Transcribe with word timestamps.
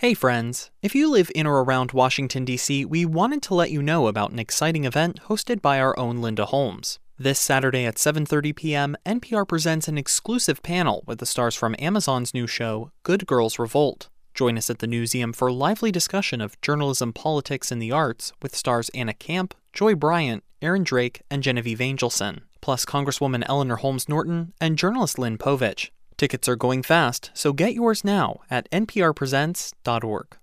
Hey 0.00 0.14
friends! 0.14 0.70
If 0.80 0.94
you 0.94 1.10
live 1.10 1.30
in 1.34 1.46
or 1.46 1.62
around 1.62 1.92
Washington, 1.92 2.46
D.C., 2.46 2.86
we 2.86 3.04
wanted 3.04 3.42
to 3.42 3.54
let 3.54 3.70
you 3.70 3.82
know 3.82 4.06
about 4.06 4.30
an 4.30 4.38
exciting 4.38 4.86
event 4.86 5.20
hosted 5.24 5.60
by 5.60 5.78
our 5.78 5.94
own 5.98 6.22
Linda 6.22 6.46
Holmes. 6.46 6.98
This 7.18 7.38
Saturday 7.38 7.84
at 7.84 7.96
7:30 7.96 8.56
p.m., 8.56 8.96
NPR 9.04 9.46
presents 9.46 9.88
an 9.88 9.98
exclusive 9.98 10.62
panel 10.62 11.04
with 11.06 11.18
the 11.18 11.26
stars 11.26 11.54
from 11.54 11.76
Amazon's 11.78 12.32
new 12.32 12.46
show, 12.46 12.92
Good 13.02 13.26
Girls 13.26 13.58
Revolt. 13.58 14.08
Join 14.32 14.56
us 14.56 14.70
at 14.70 14.78
the 14.78 14.86
Newseum 14.86 15.36
for 15.36 15.52
lively 15.52 15.92
discussion 15.92 16.40
of 16.40 16.58
journalism, 16.62 17.12
politics, 17.12 17.70
and 17.70 17.82
the 17.82 17.92
arts 17.92 18.32
with 18.40 18.56
stars 18.56 18.88
Anna 18.94 19.12
Camp, 19.12 19.54
Joy 19.74 19.94
Bryant, 19.94 20.42
Erin 20.62 20.84
Darke, 20.84 21.20
and 21.30 21.42
Genevieve 21.42 21.80
Angelson, 21.80 22.40
plus 22.62 22.86
Congresswoman 22.86 23.44
Eleanor 23.46 23.76
Holmes 23.76 24.08
Norton 24.08 24.54
and 24.62 24.78
journalist 24.78 25.18
Lynn 25.18 25.36
Povich. 25.36 25.90
Tickets 26.20 26.50
are 26.50 26.54
going 26.56 26.82
fast, 26.82 27.30
so 27.32 27.54
get 27.54 27.72
yours 27.72 28.04
now 28.04 28.40
at 28.50 28.70
nprpresents.org. 28.72 30.39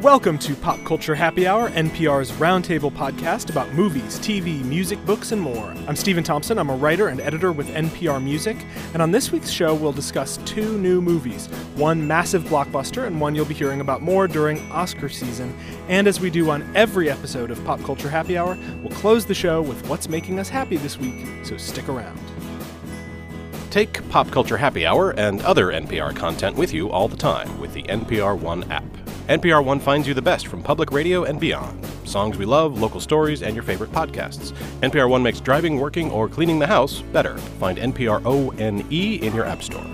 Welcome 0.00 0.38
to 0.38 0.54
Pop 0.54 0.82
Culture 0.86 1.14
Happy 1.14 1.46
Hour, 1.46 1.68
NPR's 1.72 2.32
roundtable 2.32 2.90
podcast 2.90 3.50
about 3.50 3.70
movies, 3.74 4.18
TV, 4.18 4.64
music, 4.64 5.04
books, 5.04 5.30
and 5.32 5.42
more. 5.42 5.74
I'm 5.86 5.94
Stephen 5.94 6.24
Thompson. 6.24 6.58
I'm 6.58 6.70
a 6.70 6.74
writer 6.74 7.08
and 7.08 7.20
editor 7.20 7.52
with 7.52 7.68
NPR 7.68 8.24
Music, 8.24 8.56
and 8.94 9.02
on 9.02 9.10
this 9.10 9.30
week's 9.30 9.50
show, 9.50 9.74
we'll 9.74 9.92
discuss 9.92 10.38
two 10.46 10.78
new 10.78 11.02
movies 11.02 11.48
one 11.76 12.06
massive 12.06 12.44
blockbuster, 12.44 13.06
and 13.06 13.20
one 13.20 13.34
you'll 13.34 13.44
be 13.44 13.52
hearing 13.52 13.82
about 13.82 14.00
more 14.00 14.26
during 14.26 14.58
Oscar 14.72 15.10
season. 15.10 15.54
And 15.88 16.06
as 16.06 16.18
we 16.18 16.30
do 16.30 16.48
on 16.48 16.64
every 16.74 17.10
episode 17.10 17.50
of 17.50 17.62
Pop 17.66 17.82
Culture 17.82 18.08
Happy 18.08 18.38
Hour, 18.38 18.56
we'll 18.82 18.96
close 18.96 19.26
the 19.26 19.34
show 19.34 19.60
with 19.60 19.86
what's 19.86 20.08
making 20.08 20.38
us 20.38 20.48
happy 20.48 20.78
this 20.78 20.96
week, 20.96 21.26
so 21.42 21.58
stick 21.58 21.90
around. 21.90 22.18
Take 23.68 24.08
Pop 24.08 24.30
Culture 24.30 24.56
Happy 24.56 24.86
Hour 24.86 25.10
and 25.10 25.42
other 25.42 25.66
NPR 25.66 26.16
content 26.16 26.56
with 26.56 26.72
you 26.72 26.90
all 26.90 27.06
the 27.06 27.18
time 27.18 27.60
with 27.60 27.74
the 27.74 27.82
NPR 27.82 28.38
One 28.38 28.64
app. 28.72 28.99
NPR 29.30 29.64
One 29.64 29.78
finds 29.78 30.08
you 30.08 30.14
the 30.14 30.20
best 30.20 30.48
from 30.48 30.60
public 30.60 30.90
radio 30.90 31.22
and 31.22 31.38
beyond. 31.38 31.86
Songs 32.02 32.36
we 32.36 32.44
love, 32.44 32.80
local 32.80 32.98
stories, 32.98 33.44
and 33.44 33.54
your 33.54 33.62
favorite 33.62 33.92
podcasts. 33.92 34.50
NPR 34.80 35.08
One 35.08 35.22
makes 35.22 35.38
driving, 35.38 35.78
working, 35.78 36.10
or 36.10 36.28
cleaning 36.28 36.58
the 36.58 36.66
house 36.66 37.00
better. 37.00 37.38
Find 37.60 37.78
NPR 37.78 38.22
O 38.24 38.50
N 38.58 38.84
E 38.90 39.20
in 39.22 39.32
your 39.32 39.44
App 39.44 39.62
Store. 39.62 39.86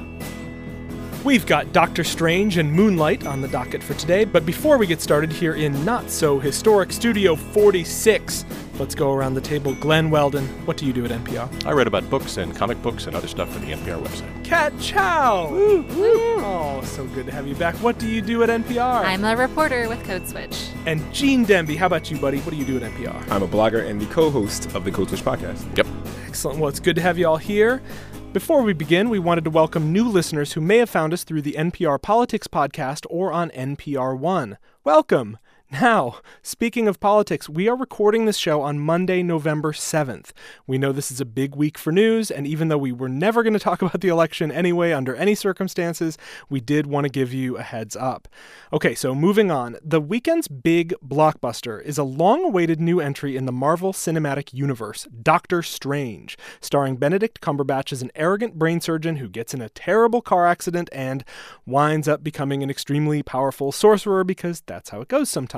We've 1.23 1.45
got 1.45 1.75
Doctor 1.75 2.03
Strange 2.03 2.57
and 2.57 2.73
Moonlight 2.73 3.27
on 3.27 3.43
the 3.43 3.49
docket 3.49 3.83
for 3.83 3.93
today, 3.93 4.25
but 4.25 4.47
before 4.47 4.79
we 4.79 4.87
get 4.87 5.03
started 5.03 5.31
here 5.31 5.53
in 5.53 5.85
not 5.85 6.09
so 6.09 6.39
historic 6.39 6.91
Studio 6.91 7.37
46, 7.37 8.47
let's 8.79 8.95
go 8.95 9.13
around 9.13 9.35
the 9.35 9.41
table. 9.41 9.75
Glen 9.75 10.11
Weldon, 10.11 10.47
what 10.67 10.77
do 10.77 10.87
you 10.87 10.93
do 10.93 11.05
at 11.05 11.11
NPR? 11.11 11.67
I 11.67 11.73
read 11.73 11.87
about 11.87 12.09
books 12.11 12.37
and 12.37 12.55
comic 12.55 12.81
books 12.83 13.07
and 13.07 13.17
other 13.17 13.29
stuff 13.29 13.51
for 13.53 13.59
the 13.61 13.73
NPR 13.73 14.03
website. 14.03 14.45
Kat 14.45 14.73
Chow! 14.81 15.49
Oh, 15.53 16.81
so 16.85 17.05
good 17.09 17.27
to 17.27 17.33
have 17.33 17.47
you 17.47 17.55
back. 17.55 17.75
What 17.77 17.99
do 17.99 18.07
you 18.09 18.21
do 18.23 18.43
at 18.43 18.49
NPR? 18.49 19.05
I'm 19.05 19.25
a 19.25 19.37
reporter 19.37 19.89
with 19.89 20.05
Code 20.05 20.29
Switch. 20.29 20.69
and 20.87 21.03
Gene 21.13 21.45
Demby, 21.47 21.77
how 21.77 21.87
about 21.87 22.11
you, 22.11 22.17
buddy? 22.19 22.39
What 22.41 22.51
do 22.51 22.57
you 22.57 22.65
do 22.65 22.77
at 22.77 22.83
NPR? 22.93 23.31
I'm 23.31 23.43
a 23.43 23.49
blogger 23.49 23.87
and 23.89 24.01
the 24.01 24.07
co-host 24.07 24.75
of 24.75 24.85
the 24.85 24.91
Code 24.91 25.09
Switch 25.09 25.23
podcast. 25.23 25.77
Yep. 25.77 25.87
Excellent. 26.27 26.59
Well, 26.59 26.69
it's 26.69 26.81
good 26.81 26.97
to 26.97 27.03
have 27.03 27.19
you 27.19 27.27
all 27.27 27.39
here. 27.39 27.83
Before 28.33 28.61
we 28.61 28.75
begin, 28.75 29.09
we 29.09 29.19
wanted 29.19 29.45
to 29.45 29.51
welcome 29.51 29.93
new 29.93 30.07
listeners 30.07 30.53
who 30.53 30.61
may 30.61 30.77
have 30.79 30.91
found 30.91 31.15
us 31.15 31.25
through 31.25 31.41
the 31.43 31.55
NPR 31.55 32.01
Politics 32.01 32.47
podcast 32.47 33.07
or 33.09 33.33
on 33.33 33.49
NPR 33.51 34.19
One. 34.19 34.59
Welcome! 34.85 35.39
Now, 35.73 36.21
speaking 36.43 36.87
of 36.87 37.01
politics, 37.01 37.49
we 37.49 37.69
are 37.69 37.75
recording 37.75 38.25
this 38.25 38.37
show 38.37 38.63
on 38.63 38.79
Monday, 38.79 39.25
November 39.25 39.73
7th. 39.73 40.31
We 40.65 40.79
know 40.79 40.93
this 40.93 41.11
is 41.11 41.21
a 41.21 41.25
big 41.25 41.57
week 41.57 41.77
for 41.77 41.91
news, 41.91 42.31
and 42.31 42.47
even 42.47 42.69
though 42.69 42.79
we 42.79 42.93
were 42.93 43.09
never 43.09 43.43
going 43.43 43.53
to 43.53 43.59
talk 43.59 43.83
about 43.83 44.01
the 44.01 44.07
election 44.07 44.53
anyway 44.53 44.93
under 44.93 45.17
any 45.17 45.35
circumstances, 45.35 46.17
we 46.49 46.61
did 46.61 46.87
want 46.87 47.05
to 47.05 47.11
give 47.11 47.33
you 47.33 47.57
a 47.57 47.63
heads 47.63 47.97
up. 47.97 48.29
Okay, 48.73 48.95
so 48.95 49.13
moving 49.13 49.51
on. 49.51 49.77
The 49.83 50.01
weekend's 50.01 50.47
big 50.47 50.95
blockbuster 51.05 51.83
is 51.83 51.99
a 51.99 52.05
long 52.05 52.45
awaited 52.45 52.79
new 52.79 53.01
entry 53.01 53.37
in 53.37 53.47
the 53.47 53.53
Marvel 53.53 53.93
Cinematic 53.93 54.55
Universe, 54.55 55.09
Doctor 55.21 55.65
Strange, 55.65 56.39
starring 56.61 56.97
Benedict 56.97 57.41
Cumberbatch 57.41 57.93
as 57.93 58.03
an 58.03 58.13
arrogant 58.15 58.55
brain 58.55 58.81
surgeon 58.81 59.17
who 59.17 59.29
gets 59.29 59.53
in 59.53 59.61
a 59.61 59.69
terrible 59.71 60.23
car 60.23 60.47
accident 60.47 60.89
and 60.93 61.25
winds 61.67 62.07
up 62.07 62.23
becoming 62.23 62.63
an 62.63 62.71
extremely 62.71 63.21
powerful 63.21 63.73
sorcerer 63.73 64.23
because 64.23 64.61
that's 64.61 64.91
how 64.91 65.01
it 65.01 65.09
goes 65.09 65.29
sometimes. 65.29 65.56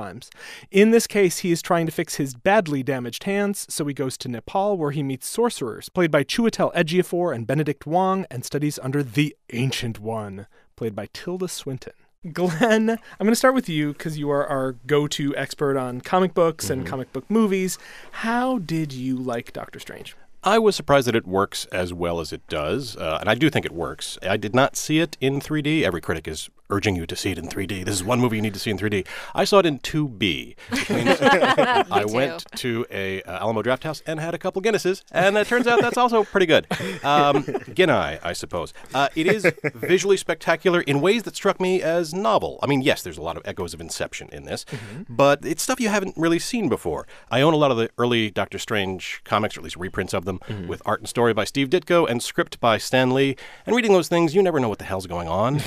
In 0.71 0.91
this 0.91 1.07
case, 1.07 1.39
he 1.39 1.51
is 1.51 1.61
trying 1.61 1.85
to 1.85 1.91
fix 1.91 2.15
his 2.15 2.33
badly 2.33 2.83
damaged 2.83 3.23
hands, 3.23 3.65
so 3.69 3.85
he 3.85 3.93
goes 3.93 4.17
to 4.19 4.29
Nepal 4.29 4.77
where 4.77 4.91
he 4.91 5.03
meets 5.03 5.27
sorcerers, 5.27 5.89
played 5.89 6.11
by 6.11 6.23
Chiwetel 6.23 6.73
Ejiofor 6.73 7.33
and 7.33 7.45
Benedict 7.45 7.85
Wong, 7.85 8.25
and 8.29 8.45
studies 8.45 8.79
under 8.81 9.03
the 9.03 9.35
Ancient 9.51 9.99
One, 9.99 10.47
played 10.75 10.95
by 10.95 11.07
Tilda 11.13 11.47
Swinton. 11.47 11.93
Glen, 12.33 12.89
I'm 12.89 12.97
going 13.19 13.31
to 13.31 13.35
start 13.35 13.55
with 13.55 13.69
you 13.69 13.93
because 13.93 14.17
you 14.17 14.29
are 14.29 14.45
our 14.45 14.73
go 14.87 15.07
to 15.07 15.35
expert 15.37 15.77
on 15.77 16.01
comic 16.01 16.33
books 16.33 16.69
and 16.69 16.85
comic 16.85 17.13
book 17.13 17.23
movies. 17.29 17.77
How 18.11 18.57
did 18.57 18.91
you 18.91 19.15
like 19.15 19.53
Doctor 19.53 19.79
Strange? 19.79 20.17
I 20.43 20.59
was 20.59 20.75
surprised 20.75 21.07
that 21.07 21.15
it 21.15 21.27
works 21.27 21.65
as 21.65 21.93
well 21.93 22.19
as 22.19 22.33
it 22.33 22.45
does, 22.47 22.97
uh, 22.97 23.17
and 23.19 23.29
I 23.29 23.35
do 23.35 23.49
think 23.49 23.65
it 23.65 23.73
works. 23.73 24.17
I 24.21 24.35
did 24.35 24.53
not 24.53 24.75
see 24.75 24.99
it 24.99 25.17
in 25.21 25.39
3D. 25.39 25.83
Every 25.83 26.01
critic 26.01 26.27
is 26.27 26.49
urging 26.69 26.95
you 26.95 27.05
to 27.05 27.15
see 27.15 27.31
it 27.31 27.37
in 27.37 27.47
3D. 27.47 27.85
This 27.85 27.95
is 27.95 28.03
one 28.03 28.19
movie 28.19 28.35
you 28.37 28.41
need 28.41 28.53
to 28.53 28.59
see 28.59 28.71
in 28.71 28.77
3D. 28.77 29.05
I 29.33 29.43
saw 29.43 29.59
it 29.59 29.65
in 29.65 29.79
2B, 29.79 30.55
which 30.69 30.89
means 30.89 31.17
I 31.21 32.03
too. 32.05 32.13
went 32.13 32.45
to 32.57 32.85
a 32.91 33.21
uh, 33.23 33.39
Alamo 33.43 33.61
Drafthouse 33.63 34.01
and 34.05 34.19
had 34.19 34.33
a 34.33 34.37
couple 34.37 34.61
Guinnesses, 34.61 35.03
and 35.11 35.37
it 35.37 35.47
turns 35.47 35.67
out 35.67 35.81
that's 35.81 35.97
also 35.97 36.23
pretty 36.23 36.45
good. 36.45 36.67
Um, 37.03 37.43
Guinea, 37.73 37.93
I 38.23 38.33
suppose. 38.33 38.73
Uh, 38.93 39.09
it 39.15 39.27
is 39.27 39.51
visually 39.75 40.17
spectacular 40.17 40.81
in 40.81 41.01
ways 41.01 41.23
that 41.23 41.35
struck 41.35 41.59
me 41.59 41.81
as 41.81 42.13
novel. 42.13 42.59
I 42.61 42.67
mean, 42.67 42.81
yes, 42.81 43.01
there's 43.01 43.17
a 43.17 43.21
lot 43.21 43.37
of 43.37 43.43
echoes 43.45 43.73
of 43.73 43.81
Inception 43.81 44.29
in 44.31 44.43
this, 44.45 44.65
but 45.09 45.45
it's 45.45 45.63
stuff 45.63 45.79
you 45.79 45.89
haven't 45.89 46.15
really 46.17 46.39
seen 46.39 46.69
before. 46.69 47.07
I 47.31 47.41
own 47.41 47.53
a 47.53 47.57
lot 47.57 47.71
of 47.71 47.77
the 47.77 47.89
early 47.97 48.29
Doctor 48.29 48.59
Strange 48.59 49.21
comics, 49.23 49.57
or 49.57 49.61
at 49.61 49.63
least 49.63 49.75
reprints 49.77 50.13
of 50.13 50.25
them, 50.25 50.39
with 50.67 50.81
art 50.85 50.99
and 50.99 51.09
story 51.09 51.33
by 51.33 51.43
Steve 51.45 51.69
Ditko 51.69 52.07
and 52.09 52.21
script 52.21 52.59
by 52.59 52.77
Stan 52.77 53.11
Lee. 53.11 53.35
And 53.65 53.75
reading 53.75 53.93
those 53.93 54.07
things, 54.07 54.35
you 54.35 54.43
never 54.43 54.59
know 54.59 54.69
what 54.69 54.79
the 54.79 54.85
hell's 54.85 55.07
going 55.07 55.27
on, 55.27 55.61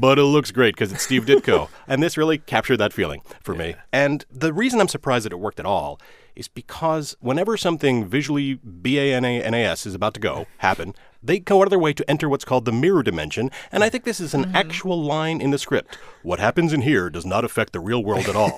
but 0.00 0.18
it 0.18 0.24
looks 0.24 0.45
great 0.50 0.74
because 0.74 0.92
it's 0.92 1.02
Steve 1.02 1.24
Ditko. 1.26 1.68
and 1.88 2.02
this 2.02 2.16
really 2.16 2.38
captured 2.38 2.76
that 2.78 2.92
feeling 2.92 3.22
for 3.42 3.54
me. 3.54 3.74
And 3.92 4.24
the 4.30 4.52
reason 4.52 4.80
I'm 4.80 4.88
surprised 4.88 5.24
that 5.24 5.32
it 5.32 5.40
worked 5.40 5.60
at 5.60 5.66
all 5.66 6.00
is 6.34 6.48
because 6.48 7.16
whenever 7.20 7.56
something 7.56 8.06
visually 8.06 8.54
B-A-N-A-N-A-S 8.54 9.86
is 9.86 9.94
about 9.94 10.14
to 10.14 10.20
go, 10.20 10.46
happen, 10.58 10.94
they 11.22 11.38
go 11.38 11.60
out 11.60 11.64
of 11.64 11.70
their 11.70 11.78
way 11.78 11.92
to 11.94 12.08
enter 12.08 12.28
what's 12.28 12.44
called 12.44 12.66
the 12.66 12.72
mirror 12.72 13.02
dimension, 13.02 13.50
and 13.72 13.82
I 13.82 13.88
think 13.88 14.04
this 14.04 14.20
is 14.20 14.34
an 14.34 14.54
actual 14.54 15.02
line 15.02 15.40
in 15.40 15.50
the 15.50 15.58
script. 15.58 15.98
What 16.22 16.38
happens 16.38 16.72
in 16.72 16.82
here 16.82 17.10
does 17.10 17.24
not 17.26 17.44
affect 17.44 17.72
the 17.72 17.80
real 17.80 18.04
world 18.04 18.28
at 18.28 18.36
all. 18.36 18.50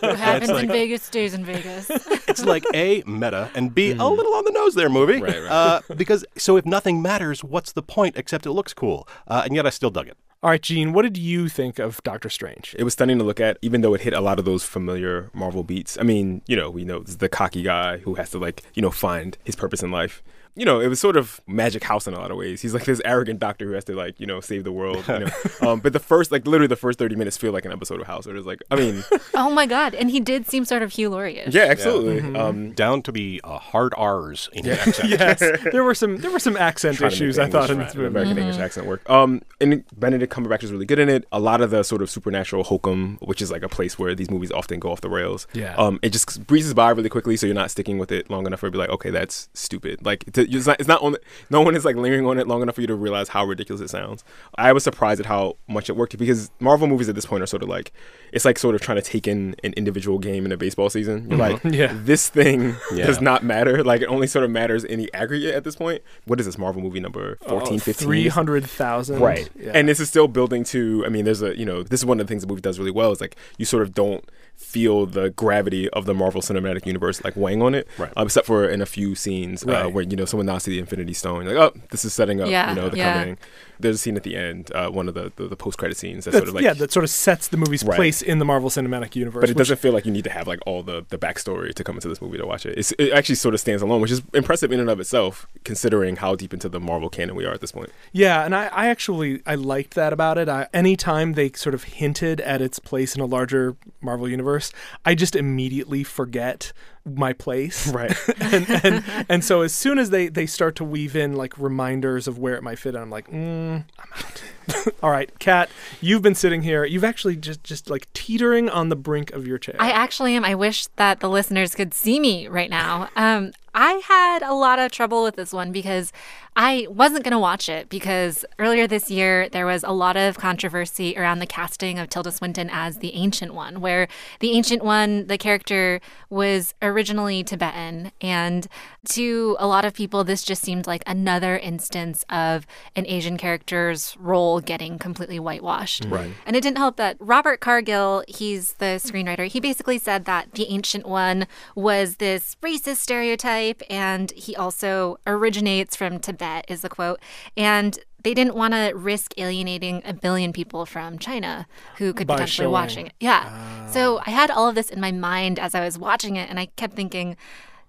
What 0.00 0.18
happens 0.18 0.50
like- 0.50 0.64
in 0.64 0.68
Vegas 0.68 1.02
stays 1.02 1.34
in 1.34 1.44
Vegas. 1.44 1.90
it's 2.28 2.44
like 2.44 2.64
A, 2.74 3.02
meta, 3.06 3.50
and 3.54 3.74
B, 3.74 3.92
a 3.92 4.06
little 4.06 4.34
on 4.34 4.44
the 4.44 4.52
nose 4.52 4.74
there, 4.74 4.88
movie. 4.90 5.20
Right, 5.20 5.42
right. 5.42 5.50
Uh, 5.50 5.80
because, 5.96 6.24
so 6.36 6.56
if 6.56 6.66
nothing 6.66 7.02
matters, 7.02 7.42
what's 7.42 7.72
the 7.72 7.82
point 7.82 8.16
except 8.16 8.46
it 8.46 8.52
looks 8.52 8.74
cool? 8.74 9.08
Uh, 9.26 9.42
and 9.44 9.56
yet 9.56 9.66
I 9.66 9.70
still 9.70 9.90
dug 9.90 10.06
it. 10.06 10.16
All 10.42 10.48
right, 10.48 10.62
Gene, 10.62 10.94
what 10.94 11.02
did 11.02 11.18
you 11.18 11.50
think 11.50 11.78
of 11.78 12.02
Doctor 12.02 12.30
Strange? 12.30 12.74
It 12.78 12.84
was 12.84 12.94
stunning 12.94 13.18
to 13.18 13.24
look 13.24 13.40
at, 13.40 13.58
even 13.60 13.82
though 13.82 13.92
it 13.92 14.00
hit 14.00 14.14
a 14.14 14.22
lot 14.22 14.38
of 14.38 14.46
those 14.46 14.64
familiar 14.64 15.28
Marvel 15.34 15.62
beats. 15.62 15.98
I 16.00 16.02
mean, 16.02 16.40
you 16.46 16.56
know, 16.56 16.70
we 16.70 16.82
know 16.82 17.00
the 17.00 17.28
cocky 17.28 17.62
guy 17.62 17.98
who 17.98 18.14
has 18.14 18.30
to 18.30 18.38
like, 18.38 18.62
you 18.72 18.80
know, 18.80 18.90
find 18.90 19.36
his 19.44 19.54
purpose 19.54 19.82
in 19.82 19.90
life. 19.90 20.22
You 20.56 20.64
know, 20.64 20.80
it 20.80 20.88
was 20.88 21.00
sort 21.00 21.16
of 21.16 21.40
Magic 21.46 21.84
House 21.84 22.06
in 22.06 22.14
a 22.14 22.18
lot 22.18 22.30
of 22.30 22.36
ways. 22.36 22.60
He's 22.60 22.74
like 22.74 22.84
this 22.84 23.00
arrogant 23.04 23.38
doctor 23.40 23.66
who 23.66 23.72
has 23.72 23.84
to 23.84 23.94
like, 23.94 24.18
you 24.18 24.26
know, 24.26 24.40
save 24.40 24.64
the 24.64 24.72
world. 24.72 25.04
You 25.08 25.20
know? 25.20 25.30
um, 25.62 25.80
but 25.80 25.92
the 25.92 26.00
first, 26.00 26.32
like, 26.32 26.46
literally 26.46 26.66
the 26.66 26.76
first 26.76 26.98
thirty 26.98 27.16
minutes 27.16 27.36
feel 27.36 27.52
like 27.52 27.64
an 27.64 27.72
episode 27.72 28.00
of 28.00 28.06
House. 28.06 28.26
It 28.26 28.32
was 28.32 28.46
like, 28.46 28.62
I 28.70 28.76
mean, 28.76 29.04
oh 29.34 29.50
my 29.50 29.66
god! 29.66 29.94
And 29.94 30.10
he 30.10 30.20
did 30.20 30.46
seem 30.46 30.64
sort 30.64 30.82
of 30.82 30.92
Hugh 30.92 31.10
Laurie-ish. 31.10 31.54
yeah, 31.54 31.62
absolutely. 31.64 32.38
Um, 32.38 32.72
Down 32.72 33.02
to 33.02 33.12
be 33.12 33.40
uh, 33.44 33.58
hard 33.58 33.94
R's 33.96 34.48
in 34.52 34.64
the 34.64 34.80
accent. 34.80 35.08
yes, 35.08 35.38
there 35.72 35.84
were 35.84 35.94
some 35.94 36.18
there 36.18 36.30
were 36.30 36.38
some 36.38 36.56
accent 36.56 36.96
trying 36.98 37.10
to 37.10 37.16
make 37.16 37.22
issues 37.22 37.38
I 37.38 37.48
thought 37.48 37.70
in 37.70 37.76
English- 37.76 37.88
this 37.88 37.96
movie. 37.96 38.08
American 38.08 38.38
English 38.38 38.58
accent 38.58 38.86
work. 38.86 39.08
Um, 39.08 39.42
and 39.60 39.84
Benedict 39.98 40.32
Cumberbatch 40.32 40.62
is 40.62 40.72
really 40.72 40.86
good 40.86 40.98
in 40.98 41.08
it. 41.08 41.26
A 41.32 41.40
lot 41.40 41.60
of 41.60 41.70
the 41.70 41.82
sort 41.82 42.02
of 42.02 42.10
supernatural 42.10 42.64
hokum, 42.64 43.18
which 43.20 43.40
is 43.42 43.50
like 43.50 43.62
a 43.62 43.68
place 43.68 43.98
where 43.98 44.14
these 44.14 44.30
movies 44.30 44.50
often 44.50 44.80
go 44.80 44.90
off 44.90 45.00
the 45.00 45.10
rails. 45.10 45.46
Yeah. 45.52 45.74
Um, 45.76 45.98
it 46.02 46.10
just 46.10 46.46
breezes 46.46 46.74
by 46.74 46.90
really 46.90 47.08
quickly, 47.08 47.36
so 47.36 47.46
you're 47.46 47.54
not 47.54 47.70
sticking 47.70 47.98
with 47.98 48.10
it 48.10 48.30
long 48.30 48.46
enough 48.46 48.60
for 48.60 48.66
it 48.66 48.70
to 48.70 48.72
be 48.72 48.78
like, 48.78 48.90
okay, 48.90 49.10
that's 49.10 49.48
stupid. 49.54 50.04
Like 50.04 50.24
it's, 50.26 50.38
it's 50.40 50.66
not. 50.66 50.80
It's 50.80 50.88
not 50.88 51.02
on. 51.02 51.16
No 51.50 51.60
one 51.60 51.74
is 51.74 51.84
like 51.84 51.96
lingering 51.96 52.26
on 52.26 52.38
it 52.38 52.46
long 52.46 52.62
enough 52.62 52.74
for 52.74 52.80
you 52.80 52.86
to 52.86 52.94
realize 52.94 53.28
how 53.28 53.44
ridiculous 53.44 53.80
it 53.80 53.90
sounds. 53.90 54.24
I 54.56 54.72
was 54.72 54.84
surprised 54.84 55.20
at 55.20 55.26
how 55.26 55.56
much 55.68 55.88
it 55.88 55.96
worked 55.96 56.16
because 56.18 56.50
Marvel 56.60 56.86
movies 56.86 57.08
at 57.08 57.14
this 57.14 57.26
point 57.26 57.42
are 57.42 57.46
sort 57.46 57.62
of 57.62 57.68
like, 57.68 57.92
it's 58.32 58.44
like 58.44 58.58
sort 58.58 58.74
of 58.74 58.80
trying 58.80 58.96
to 58.96 59.02
take 59.02 59.26
in 59.28 59.54
an 59.64 59.72
individual 59.74 60.18
game 60.18 60.44
in 60.46 60.52
a 60.52 60.56
baseball 60.56 60.88
season. 60.90 61.28
You're 61.30 61.38
like, 61.38 61.62
Yeah. 61.64 61.92
this 61.94 62.28
thing 62.28 62.76
Yeah. 62.94 63.06
does 63.06 63.20
not 63.20 63.42
matter. 63.44 63.82
Like 63.84 64.02
it 64.02 64.06
only 64.06 64.26
sort 64.26 64.44
of 64.44 64.50
matters 64.50 64.84
in 64.84 64.98
the 64.98 65.10
aggregate 65.14 65.54
at 65.54 65.64
this 65.64 65.76
point. 65.76 66.02
What 66.26 66.38
is 66.40 66.46
this 66.46 66.58
Marvel 66.58 66.82
movie 66.82 67.00
number 67.00 67.36
14, 67.46 67.78
15? 67.80 68.06
300,000. 68.06 69.20
Right. 69.20 69.48
Yeah. 69.58 69.72
And 69.74 69.88
this 69.88 70.00
is 70.00 70.08
still 70.08 70.28
building 70.28 70.64
to, 70.64 71.04
I 71.06 71.08
mean, 71.08 71.24
there's 71.24 71.42
a, 71.42 71.56
you 71.58 71.64
know, 71.64 71.82
this 71.82 72.00
is 72.00 72.06
one 72.06 72.20
of 72.20 72.26
the 72.26 72.30
things 72.30 72.42
the 72.42 72.48
movie 72.48 72.60
does 72.60 72.78
really 72.78 72.90
well 72.90 73.12
is 73.12 73.20
like 73.20 73.36
you 73.58 73.64
sort 73.64 73.82
of 73.82 73.94
don't 73.94 74.24
feel 74.56 75.06
the 75.06 75.30
gravity 75.30 75.88
of 75.90 76.04
the 76.04 76.12
Marvel 76.12 76.42
Cinematic 76.42 76.84
Universe 76.84 77.24
like 77.24 77.34
weighing 77.34 77.62
on 77.62 77.74
it, 77.74 77.88
Right. 77.96 78.12
uh, 78.16 78.22
except 78.24 78.46
for 78.46 78.68
in 78.68 78.82
a 78.82 78.86
few 78.86 79.14
scenes 79.14 79.64
uh, 79.66 79.86
where 79.88 80.04
you 80.04 80.16
know 80.16 80.26
someone 80.26 80.44
now 80.46 80.58
see 80.58 80.72
the 80.72 80.78
Infinity 80.78 81.14
Stone, 81.14 81.46
like 81.46 81.56
oh, 81.56 81.72
this 81.90 82.04
is 82.04 82.12
setting 82.12 82.42
up, 82.42 82.48
Yeah, 82.50 82.68
you 82.70 82.76
know, 82.76 82.90
the 82.90 82.98
yeah. 82.98 83.14
coming. 83.22 83.38
There's 83.80 83.96
a 83.96 83.98
scene 83.98 84.16
at 84.18 84.22
the 84.22 84.36
end, 84.36 84.70
uh, 84.74 84.90
one 84.90 85.08
of 85.08 85.14
the 85.14 85.32
the, 85.36 85.48
the 85.48 85.56
post 85.56 85.78
credit 85.78 85.96
scenes 85.96 86.26
that 86.26 86.32
That's, 86.32 86.40
sort 86.40 86.48
of 86.50 86.54
like 86.54 86.62
yeah, 86.64 86.74
that 86.74 86.92
sort 86.92 87.04
of 87.04 87.10
sets 87.10 87.48
the 87.48 87.56
movie's 87.56 87.82
Right. 87.82 87.96
place 87.96 88.19
in 88.22 88.38
the 88.38 88.44
Marvel 88.44 88.70
Cinematic 88.70 89.16
Universe. 89.16 89.40
but 89.42 89.50
it 89.50 89.56
which- 89.56 89.58
doesn't 89.68 89.78
feel 89.78 89.92
like 89.92 90.04
you 90.06 90.12
need 90.12 90.24
to 90.24 90.30
have 90.30 90.46
like 90.46 90.60
all 90.66 90.82
the 90.82 91.04
the 91.08 91.18
backstory 91.18 91.74
to 91.74 91.84
come 91.84 91.96
into 91.96 92.08
this 92.08 92.20
movie 92.20 92.38
to 92.38 92.46
watch 92.46 92.66
it. 92.66 92.78
It's, 92.78 92.92
it 92.92 93.12
actually 93.12 93.34
sort 93.36 93.54
of 93.54 93.60
stands 93.60 93.82
alone, 93.82 94.00
which 94.00 94.10
is 94.10 94.22
impressive 94.34 94.72
in 94.72 94.80
and 94.80 94.90
of 94.90 95.00
itself, 95.00 95.46
considering 95.64 96.16
how 96.16 96.34
deep 96.34 96.52
into 96.54 96.68
the 96.68 96.80
Marvel 96.80 97.08
canon 97.08 97.34
we 97.34 97.44
are 97.44 97.52
at 97.52 97.60
this 97.60 97.72
point. 97.72 97.90
Yeah, 98.12 98.44
and 98.44 98.54
I, 98.54 98.66
I 98.66 98.86
actually 98.88 99.42
I 99.46 99.54
liked 99.54 99.94
that 99.94 100.12
about 100.12 100.38
it. 100.38 100.48
I, 100.48 100.68
anytime 100.72 101.34
they 101.34 101.50
sort 101.52 101.74
of 101.74 101.84
hinted 101.84 102.40
at 102.40 102.60
its 102.62 102.78
place 102.78 103.14
in 103.14 103.20
a 103.20 103.26
larger 103.26 103.76
Marvel 104.00 104.28
universe, 104.28 104.72
I 105.04 105.14
just 105.14 105.34
immediately 105.36 106.04
forget 106.04 106.72
my 107.04 107.32
place. 107.32 107.90
Right. 108.00 108.16
and, 108.40 108.70
and 108.84 109.26
and 109.28 109.44
so 109.44 109.62
as 109.62 109.74
soon 109.74 109.98
as 109.98 110.10
they 110.10 110.28
they 110.28 110.46
start 110.46 110.76
to 110.76 110.84
weave 110.84 111.16
in 111.16 111.34
like 111.34 111.58
reminders 111.58 112.28
of 112.28 112.38
where 112.38 112.54
it 112.54 112.62
might 112.62 112.78
fit, 112.78 112.94
I'm 112.94 113.10
like, 113.10 113.28
mm, 113.28 113.84
I'm 113.98 114.12
out. 114.16 114.42
All 115.02 115.10
right, 115.10 115.36
Kat, 115.38 115.70
you've 116.00 116.22
been 116.22 116.34
sitting 116.34 116.62
here. 116.62 116.84
You've 116.84 117.04
actually 117.04 117.36
just 117.36 117.64
just 117.64 117.90
like 117.90 118.12
teetering 118.12 118.68
on 118.68 118.88
the 118.90 118.96
brink 118.96 119.32
of 119.32 119.46
your 119.46 119.58
chair. 119.58 119.76
I 119.78 119.90
actually 119.90 120.36
am. 120.36 120.44
I 120.44 120.54
wish 120.54 120.86
that 120.96 121.20
the 121.20 121.28
listeners 121.28 121.74
could 121.74 121.94
see 121.94 122.20
me 122.20 122.46
right 122.48 122.70
now. 122.70 123.08
Um, 123.16 123.52
I 123.74 124.02
had 124.06 124.42
a 124.42 124.54
lot 124.54 124.78
of 124.78 124.90
trouble 124.90 125.22
with 125.22 125.36
this 125.36 125.52
one 125.52 125.72
because 125.72 126.12
I 126.56 126.86
wasn't 126.90 127.22
going 127.22 127.32
to 127.32 127.38
watch 127.38 127.68
it 127.68 127.88
because 127.88 128.44
earlier 128.58 128.86
this 128.86 129.10
year 129.10 129.48
there 129.48 129.66
was 129.66 129.84
a 129.84 129.92
lot 129.92 130.16
of 130.16 130.36
controversy 130.36 131.16
around 131.16 131.38
the 131.38 131.46
casting 131.46 131.98
of 131.98 132.08
Tilda 132.08 132.32
Swinton 132.32 132.68
as 132.72 132.98
the 132.98 133.14
Ancient 133.14 133.54
One, 133.54 133.80
where 133.80 134.08
the 134.40 134.52
Ancient 134.52 134.84
One, 134.84 135.28
the 135.28 135.38
character, 135.38 136.00
was 136.28 136.74
originally 136.82 137.44
Tibetan. 137.44 138.10
And 138.20 138.66
to 139.10 139.56
a 139.60 139.66
lot 139.66 139.84
of 139.84 139.94
people, 139.94 140.24
this 140.24 140.42
just 140.42 140.62
seemed 140.62 140.88
like 140.88 141.04
another 141.06 141.56
instance 141.56 142.24
of 142.28 142.66
an 142.96 143.06
Asian 143.06 143.36
character's 143.36 144.16
role 144.18 144.60
getting 144.60 144.98
completely 144.98 145.38
whitewashed. 145.38 146.06
Right. 146.08 146.32
And 146.44 146.56
it 146.56 146.62
didn't 146.62 146.78
help 146.78 146.96
that 146.96 147.16
Robert 147.20 147.60
Cargill, 147.60 148.24
he's 148.26 148.74
the 148.74 149.00
screenwriter, 149.02 149.46
he 149.46 149.60
basically 149.60 149.98
said 149.98 150.24
that 150.24 150.52
the 150.54 150.66
Ancient 150.68 151.06
One 151.06 151.46
was 151.76 152.16
this 152.16 152.56
racist 152.60 152.96
stereotype 152.96 153.69
and 153.88 154.30
he 154.32 154.56
also 154.56 155.18
originates 155.26 155.96
from 155.96 156.18
Tibet, 156.18 156.64
is 156.68 156.82
the 156.82 156.88
quote. 156.88 157.20
And 157.56 157.98
they 158.22 158.34
didn't 158.34 158.54
want 158.54 158.74
to 158.74 158.92
risk 158.94 159.32
alienating 159.38 160.02
a 160.04 160.12
billion 160.12 160.52
people 160.52 160.86
from 160.86 161.18
China 161.18 161.66
who 161.96 162.12
could 162.12 162.26
By 162.26 162.34
potentially 162.34 162.64
showing- 162.64 162.72
watching 162.72 163.06
it. 163.06 163.12
Yeah. 163.20 163.44
Ah. 163.46 163.88
So 163.90 164.20
I 164.26 164.30
had 164.30 164.50
all 164.50 164.68
of 164.68 164.74
this 164.74 164.90
in 164.90 165.00
my 165.00 165.12
mind 165.12 165.58
as 165.58 165.74
I 165.74 165.80
was 165.80 165.98
watching 165.98 166.36
it, 166.36 166.50
and 166.50 166.58
I 166.58 166.66
kept 166.76 166.94
thinking, 166.94 167.36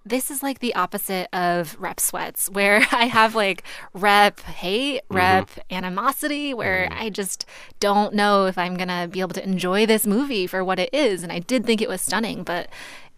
this 0.04 0.30
is 0.30 0.42
like 0.42 0.58
the 0.58 0.74
opposite 0.74 1.28
of 1.32 1.76
rep 1.78 2.00
sweats, 2.00 2.48
where 2.50 2.86
I 2.92 3.06
have 3.06 3.34
like 3.34 3.62
rep 3.92 4.40
hate, 4.40 5.02
mm-hmm. 5.04 5.16
rep 5.16 5.50
animosity, 5.70 6.54
where 6.54 6.88
mm-hmm. 6.88 7.02
I 7.02 7.10
just 7.10 7.46
don't 7.80 8.14
know 8.14 8.46
if 8.46 8.58
I'm 8.58 8.76
gonna 8.76 9.08
be 9.08 9.20
able 9.20 9.34
to 9.34 9.44
enjoy 9.44 9.86
this 9.86 10.06
movie 10.06 10.46
for 10.46 10.64
what 10.64 10.78
it 10.78 10.90
is. 10.92 11.22
And 11.22 11.32
I 11.32 11.38
did 11.38 11.64
think 11.64 11.80
it 11.80 11.88
was 11.88 12.00
stunning, 12.00 12.42
but 12.42 12.68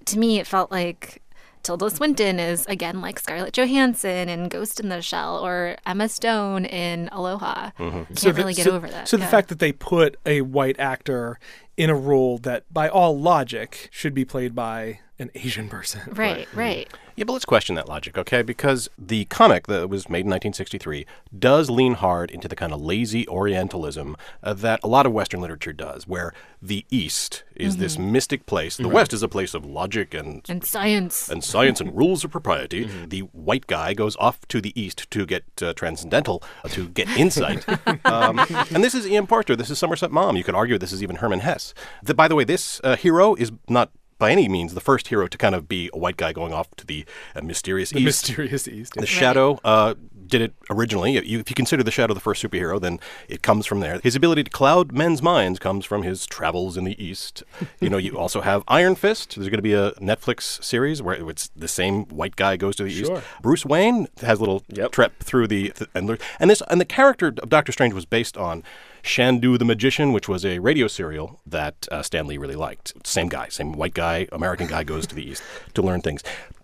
to 0.06 0.18
me, 0.18 0.38
it 0.38 0.46
felt 0.46 0.70
like 0.70 1.22
Tilda 1.64 1.90
Swinton 1.90 2.38
is 2.38 2.64
again 2.66 3.00
like 3.00 3.18
Scarlett 3.18 3.54
Johansson 3.54 4.28
in 4.28 4.48
Ghost 4.48 4.78
in 4.78 4.90
the 4.90 5.02
Shell 5.02 5.44
or 5.44 5.76
Emma 5.84 6.08
Stone 6.08 6.66
in 6.66 7.08
Aloha. 7.10 7.70
Mm-hmm. 7.78 7.90
Can't 8.04 8.18
So 8.18 8.28
the- 8.30 8.34
really 8.34 8.54
get 8.54 8.64
so- 8.66 8.72
over 8.76 8.88
that. 8.88 9.08
So 9.08 9.16
the 9.16 9.26
fact 9.26 9.48
that 9.48 9.58
they 9.58 9.72
put 9.72 10.16
a 10.24 10.42
white 10.42 10.78
actor 10.78 11.38
in 11.76 11.90
a 11.90 11.94
role 11.96 12.38
that, 12.38 12.72
by 12.72 12.88
all 12.88 13.18
logic, 13.18 13.88
should 13.90 14.14
be 14.14 14.24
played 14.24 14.54
by 14.54 15.00
an 15.18 15.30
Asian 15.34 15.68
person. 15.68 16.00
Right, 16.12 16.48
right. 16.54 16.92
Yeah, 17.16 17.24
but 17.24 17.34
let's 17.34 17.44
question 17.44 17.76
that 17.76 17.88
logic, 17.88 18.18
okay? 18.18 18.42
Because 18.42 18.88
the 18.98 19.26
comic 19.26 19.68
that 19.68 19.88
was 19.88 20.08
made 20.08 20.20
in 20.20 20.30
1963 20.30 21.06
does 21.38 21.70
lean 21.70 21.94
hard 21.94 22.30
into 22.32 22.48
the 22.48 22.56
kind 22.56 22.72
of 22.72 22.80
lazy 22.80 23.26
Orientalism 23.28 24.16
uh, 24.42 24.52
that 24.54 24.80
a 24.82 24.88
lot 24.88 25.06
of 25.06 25.12
Western 25.12 25.40
literature 25.40 25.72
does, 25.72 26.08
where 26.08 26.32
the 26.60 26.84
East 26.90 27.44
is 27.54 27.76
this 27.76 27.96
mystic 27.96 28.46
place, 28.46 28.76
the 28.76 28.88
West 28.88 29.12
is 29.12 29.22
a 29.22 29.28
place 29.28 29.54
of 29.54 29.64
logic 29.64 30.12
and 30.12 30.44
And 30.48 30.64
science. 30.64 31.28
and 31.28 31.44
science 31.44 31.80
and 31.80 31.96
rules 31.96 32.24
of 32.24 32.32
propriety. 32.32 32.88
The 33.06 33.20
white 33.20 33.68
guy 33.68 33.94
goes 33.94 34.16
off 34.16 34.40
to 34.48 34.60
the 34.60 34.72
east 34.80 35.08
to 35.12 35.24
get 35.24 35.44
uh, 35.62 35.72
transcendental, 35.74 36.42
uh, 36.64 36.68
to 36.70 36.88
get 36.88 37.08
insight. 37.10 37.64
um, 38.06 38.40
and 38.72 38.82
this 38.82 38.94
is 38.94 39.06
E.M. 39.06 39.28
Forster. 39.28 39.54
This 39.54 39.70
is 39.70 39.78
Somerset 39.78 40.10
Maugham. 40.10 40.36
You 40.36 40.42
could 40.42 40.56
argue 40.56 40.78
this 40.78 40.92
is 40.92 41.02
even 41.02 41.16
Hermann 41.16 41.40
Hesse. 41.40 41.74
The, 42.02 42.14
by 42.14 42.26
the 42.26 42.34
way, 42.34 42.42
this 42.42 42.80
uh, 42.82 42.96
hero 42.96 43.34
is 43.36 43.52
not 43.68 43.92
by 44.24 44.30
any 44.32 44.48
means 44.48 44.72
the 44.72 44.80
first 44.80 45.08
hero 45.08 45.26
to 45.26 45.36
kind 45.36 45.54
of 45.54 45.68
be 45.68 45.90
a 45.92 45.98
white 45.98 46.16
guy 46.16 46.32
going 46.32 46.54
off 46.54 46.68
to 46.76 46.86
the 46.86 47.04
uh, 47.36 47.42
mysterious 47.42 47.90
The 47.90 47.98
east. 47.98 48.06
mysterious 48.28 48.66
East. 48.66 48.94
The 48.94 49.04
Shadow 49.06 49.60
uh, 49.64 49.94
did 50.26 50.40
it 50.40 50.54
originally. 50.70 51.16
If 51.18 51.26
you, 51.26 51.38
if 51.40 51.50
you 51.50 51.54
consider 51.54 51.82
the 51.82 51.90
Shadow 51.90 52.14
the 52.14 52.20
first 52.20 52.42
superhero, 52.42 52.80
then 52.80 52.98
it 53.28 53.42
comes 53.42 53.66
from 53.66 53.80
there. 53.80 54.00
His 54.02 54.16
ability 54.16 54.44
to 54.44 54.50
cloud 54.50 54.92
men's 54.92 55.20
minds 55.20 55.58
comes 55.58 55.84
from 55.84 56.04
his 56.04 56.24
travels 56.26 56.78
in 56.78 56.84
the 56.84 56.96
East. 57.08 57.42
you 57.80 57.90
know, 57.90 57.98
you 57.98 58.16
also 58.16 58.40
have 58.40 58.64
Iron 58.66 58.94
Fist. 58.94 59.34
There's 59.36 59.48
going 59.50 59.58
to 59.58 59.62
be 59.62 59.74
a 59.74 59.90
Netflix 60.00 60.62
series 60.64 61.02
where 61.02 61.16
it's 61.28 61.50
the 61.54 61.68
same 61.68 62.04
white 62.06 62.36
guy 62.36 62.56
goes 62.56 62.76
to 62.76 62.84
the 62.84 62.90
Sure. 62.90 63.18
East. 63.18 63.24
Bruce 63.42 63.66
Wayne 63.66 64.08
has 64.22 64.38
a 64.38 64.42
little 64.42 64.62
Yep. 64.70 64.92
trip 64.92 65.12
through 65.22 65.48
the, 65.48 65.70
th- 65.76 65.90
and 65.94 66.06
lear- 66.06 66.18
and 66.40 66.48
this 66.48 66.62
and 66.70 66.80
the 66.80 66.84
character 66.86 67.28
of 67.42 67.48
Doctor 67.50 67.72
Strange 67.72 67.92
was 67.92 68.06
based 68.06 68.38
on 68.38 68.62
Chandu 69.04 69.58
the 69.58 69.64
Magician, 69.66 70.12
which 70.12 70.28
was 70.28 70.44
a 70.44 70.58
radio 70.58 70.88
serial 70.88 71.40
that 71.46 71.86
uh, 71.92 72.02
Stan 72.02 72.26
Lee 72.26 72.38
really 72.38 72.56
liked. 72.56 72.94
Same 73.06 73.28
guy, 73.28 73.48
same 73.48 73.72
white 73.72 73.94
guy, 73.94 74.26
American 74.32 74.66
guy 74.66 74.82
goes 74.82 75.06
to 75.06 75.14
the 75.14 75.28
East 75.28 75.42
to 75.74 75.82
learn 75.82 76.00
things. 76.00 76.22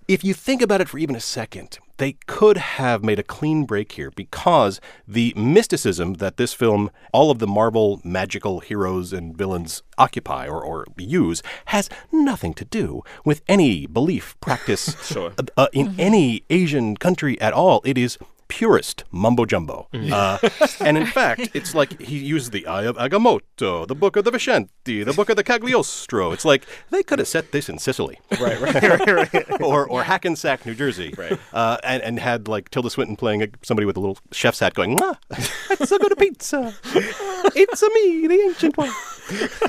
If 0.09 0.25
you 0.25 0.35
think 0.35 0.61
about 0.61 0.81
it 0.81 0.89
for 0.89 0.99
even 0.99 1.15
a 1.15 1.21
second, 1.21 1.79
they 1.99 2.15
could 2.27 2.57
have 2.57 3.05
made 3.05 3.19
a 3.21 3.23
clean 3.23 3.65
break 3.65 3.93
here 3.93 4.11
because 4.11 4.81
the 5.07 5.33
mysticism 5.37 6.15
that 6.15 6.37
this 6.39 6.53
film, 6.53 6.91
all 7.13 7.31
of 7.31 7.39
the 7.39 7.47
Marvel 7.47 8.01
magical 8.03 8.59
heroes 8.61 9.13
and 9.13 9.37
villains 9.37 9.83
occupy 9.99 10.49
or, 10.49 10.65
or 10.65 10.87
use, 10.97 11.43
has 11.67 11.89
nothing 12.11 12.55
to 12.55 12.65
do 12.65 13.03
with 13.25 13.43
any 13.47 13.87
belief, 13.87 14.35
practice 14.41 14.97
Sure. 15.07 15.33
uh, 15.39 15.43
uh, 15.57 15.69
in 15.73 15.95
any 16.01 16.43
Asian 16.51 16.97
country 16.97 17.41
at 17.41 17.53
all. 17.53 17.81
It 17.85 17.97
is 17.99 18.19
purest 18.50 19.05
mumbo 19.12 19.47
jumbo. 19.47 19.88
Uh, 19.94 20.38
and 20.81 20.99
in 20.99 21.06
fact, 21.06 21.50
it's 21.55 21.75
like 21.75 21.99
he 22.00 22.19
used 22.19 22.50
the 22.52 22.67
Eye 22.67 22.82
of 22.85 22.97
Agamotto, 22.97 23.87
the 23.87 23.94
Book 23.94 24.17
of 24.17 24.25
the 24.25 24.31
Vishanti, 24.32 25.05
the 25.05 25.12
Book 25.14 25.31
of 25.31 25.37
the 25.37 25.44
Cagliostro. 25.44 26.32
It's 26.32 26.44
like 26.44 26.67
they 26.91 27.02
could 27.02 27.19
have 27.20 27.29
set 27.29 27.52
this 27.52 27.69
in 27.69 27.79
Sicily. 27.79 28.19
Right, 28.41 28.61
right, 28.61 28.82
right, 28.82 29.35
right. 29.35 29.61
or, 29.62 29.87
or 29.88 30.02
Hackensack, 30.02 30.67
New 30.67 30.75
Jersey, 30.75 31.14
Right. 31.17 31.38
uh, 31.52 31.79
and, 31.85 32.02
and 32.02 32.19
had 32.19 32.49
like 32.49 32.70
Tilda 32.70 32.91
Swinton 32.91 33.17
playing 33.17 33.43
a, 33.43 33.49
somebody 33.62 33.87
with 33.87 33.97
a 33.97 34.00
little 34.00 34.19
chef's 34.33 34.59
hat 34.61 34.75
going, 34.75 34.97
Mwah, 34.97 35.16
that's 35.69 35.92
a 35.92 35.99
good 35.99 36.19
pizza. 36.19 36.75
It's 37.54 37.83
a 37.83 37.88
me, 37.95 38.26
the 38.26 38.40
ancient 38.49 38.76
one. 38.76 38.90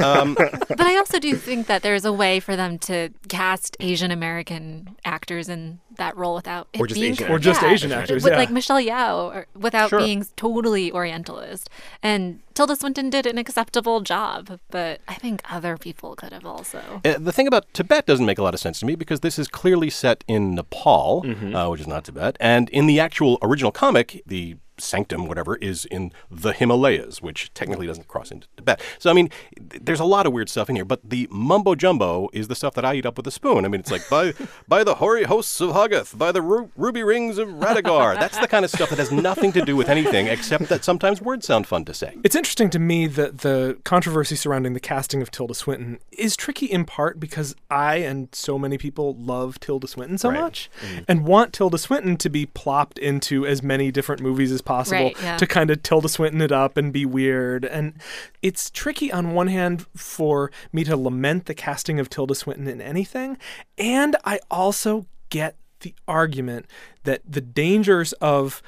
Um, 0.03 0.33
But 0.33 0.81
I 0.81 0.97
also 0.97 1.19
do 1.19 1.35
think 1.35 1.67
that 1.67 1.83
there's 1.83 2.03
a 2.05 2.11
way 2.13 2.39
for 2.39 2.55
them 2.55 2.79
to 2.79 3.09
cast 3.29 3.77
Asian 3.79 4.09
American 4.11 4.95
actors 5.05 5.47
in 5.49 5.79
that 5.97 6.15
role 6.17 6.35
without 6.35 6.67
it 6.73 6.79
Or 6.81 6.87
just 6.87 6.99
being 6.99 7.13
Asian 7.13 7.31
Or 7.31 7.39
just 7.39 7.61
yeah, 7.61 7.71
Asian 7.71 7.91
actors, 7.91 8.23
with 8.23 8.33
yeah. 8.33 8.37
like 8.39 8.49
Michelle 8.49 8.81
Yeoh, 8.81 9.33
or, 9.35 9.47
without 9.55 9.89
Sure. 9.89 9.99
being 9.99 10.25
totally 10.35 10.91
Orientalist. 10.91 11.69
And 12.01 12.39
Tilda 12.53 12.75
Swinton 12.75 13.09
did 13.09 13.25
an 13.25 13.37
acceptable 13.37 14.01
job, 14.01 14.59
but 14.69 15.01
I 15.07 15.15
think 15.15 15.41
other 15.49 15.77
people 15.77 16.15
could 16.15 16.33
have 16.33 16.45
also. 16.45 17.01
Uh, 17.05 17.17
the 17.17 17.31
thing 17.31 17.47
about 17.47 17.73
Tibet 17.73 18.05
doesn't 18.05 18.25
make 18.25 18.37
a 18.37 18.43
lot 18.43 18.53
of 18.53 18.59
sense 18.59 18.79
to 18.79 18.85
me 18.85 18.95
because 18.95 19.21
this 19.21 19.39
is 19.39 19.47
clearly 19.47 19.89
set 19.89 20.23
in 20.27 20.55
Nepal, 20.55 21.23
Mm-hmm. 21.23 21.55
uh, 21.55 21.69
which 21.69 21.81
is 21.81 21.87
not 21.87 22.03
Tibet, 22.05 22.37
and 22.39 22.69
in 22.69 22.85
the 22.87 22.99
actual 22.99 23.37
original 23.41 23.71
comic, 23.71 24.21
the 24.25 24.57
sanctum, 24.81 25.27
whatever, 25.27 25.55
is 25.57 25.85
in 25.85 26.11
the 26.29 26.53
Himalayas, 26.53 27.21
which 27.21 27.53
technically 27.53 27.87
doesn't 27.87 28.07
cross 28.07 28.31
into 28.31 28.47
Tibet. 28.57 28.81
So 28.99 29.09
I 29.09 29.13
mean, 29.13 29.29
there's 29.59 29.99
a 29.99 30.05
lot 30.05 30.25
of 30.25 30.33
weird 30.33 30.49
stuff 30.49 30.69
in 30.69 30.75
here, 30.75 30.85
but 30.85 31.01
the 31.03 31.27
mumbo 31.31 31.75
jumbo 31.75 32.29
is 32.33 32.47
the 32.47 32.55
stuff 32.55 32.73
that 32.75 32.85
I 32.85 32.95
eat 32.95 33.05
up 33.05 33.17
with 33.17 33.27
a 33.27 33.31
spoon. 33.31 33.65
I 33.65 33.67
mean, 33.67 33.79
it's 33.79 33.91
like 33.91 34.07
by 34.09 34.33
by 34.67 34.83
the 34.83 34.95
hoary 34.95 35.23
hosts 35.23 35.59
of 35.61 35.71
Hoggoth, 35.71 36.17
by 36.17 36.31
the 36.31 36.41
ru- 36.41 36.71
ruby 36.75 37.03
rings 37.03 37.37
of 37.37 37.47
Raggadorr. 37.49 38.19
That's 38.19 38.37
the 38.37 38.47
kind 38.47 38.65
of 38.65 38.71
stuff 38.71 38.89
that 38.89 38.99
has 38.99 39.11
nothing 39.11 39.51
to 39.53 39.63
do 39.63 39.75
with 39.75 39.89
anything 39.89 40.27
except 40.27 40.69
that 40.69 40.83
sometimes 40.83 41.21
words 41.21 41.45
sound 41.45 41.67
fun 41.67 41.85
to 41.85 41.93
say. 41.93 42.17
It's 42.23 42.35
interesting 42.35 42.69
to 42.71 42.79
me 42.79 43.07
that 43.07 43.39
the 43.39 43.77
controversy 43.83 44.35
surrounding 44.35 44.73
the 44.73 44.79
casting 44.79 45.21
of 45.21 45.31
Tilda 45.31 45.53
Swinton 45.53 45.99
is 46.11 46.35
tricky 46.35 46.65
in 46.65 46.85
part 46.85 47.19
because 47.19 47.55
I 47.69 47.97
and 47.97 48.29
so 48.33 48.57
many 48.57 48.77
people 48.77 49.15
love 49.15 49.59
Tilda 49.59 49.87
Swinton 49.87 50.17
so 50.17 50.29
Right. 50.29 50.39
much 50.39 50.69
mm. 50.81 51.05
and 51.07 51.25
want 51.25 51.53
Tilda 51.53 51.77
Swinton 51.77 52.17
to 52.17 52.29
be 52.29 52.45
plopped 52.45 52.97
into 52.97 53.45
as 53.45 53.61
many 53.61 53.91
different 53.91 54.21
movies 54.21 54.51
as 54.51 54.61
possible 54.61 54.70
Right, 54.91 55.15
yeah. 55.21 55.37
to 55.37 55.47
kind 55.47 55.69
of 55.69 55.83
Tilda 55.83 56.09
Swinton 56.09 56.41
it 56.41 56.51
up 56.51 56.77
and 56.77 56.91
be 56.91 57.05
weird. 57.05 57.65
And 57.65 57.93
it's 58.41 58.69
tricky 58.69 59.11
on 59.11 59.33
one 59.33 59.47
hand 59.47 59.85
for 59.95 60.51
me 60.71 60.83
to 60.85 60.95
lament 60.95 61.45
the 61.45 61.53
casting 61.53 61.99
of 61.99 62.09
Tilda 62.09 62.35
Swinton 62.35 62.67
in 62.67 62.81
anything. 62.81 63.37
And 63.77 64.15
I 64.25 64.39
also 64.49 65.05
get 65.29 65.55
the 65.81 65.95
argument 66.07 66.67
that 67.03 67.21
the 67.27 67.41
dangers 67.41 68.13
of 68.13 68.61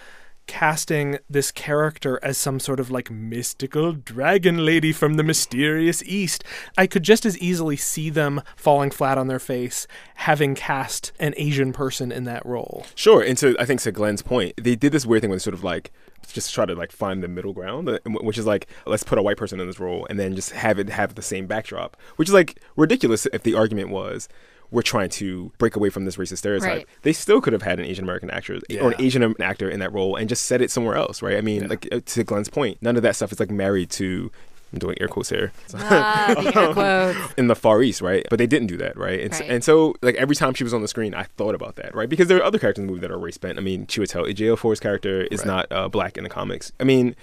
casting 0.48 1.20
this 1.30 1.52
character 1.52 2.20
as 2.24 2.38
some 2.38 2.60
sort 2.60 2.80
of 2.80 2.92
like 2.92 3.10
mystical 3.10 3.94
dragon 3.94 4.66
lady 4.66 4.92
from 4.92 5.16
the 5.16 5.24
mysterious 5.24 6.04
east. 6.04 6.44
I 6.78 6.88
could 6.88 7.04
just 7.04 7.26
as 7.26 7.38
easily 7.40 7.76
see 7.76 8.10
them 8.10 8.42
falling 8.56 8.92
flat 8.92 9.18
on 9.18 9.28
their 9.28 9.40
face 9.40 9.88
having 10.16 10.56
cast 10.56 11.12
an 11.20 11.34
Asian 11.38 11.74
person 11.74 12.12
in 12.12 12.24
that 12.26 12.46
role. 12.46 12.86
Sure, 12.96 13.22
and 13.22 13.38
so 13.38 13.56
I 13.60 13.66
think 13.66 13.82
to 13.82 13.92
Glen's 13.92 14.22
point, 14.22 14.54
they 14.58 14.76
did 14.76 14.92
this 14.92 15.06
weird 15.06 15.22
thing 15.22 15.32
they 15.32 15.40
sort 15.40 15.54
of 15.54 15.64
like 15.64 15.92
just 16.32 16.54
try 16.54 16.66
to 16.66 16.76
like 16.76 16.92
find 16.92 17.22
the 17.22 17.28
middle 17.28 17.54
ground, 17.54 17.90
uh, 17.90 18.00
which 18.06 18.38
is 18.38 18.46
like 18.46 18.68
let's 18.86 19.04
put 19.04 19.18
a 19.18 19.22
white 19.22 19.38
person 19.38 19.60
in 19.60 19.68
this 19.68 19.80
role 19.80 20.08
and 20.10 20.20
then 20.20 20.36
just 20.36 20.52
have 20.52 20.80
it 20.80 20.90
have 20.90 21.16
the 21.16 21.22
same 21.22 21.48
backdrop, 21.48 21.98
which 22.16 22.30
is 22.30 22.34
like 22.34 22.60
ridiculous 22.76 23.28
if 23.34 23.44
the 23.44 23.56
argument 23.56 23.90
was 23.90 24.30
we're 24.74 24.82
trying 24.82 25.10
to 25.12 25.52
break 25.60 25.76
away 25.78 25.90
from 25.90 26.04
this 26.06 26.18
racist 26.18 26.40
stereotype. 26.40 26.70
Right. 26.70 26.88
They 27.04 27.14
still 27.14 27.40
could 27.40 27.54
have 27.54 27.62
had 27.62 27.80
an 27.80 27.86
Asian 27.86 28.04
American 28.04 28.30
actor 28.30 28.60
or 28.82 28.92
an 28.92 28.96
Asian 29.00 29.36
actor 29.42 29.70
in 29.70 29.80
that 29.80 29.94
role 29.94 30.16
and 30.18 30.28
just 30.28 30.46
set 30.48 30.62
it 30.62 30.72
somewhere 30.72 30.96
else, 30.96 31.22
right? 31.22 31.38
I 31.38 31.42
mean, 31.42 31.68
like 31.70 31.88
uh, 31.92 32.00
to 32.06 32.24
Glen's 32.26 32.50
point, 32.50 32.80
none 32.82 32.98
of 32.98 33.04
that 33.04 33.16
stuff 33.16 33.32
is 33.32 33.40
like 33.40 33.52
married 33.52 33.90
to. 33.92 34.32
I'm 34.74 34.80
doing 34.80 34.98
air 35.00 35.08
quotes 35.08 35.30
here. 35.30 35.52
Ah, 35.76 36.34
the 36.36 36.60
air 36.60 36.74
quotes. 37.14 37.34
in 37.38 37.46
the 37.46 37.56
Far 37.56 37.84
East, 37.84 38.02
right? 38.02 38.26
But 38.32 38.40
they 38.40 38.48
didn't 38.48 38.66
do 38.70 38.78
that, 38.78 38.98
right? 38.98 39.20
And, 39.20 39.32
s- 39.32 39.40
Right. 39.42 39.52
and 39.52 39.64
so, 39.64 39.94
like 40.02 40.16
every 40.16 40.36
time 40.36 40.56
she 40.56 40.64
was 40.64 40.74
on 40.74 40.82
the 40.82 40.88
screen, 40.88 41.14
I 41.14 41.26
thought 41.38 41.54
about 41.54 41.76
that, 41.76 41.94
right? 41.94 42.10
Because 42.10 42.28
there 42.28 42.40
are 42.40 42.44
other 42.44 42.58
characters 42.58 42.82
in 42.82 42.88
the 42.88 42.92
movie 42.92 43.02
that 43.06 43.12
are 43.12 43.20
race 43.20 43.38
bent. 43.38 43.60
I 43.60 43.62
mean, 43.62 43.86
Chiwetel 43.86 44.34
Ejiofor's 44.34 44.80
character 44.80 45.26
is 45.30 45.42
Right. 45.42 45.48
not 45.48 45.68
uh, 45.72 45.90
black 45.90 46.18
in 46.18 46.24
the 46.24 46.30
comics. 46.32 46.72
I 46.80 46.86
mean, 46.86 47.16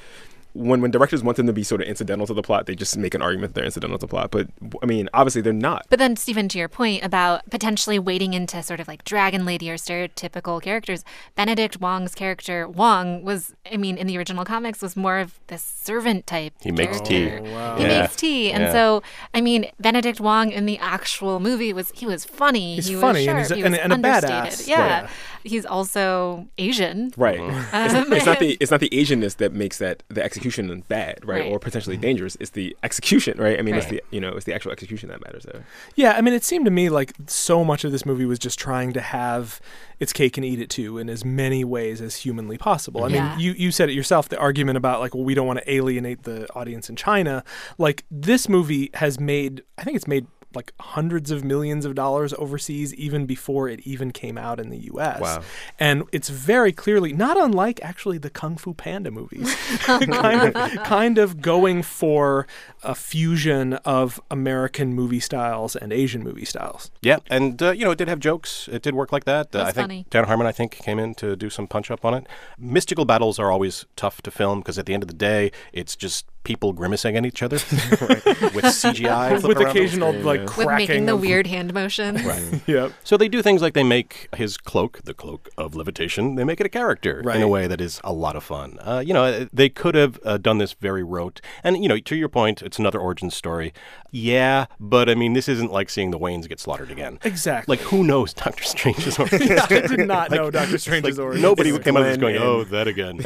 when 0.53 0.81
when 0.81 0.91
directors 0.91 1.23
want 1.23 1.37
them 1.37 1.47
to 1.47 1.53
be 1.53 1.63
sort 1.63 1.81
of 1.81 1.87
incidental 1.89 2.27
to 2.27 2.35
the 2.35 2.43
plot, 2.43 2.67
they 2.67 2.75
just 2.75 2.97
make 2.97 3.15
an 3.15 3.23
argument 3.23 3.53
that 3.55 3.61
they're 3.61 3.65
incidental 3.65 3.99
to 3.99 4.07
the 4.07 4.11
plot. 4.11 4.31
But 4.31 4.49
I 4.83 4.87
mean, 4.87 5.09
obviously 5.15 5.43
they're 5.43 5.53
not. 5.53 5.87
But 5.91 5.99
then, 5.99 6.17
Stephen, 6.17 6.49
to 6.49 6.59
your 6.59 6.69
point 6.69 7.05
about 7.05 7.49
potentially 7.51 7.99
wading 7.99 8.35
into 8.35 8.63
sort 8.63 8.81
of 8.81 8.89
like 8.89 9.05
Dragon 9.05 9.45
Lady 9.45 9.71
or 9.71 9.77
stereotypical 9.77 10.61
characters, 10.61 11.05
Benedict 11.37 11.81
Wong's 11.81 12.15
character, 12.15 12.69
Wong, 12.69 13.23
was, 13.23 13.55
I 13.71 13.77
mean, 13.77 13.97
in 13.97 14.07
the 14.07 14.19
original 14.19 14.45
comics, 14.45 14.83
was 14.83 14.97
more 14.97 15.19
of 15.19 15.39
this 15.47 15.63
servant 15.63 16.27
type. 16.27 16.53
He 16.61 16.73
makes 16.73 17.01
tea. 17.01 17.31
Oh, 17.31 17.43
wow. 17.43 17.77
He 17.77 17.83
Yeah. 17.85 18.01
makes 18.03 18.17
tea. 18.17 18.51
And 18.53 18.65
Yeah. 18.65 18.73
so, 18.73 19.03
I 19.35 19.41
mean, 19.41 19.67
Benedict 19.79 20.21
Wong 20.21 20.51
in 20.51 20.67
the 20.67 20.79
actual 20.79 21.41
movie 21.41 21.73
was, 21.73 21.91
he 21.95 22.07
was 22.07 22.25
funny. 22.25 22.77
He's 22.77 22.87
he 22.89 22.95
was 22.97 23.03
funny 23.03 23.25
sharp, 23.25 23.37
and 23.37 23.39
he's 23.47 23.51
a- 23.51 23.55
he 23.57 23.63
and- 23.63 23.73
was 23.73 23.81
and 23.81 23.93
a 23.93 23.97
badass. 23.97 24.67
Yeah. 24.69 25.01
Right. 25.03 25.11
He's 25.43 25.65
also 25.67 26.49
Asian. 26.59 27.13
Right. 27.17 27.39
Um, 27.41 27.51
It's, 27.73 27.95
it's 28.13 28.27
not 28.27 28.39
the 28.39 28.57
it's 28.61 28.71
not 28.71 28.81
the 28.81 28.91
Asianness 28.91 29.37
that 29.37 29.53
makes 29.53 29.79
that 29.79 30.03
the 30.09 30.23
execution 30.23 30.85
bad, 30.89 31.21
right? 31.25 31.41
Right. 31.43 31.53
Or 31.53 31.59
potentially 31.59 31.97
dangerous. 31.97 32.37
It's 32.41 32.51
the 32.51 32.77
execution, 32.83 33.39
right? 33.39 33.59
I 33.59 33.63
mean, 33.63 33.75
it's 33.75 33.87
the 33.87 34.03
you 34.11 34.21
know, 34.21 34.31
it's 34.31 34.45
the 34.45 34.55
actual 34.55 34.73
execution 34.73 35.09
that 35.09 35.25
matters 35.25 35.45
there. 35.45 35.65
Yeah, 35.97 36.13
I 36.13 36.21
mean, 36.21 36.35
it 36.35 36.45
seemed 36.45 36.65
to 36.67 36.71
me 36.71 36.89
like 36.89 37.13
so 37.27 37.65
much 37.65 37.85
of 37.85 37.93
this 37.93 38.05
movie 38.05 38.25
was 38.27 38.39
just 38.39 38.59
trying 38.59 38.93
to 38.93 39.01
have 39.01 39.61
its 39.99 40.13
cake 40.13 40.37
and 40.39 40.45
eat 40.45 40.59
it 40.61 40.71
too 40.71 40.99
in 40.99 41.11
as 41.11 41.25
many 41.25 41.65
ways 41.65 42.01
as 42.01 42.17
humanly 42.17 42.57
possible. 42.59 43.05
I 43.05 43.09
mean, 43.09 43.17
Yeah. 43.17 43.39
you, 43.39 43.53
you 43.53 43.71
said 43.71 43.91
it 43.91 43.93
yourself 43.93 44.29
the 44.31 44.39
argument 44.39 44.79
about 44.79 45.01
like, 45.01 45.15
well, 45.15 45.25
we 45.25 45.35
don't 45.35 45.47
want 45.47 45.59
to 45.59 45.71
alienate 45.71 46.23
the 46.23 46.51
audience 46.55 46.89
in 46.89 46.97
China. 46.97 47.45
Like, 47.77 48.05
this 48.11 48.49
movie 48.49 48.91
has 48.95 49.21
made, 49.21 49.63
I 49.77 49.85
think 49.85 49.97
it's 49.97 50.09
made 50.09 50.27
like 50.55 50.73
hundreds 50.81 51.31
of 51.31 51.45
millions 51.45 51.85
of 51.85 51.95
dollars 51.95 52.35
overseas 52.35 52.95
even 52.95 53.27
before 53.27 53.69
it 53.69 53.81
even 53.81 54.11
came 54.11 54.37
out 54.37 54.59
in 54.59 54.71
the 54.71 54.79
US. 54.93 55.21
Wow. 55.21 55.43
And 55.79 56.05
it's 56.13 56.29
very 56.29 56.73
clearly 56.73 57.13
not 57.13 57.37
unlike 57.37 57.81
actually 57.83 58.19
the 58.19 58.31
Kung 58.31 58.57
Fu 58.57 58.75
Panda 58.75 59.11
movies. 59.11 59.55
kind 59.81 60.57
of 60.57 60.85
kind 60.85 61.19
of 61.19 61.41
going 61.41 61.83
for 61.83 62.47
a 62.83 62.95
fusion 62.95 63.75
of 63.85 64.21
American 64.31 64.95
movie 64.95 65.21
styles 65.21 65.77
and 65.77 65.93
Asian 65.93 66.23
movie 66.23 66.45
styles. 66.45 66.91
Yeah, 67.03 67.19
and 67.29 67.63
uh, 67.63 67.71
you 67.73 67.85
know 67.85 67.91
it 67.91 67.99
did 67.99 68.09
have 68.09 68.21
jokes. 68.21 68.69
It 68.73 68.83
did 68.83 68.95
work 68.95 69.13
like 69.13 69.25
that. 69.25 69.47
Uh, 69.55 69.65
That's 69.65 69.69
I 69.69 69.73
think 69.73 69.83
funny. 69.85 70.07
Dan 70.11 70.25
Harmon, 70.25 70.47
I 70.47 70.53
think, 70.53 70.73
came 70.73 70.99
in 70.99 71.15
to 71.17 71.37
do 71.37 71.51
some 71.51 71.67
punch 71.67 71.91
up 71.91 72.05
on 72.05 72.15
it. 72.15 72.27
Mystical 72.59 73.05
battles 73.05 73.39
are 73.39 73.51
always 73.51 73.87
tough 73.97 74.23
to 74.23 74.31
film 74.31 74.61
because 74.61 74.79
at 74.79 74.87
the 74.87 74.95
end 74.95 75.03
of 75.03 75.09
the 75.09 75.15
day, 75.15 75.53
it's 75.73 75.97
just 75.97 76.27
people 76.43 76.73
grimacing 76.73 77.17
at 77.17 77.27
each 77.27 77.43
other 77.43 77.57
with 77.57 78.65
CGI 78.65 79.33
with 79.33 79.43
flipping 79.43 79.65
around. 79.65 79.77
occasional 79.77 80.13
like 80.15 80.41
With 80.41 80.51
cracking 80.51 80.89
making 80.89 81.07
the 81.07 81.15
of- 81.15 81.21
weird 81.21 81.47
hand 81.47 81.75
motions. 81.75 82.21
Yep. 82.67 82.93
So 83.05 83.17
they 83.17 83.29
do 83.29 83.43
things 83.43 83.63
like 83.63 83.75
they 83.75 83.83
make 83.83 84.29
his 84.37 84.57
cloak, 84.57 85.03
the 85.05 85.15
cloak 85.15 85.49
of 85.59 85.75
levitation, 85.75 86.35
they 86.37 86.45
make 86.45 86.61
it 86.61 86.67
a 86.67 86.71
character 86.71 87.21
in 87.31 87.43
a 87.43 87.49
way 87.49 87.67
that 87.67 87.81
is 87.81 88.01
a 88.05 88.13
lot 88.13 88.37
of 88.37 88.45
fun. 88.45 88.79
Uh, 88.81 89.03
you 89.05 89.13
know, 89.13 89.47
they 89.53 89.69
could 89.69 89.95
have 89.95 90.19
uh, 90.25 90.39
done 90.39 90.59
this 90.59 90.73
very 90.73 91.03
rote. 91.03 91.41
And, 91.65 91.83
you 91.83 91.89
know, 91.89 91.99
to 91.99 92.17
your 92.17 92.29
point, 92.29 92.63
it's 92.63 92.79
another 92.79 92.99
origin 93.01 93.31
story. 93.31 93.73
Yeah, 94.13 94.67
but 94.81 95.09
I 95.09 95.15
mean, 95.15 95.33
this 95.35 95.49
isn't 95.49 95.71
like 95.73 95.89
seeing 95.91 96.11
the 96.11 96.19
Waynes 96.19 96.49
get 96.49 96.59
slaughtered 96.61 96.91
again. 96.91 97.19
Exactly. 97.25 97.77
Like, 97.77 97.85
who 97.87 98.03
knows 98.05 98.33
Doctor 98.35 98.65
Strange's 98.65 99.19
origin 99.19 99.59
I 99.59 99.67
did 99.67 100.07
not 100.07 100.31
know 100.31 100.51
Doctor 100.51 100.79
Strange's 100.79 101.17
Like, 101.19 101.25
origin. 101.25 101.43
nobody 101.43 101.77
came 101.79 101.97
out 101.97 102.03
of 102.03 102.09
this 102.09 102.17
going, 102.19 102.37
and- 102.37 102.45
oh, 102.45 102.65
that 102.65 102.89
again. 102.89 103.21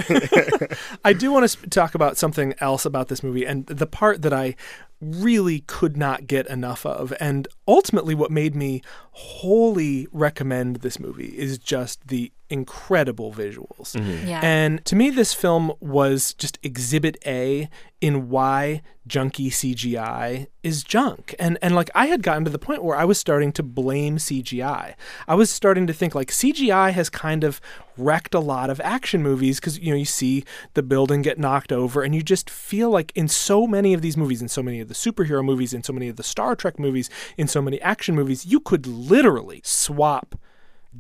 I 1.04 1.12
do 1.12 1.32
want 1.32 1.44
to 1.44 1.48
sp- 1.48 1.70
talk 1.70 1.94
about 1.94 2.16
something 2.18 2.54
else 2.60 2.84
about 2.84 3.03
this 3.08 3.22
movie 3.22 3.46
and 3.46 3.66
the 3.66 3.86
part 3.86 4.22
that 4.22 4.32
I 4.32 4.56
really 5.00 5.60
could 5.60 5.96
not 5.96 6.26
get 6.26 6.46
enough 6.46 6.86
of. 6.86 7.12
And 7.20 7.46
ultimately 7.66 8.14
what 8.14 8.30
made 8.30 8.54
me 8.54 8.82
wholly 9.12 10.06
recommend 10.12 10.76
this 10.76 10.98
movie 10.98 11.38
is 11.38 11.58
just 11.58 12.08
the 12.08 12.32
incredible 12.50 13.32
visuals. 13.32 13.94
Mm-hmm. 13.94 14.28
Yeah. 14.28 14.40
And 14.42 14.84
to 14.84 14.96
me 14.96 15.10
this 15.10 15.32
film 15.32 15.72
was 15.80 16.34
just 16.34 16.58
exhibit 16.62 17.16
A 17.26 17.68
in 18.00 18.28
why 18.28 18.82
junky 19.08 19.48
CGI 19.48 20.46
is 20.62 20.82
junk. 20.82 21.34
And 21.38 21.58
and 21.62 21.74
like 21.74 21.90
I 21.94 22.06
had 22.06 22.22
gotten 22.22 22.44
to 22.44 22.50
the 22.50 22.58
point 22.58 22.84
where 22.84 22.96
I 22.96 23.04
was 23.04 23.18
starting 23.18 23.50
to 23.52 23.62
blame 23.62 24.18
CGI. 24.18 24.94
I 25.26 25.34
was 25.34 25.50
starting 25.50 25.86
to 25.86 25.92
think 25.92 26.14
like 26.14 26.28
CGI 26.28 26.92
has 26.92 27.08
kind 27.08 27.44
of 27.44 27.60
wrecked 27.96 28.34
a 28.34 28.40
lot 28.40 28.70
of 28.70 28.80
action 28.80 29.22
movies 29.22 29.58
cuz 29.58 29.78
you 29.78 29.90
know 29.90 29.96
you 29.96 30.04
see 30.04 30.44
the 30.74 30.82
building 30.82 31.22
get 31.22 31.38
knocked 31.38 31.72
over 31.72 32.02
and 32.02 32.14
you 32.14 32.22
just 32.22 32.50
feel 32.50 32.90
like 32.90 33.12
in 33.14 33.28
so 33.28 33.66
many 33.66 33.94
of 33.94 34.02
these 34.02 34.16
movies 34.16 34.42
in 34.42 34.48
so 34.48 34.62
many 34.62 34.80
of 34.80 34.88
the 34.88 34.94
superhero 34.94 35.44
movies 35.44 35.72
in 35.72 35.82
so 35.82 35.92
many 35.92 36.08
of 36.08 36.16
the 36.16 36.22
Star 36.22 36.54
Trek 36.54 36.78
movies 36.78 37.08
in 37.38 37.46
so 37.54 37.62
many 37.62 37.80
action 37.82 38.16
movies 38.16 38.44
you 38.44 38.58
could 38.58 38.84
literally 38.84 39.60
swap 39.62 40.34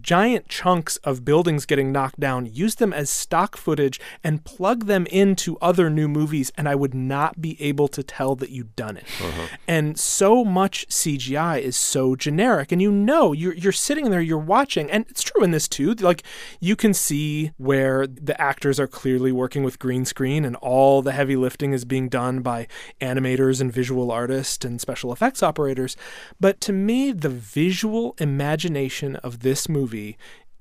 giant 0.00 0.48
chunks 0.48 0.96
of 0.98 1.24
buildings 1.24 1.66
getting 1.66 1.92
knocked 1.92 2.20
down, 2.20 2.46
use 2.46 2.76
them 2.76 2.92
as 2.92 3.10
stock 3.10 3.56
footage, 3.56 4.00
and 4.22 4.44
plug 4.44 4.86
them 4.86 5.06
into 5.06 5.56
other 5.60 5.88
new 5.88 6.08
movies, 6.08 6.52
and 6.56 6.68
I 6.68 6.74
would 6.74 6.94
not 6.94 7.40
be 7.40 7.60
able 7.62 7.88
to 7.88 8.02
tell 8.02 8.34
that 8.36 8.50
you'd 8.50 8.74
done 8.76 8.96
it. 8.96 9.04
Uh-huh. 9.20 9.46
And 9.66 9.98
so 9.98 10.44
much 10.44 10.86
CGI 10.88 11.60
is 11.60 11.76
so 11.76 12.16
generic, 12.16 12.72
and 12.72 12.82
you 12.82 12.90
know 12.90 13.32
you're 13.32 13.54
you're 13.54 13.72
sitting 13.72 14.10
there, 14.10 14.20
you're 14.20 14.38
watching, 14.38 14.90
and 14.90 15.06
it's 15.08 15.22
true 15.22 15.42
in 15.42 15.50
this 15.50 15.68
too. 15.68 15.94
Like 15.94 16.22
you 16.60 16.76
can 16.76 16.92
see 16.92 17.52
where 17.56 18.06
the 18.06 18.38
actors 18.40 18.78
are 18.80 18.86
clearly 18.86 19.32
working 19.32 19.62
with 19.62 19.78
green 19.78 20.04
screen, 20.04 20.44
and 20.44 20.56
all 20.56 21.02
the 21.02 21.12
heavy 21.12 21.36
lifting 21.36 21.72
is 21.72 21.84
being 21.84 22.08
done 22.08 22.40
by 22.40 22.66
animators 23.00 23.60
and 23.60 23.72
visual 23.72 24.10
artists 24.10 24.64
and 24.64 24.80
special 24.80 25.12
effects 25.12 25.42
operators. 25.42 25.96
But 26.40 26.60
to 26.62 26.72
me, 26.72 27.12
the 27.12 27.28
visual 27.28 28.14
imagination 28.18 29.16
of 29.16 29.40
this 29.40 29.68
movie 29.68 29.83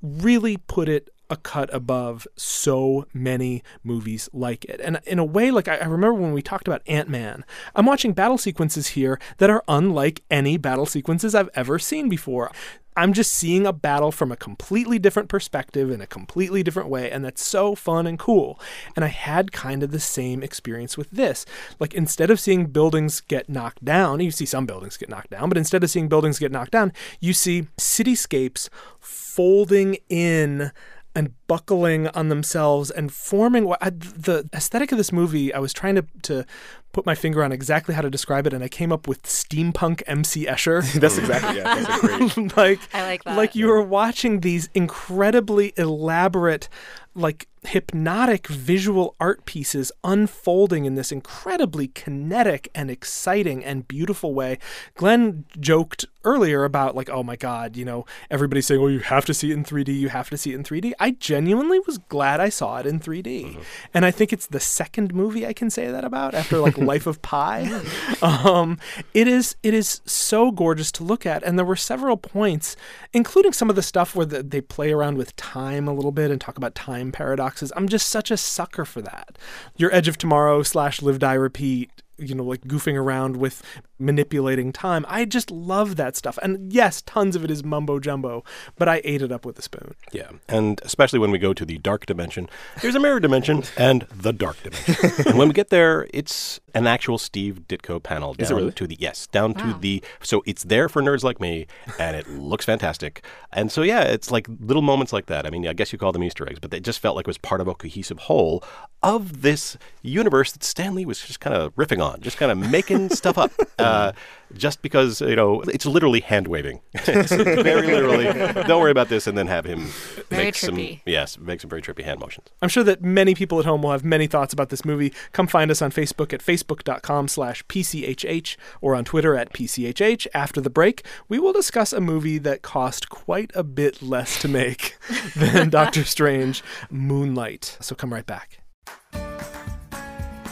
really 0.01 0.57
put 0.57 0.89
it 0.89 1.09
a 1.29 1.37
cut 1.37 1.73
above 1.73 2.27
so 2.35 3.07
many 3.13 3.63
movies 3.83 4.29
like 4.33 4.65
it. 4.65 4.79
And 4.81 4.99
in 5.05 5.19
a 5.19 5.25
way, 5.25 5.51
like 5.51 5.67
I, 5.67 5.77
I 5.77 5.85
remember 5.85 6.13
when 6.13 6.33
we 6.33 6.41
talked 6.41 6.67
about 6.67 6.83
Ant 6.85 7.09
Man, 7.09 7.43
I'm 7.75 7.85
watching 7.85 8.13
battle 8.13 8.37
sequences 8.37 8.89
here 8.89 9.19
that 9.37 9.49
are 9.49 9.63
unlike 9.67 10.21
any 10.29 10.57
battle 10.57 10.85
sequences 10.85 11.33
I've 11.33 11.49
ever 11.55 11.79
seen 11.79 12.07
before. 12.09 12.51
I'm 12.95 13.13
just 13.13 13.31
seeing 13.31 13.65
a 13.65 13.73
battle 13.73 14.11
from 14.11 14.31
a 14.31 14.37
completely 14.37 14.99
different 14.99 15.29
perspective 15.29 15.89
in 15.89 16.01
a 16.01 16.07
completely 16.07 16.63
different 16.63 16.89
way, 16.89 17.11
and 17.11 17.23
that's 17.23 17.43
so 17.43 17.75
fun 17.75 18.07
and 18.07 18.19
cool. 18.19 18.59
And 18.95 19.03
I 19.03 19.09
had 19.09 19.51
kind 19.51 19.83
of 19.83 19.91
the 19.91 19.99
same 19.99 20.43
experience 20.43 20.97
with 20.97 21.09
this. 21.11 21.45
Like, 21.79 21.93
instead 21.93 22.29
of 22.29 22.39
seeing 22.39 22.67
buildings 22.67 23.21
get 23.21 23.49
knocked 23.49 23.83
down, 23.83 24.19
you 24.19 24.31
see 24.31 24.45
some 24.45 24.65
buildings 24.65 24.97
get 24.97 25.09
knocked 25.09 25.31
down, 25.31 25.49
but 25.49 25.57
instead 25.57 25.83
of 25.83 25.89
seeing 25.89 26.07
buildings 26.07 26.39
get 26.39 26.51
knocked 26.51 26.71
down, 26.71 26.93
you 27.19 27.33
see 27.33 27.67
cityscapes 27.77 28.69
folding 28.99 29.97
in 30.09 30.71
and 31.15 31.33
buckling 31.53 32.07
on 32.07 32.29
themselves 32.29 32.89
and 32.89 33.13
forming 33.13 33.65
what 33.65 33.77
I, 33.79 33.91
the 33.91 34.49
aesthetic 34.55 34.91
of 34.91 34.97
this 34.97 35.11
movie. 35.11 35.53
I 35.53 35.59
was 35.59 35.71
trying 35.71 35.93
to 35.93 36.05
to 36.23 36.45
put 36.93 37.05
my 37.05 37.13
finger 37.13 37.43
on 37.43 37.51
exactly 37.51 37.93
how 37.93 38.01
to 38.01 38.09
describe 38.09 38.47
it, 38.47 38.53
and 38.53 38.63
I 38.63 38.69
came 38.69 38.91
up 38.91 39.07
with 39.07 39.21
steampunk 39.21 40.01
MC 40.07 40.47
Escher. 40.47 40.81
That's 40.99 41.19
exactly 41.19 41.57
yeah. 41.57 41.75
That's 41.75 42.03
a 42.03 42.07
great. 42.07 42.57
like 42.57 42.79
I 42.91 43.03
like 43.03 43.23
that. 43.25 43.37
like 43.37 43.53
you 43.53 43.67
were 43.67 43.83
watching 43.83 44.39
these 44.39 44.67
incredibly 44.73 45.73
elaborate 45.77 46.69
like 47.15 47.47
hypnotic 47.65 48.47
visual 48.47 49.15
art 49.19 49.45
pieces 49.45 49.91
unfolding 50.03 50.85
in 50.85 50.95
this 50.95 51.11
incredibly 51.11 51.87
kinetic 51.87 52.69
and 52.73 52.89
exciting 52.89 53.63
and 53.63 53.87
beautiful 53.87 54.33
way. 54.33 54.57
Glen 54.95 55.45
joked 55.59 56.05
earlier 56.23 56.63
about 56.63 56.95
like, 56.95 57.09
oh 57.09 57.23
my 57.23 57.35
god, 57.35 57.77
you 57.77 57.85
know, 57.85 58.05
everybody's 58.29 58.65
saying, 58.65 58.81
"Oh, 58.81 58.87
you 58.87 58.99
have 58.99 59.25
to 59.25 59.33
see 59.33 59.51
it 59.51 59.53
in 59.53 59.63
3D. 59.63 59.97
You 59.99 60.09
have 60.09 60.29
to 60.29 60.37
see 60.37 60.51
it 60.51 60.55
in 60.55 60.63
3D." 60.63 60.93
I 60.99 61.11
genuinely 61.11 61.42
was 61.85 61.97
glad 62.09 62.39
I 62.39 62.49
saw 62.49 62.77
it 62.77 62.85
in 62.85 62.99
3D, 62.99 63.57
and 63.93 64.05
I 64.05 64.11
think 64.11 64.31
it's 64.31 64.47
the 64.47 64.59
second 64.59 65.13
movie 65.13 65.45
I 65.45 65.53
can 65.53 65.69
say 65.69 65.87
that 65.87 66.03
about 66.03 66.33
after 66.33 66.57
like 66.59 66.77
Life 66.93 67.07
of 67.07 67.21
Pi. 67.21 67.81
Um, 68.21 68.77
it 69.13 69.27
is 69.27 69.55
it 69.63 69.73
is 69.73 70.01
so 70.05 70.51
gorgeous 70.51 70.91
to 70.93 71.03
look 71.03 71.25
at, 71.25 71.43
and 71.43 71.57
there 71.57 71.65
were 71.65 71.75
several 71.75 72.17
points, 72.17 72.75
including 73.13 73.53
some 73.53 73.69
of 73.69 73.75
the 73.75 73.81
stuff 73.81 74.15
where 74.15 74.25
the, 74.25 74.43
they 74.43 74.61
play 74.61 74.91
around 74.91 75.17
with 75.17 75.35
time 75.35 75.87
a 75.87 75.93
little 75.93 76.11
bit 76.11 76.31
and 76.31 76.39
talk 76.39 76.57
about 76.57 76.75
time 76.75 77.11
paradoxes. 77.11 77.71
I'm 77.75 77.87
just 77.87 78.07
such 78.07 78.31
a 78.31 78.37
sucker 78.37 78.85
for 78.85 79.01
that. 79.01 79.37
Your 79.77 79.93
Edge 79.93 80.07
of 80.07 80.17
Tomorrow 80.17 80.63
slash 80.63 81.01
Live 81.01 81.19
Die 81.19 81.33
Repeat 81.33 82.02
you 82.17 82.35
know, 82.35 82.43
like 82.43 82.61
goofing 82.61 82.95
around 82.95 83.37
with 83.37 83.61
manipulating 83.99 84.71
time. 84.71 85.05
I 85.07 85.25
just 85.25 85.51
love 85.51 85.95
that 85.95 86.15
stuff. 86.15 86.37
And 86.41 86.71
yes, 86.71 87.01
tons 87.01 87.35
of 87.35 87.43
it 87.43 87.51
is 87.51 87.63
mumbo 87.63 87.99
jumbo, 87.99 88.43
but 88.77 88.87
I 88.87 89.01
ate 89.03 89.21
it 89.21 89.31
up 89.31 89.45
with 89.45 89.57
a 89.59 89.61
spoon. 89.61 89.95
Yeah. 90.11 90.31
And 90.47 90.79
especially 90.83 91.19
when 91.19 91.31
we 91.31 91.37
go 91.37 91.53
to 91.53 91.65
the 91.65 91.77
dark 91.79 92.05
dimension, 92.05 92.49
there's 92.81 92.95
a 92.95 92.99
mirror 92.99 93.19
dimension 93.19 93.63
and 93.77 94.03
the 94.13 94.33
dark 94.33 94.61
dimension. 94.61 95.11
and 95.25 95.37
when 95.37 95.47
we 95.47 95.53
get 95.53 95.69
there, 95.69 96.07
it's 96.13 96.59
an 96.73 96.87
actual 96.87 97.17
Steve 97.17 97.61
Ditko 97.67 98.01
panel 98.01 98.33
down 98.33 98.55
really? 98.55 98.71
to 98.71 98.87
the 98.87 98.97
yes, 98.99 99.27
down 99.27 99.53
to 99.53 99.73
the 99.79 100.03
so 100.21 100.43
it's 100.45 100.63
there 100.63 100.89
for 100.89 101.01
nerds 101.01 101.23
like 101.23 101.39
me 101.39 101.67
and 101.99 102.15
it 102.15 102.27
looks 102.29 102.65
fantastic. 102.65 103.23
And 103.51 103.71
so 103.71 103.81
yeah, 103.81 104.01
it's 104.01 104.31
like 104.31 104.47
little 104.59 104.81
moments 104.81 105.13
like 105.13 105.27
that. 105.27 105.45
I 105.45 105.49
mean, 105.49 105.67
I 105.67 105.73
guess 105.73 105.93
you 105.93 105.99
call 105.99 106.11
them 106.11 106.23
Easter 106.23 106.47
eggs, 106.49 106.59
but 106.59 106.71
they 106.71 106.79
just 106.79 106.99
felt 106.99 107.15
like 107.15 107.25
it 107.25 107.27
was 107.27 107.37
part 107.37 107.61
of 107.61 107.67
a 107.67 107.75
cohesive 107.75 108.19
whole 108.19 108.63
of 109.01 109.41
this 109.41 109.77
universe 110.01 110.51
that 110.53 110.63
Stan 110.63 110.95
Lee 110.95 111.05
was 111.05 111.19
just 111.19 111.39
kind 111.39 111.55
of 111.55 111.75
riffing 111.75 112.03
on, 112.03 112.21
just 112.21 112.37
kind 112.37 112.51
of 112.51 112.57
making 112.57 113.09
stuff 113.15 113.37
up. 113.37 113.51
Uh, 113.77 114.13
just 114.55 114.81
because, 114.81 115.21
you 115.21 115.35
know, 115.35 115.61
it's 115.61 115.85
literally 115.85 116.19
hand 116.21 116.47
waving. 116.47 116.81
very 117.05 117.87
literally. 117.87 118.25
Don't 118.63 118.81
worry 118.81 118.91
about 118.91 119.09
this 119.09 119.27
and 119.27 119.37
then 119.37 119.47
have 119.47 119.65
him 119.65 119.87
Very 120.29 120.45
make 120.45 120.55
some 120.55 120.75
trippy. 120.75 121.01
yes, 121.05 121.37
make 121.37 121.61
some 121.61 121.69
very 121.69 121.81
trippy 121.81 122.03
hand 122.03 122.19
motions. 122.19 122.47
I'm 122.61 122.69
sure 122.69 122.83
that 122.83 123.01
many 123.01 123.35
people 123.35 123.59
at 123.59 123.65
home 123.65 123.81
will 123.83 123.91
have 123.91 124.03
many 124.03 124.27
thoughts 124.27 124.53
about 124.53 124.69
this 124.69 124.85
movie. 124.85 125.13
Come 125.31 125.47
find 125.47 125.69
us 125.71 125.81
on 125.81 125.91
Facebook 125.91 126.33
at 126.33 126.41
facebook.com 126.41 127.27
slash 127.27 127.63
PCHH 127.67 128.57
or 128.81 128.95
on 128.95 129.05
Twitter 129.05 129.35
at 129.35 129.53
PCHH. 129.53 130.27
After 130.33 130.61
the 130.61 130.69
break, 130.69 131.05
we 131.29 131.39
will 131.39 131.53
discuss 131.53 131.93
a 131.93 132.01
movie 132.01 132.37
that 132.39 132.61
cost 132.61 133.09
quite 133.09 133.51
a 133.55 133.63
bit 133.63 134.01
less 134.01 134.41
to 134.41 134.47
make 134.47 134.97
than 135.35 135.69
Doctor 135.69 136.03
Strange, 136.03 136.63
Moonlight. 136.89 137.77
So 137.81 137.95
come 137.95 138.13
right 138.13 138.25
back. 138.25 138.62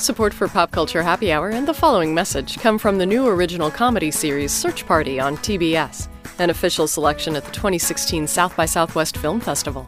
Support 0.01 0.34
for 0.34 0.48
Pop 0.48 0.72
Culture 0.72 1.03
Happy 1.03 1.31
Hour 1.31 1.50
and 1.50 1.67
the 1.67 1.75
following 1.75 2.12
message 2.12 2.58
come 2.58 2.79
from 2.79 2.98
the 2.98 3.05
new 3.05 3.27
original 3.27 3.70
comedy 3.70 4.10
series 4.10 4.51
Search 4.51 4.84
Party 4.88 5.20
on 5.20 5.38
TBS, 5.38 6.08
an 6.39 6.50
official 6.50 6.88
selection 6.88 7.36
at 7.36 7.46
the 7.46 7.51
2016 7.51 8.25
South 8.25 8.58
by 8.58 8.65
Southwest 8.65 9.17
Film 9.17 9.39
Festival. 9.39 9.88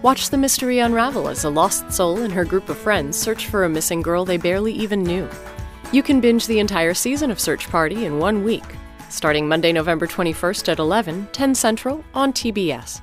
Watch 0.00 0.30
the 0.30 0.38
mystery 0.38 0.78
unravel 0.78 1.28
as 1.28 1.44
a 1.44 1.50
lost 1.50 1.92
soul 1.92 2.22
and 2.22 2.32
her 2.32 2.46
group 2.46 2.70
of 2.70 2.78
friends 2.78 3.18
search 3.18 3.48
for 3.48 3.64
a 3.64 3.68
missing 3.68 4.00
girl 4.00 4.24
they 4.24 4.38
barely 4.38 4.72
even 4.72 5.02
knew. 5.02 5.28
You 5.92 6.02
can 6.02 6.22
binge 6.22 6.46
the 6.46 6.58
entire 6.58 6.94
season 6.94 7.30
of 7.30 7.38
Search 7.38 7.68
Party 7.68 8.06
in 8.06 8.18
one 8.18 8.42
week, 8.42 8.64
starting 9.10 9.46
Monday, 9.46 9.72
November 9.72 10.06
21st 10.06 10.70
at 10.70 10.78
11, 10.78 11.28
10 11.32 11.54
Central 11.54 12.02
on 12.14 12.32
TBS. 12.32 13.02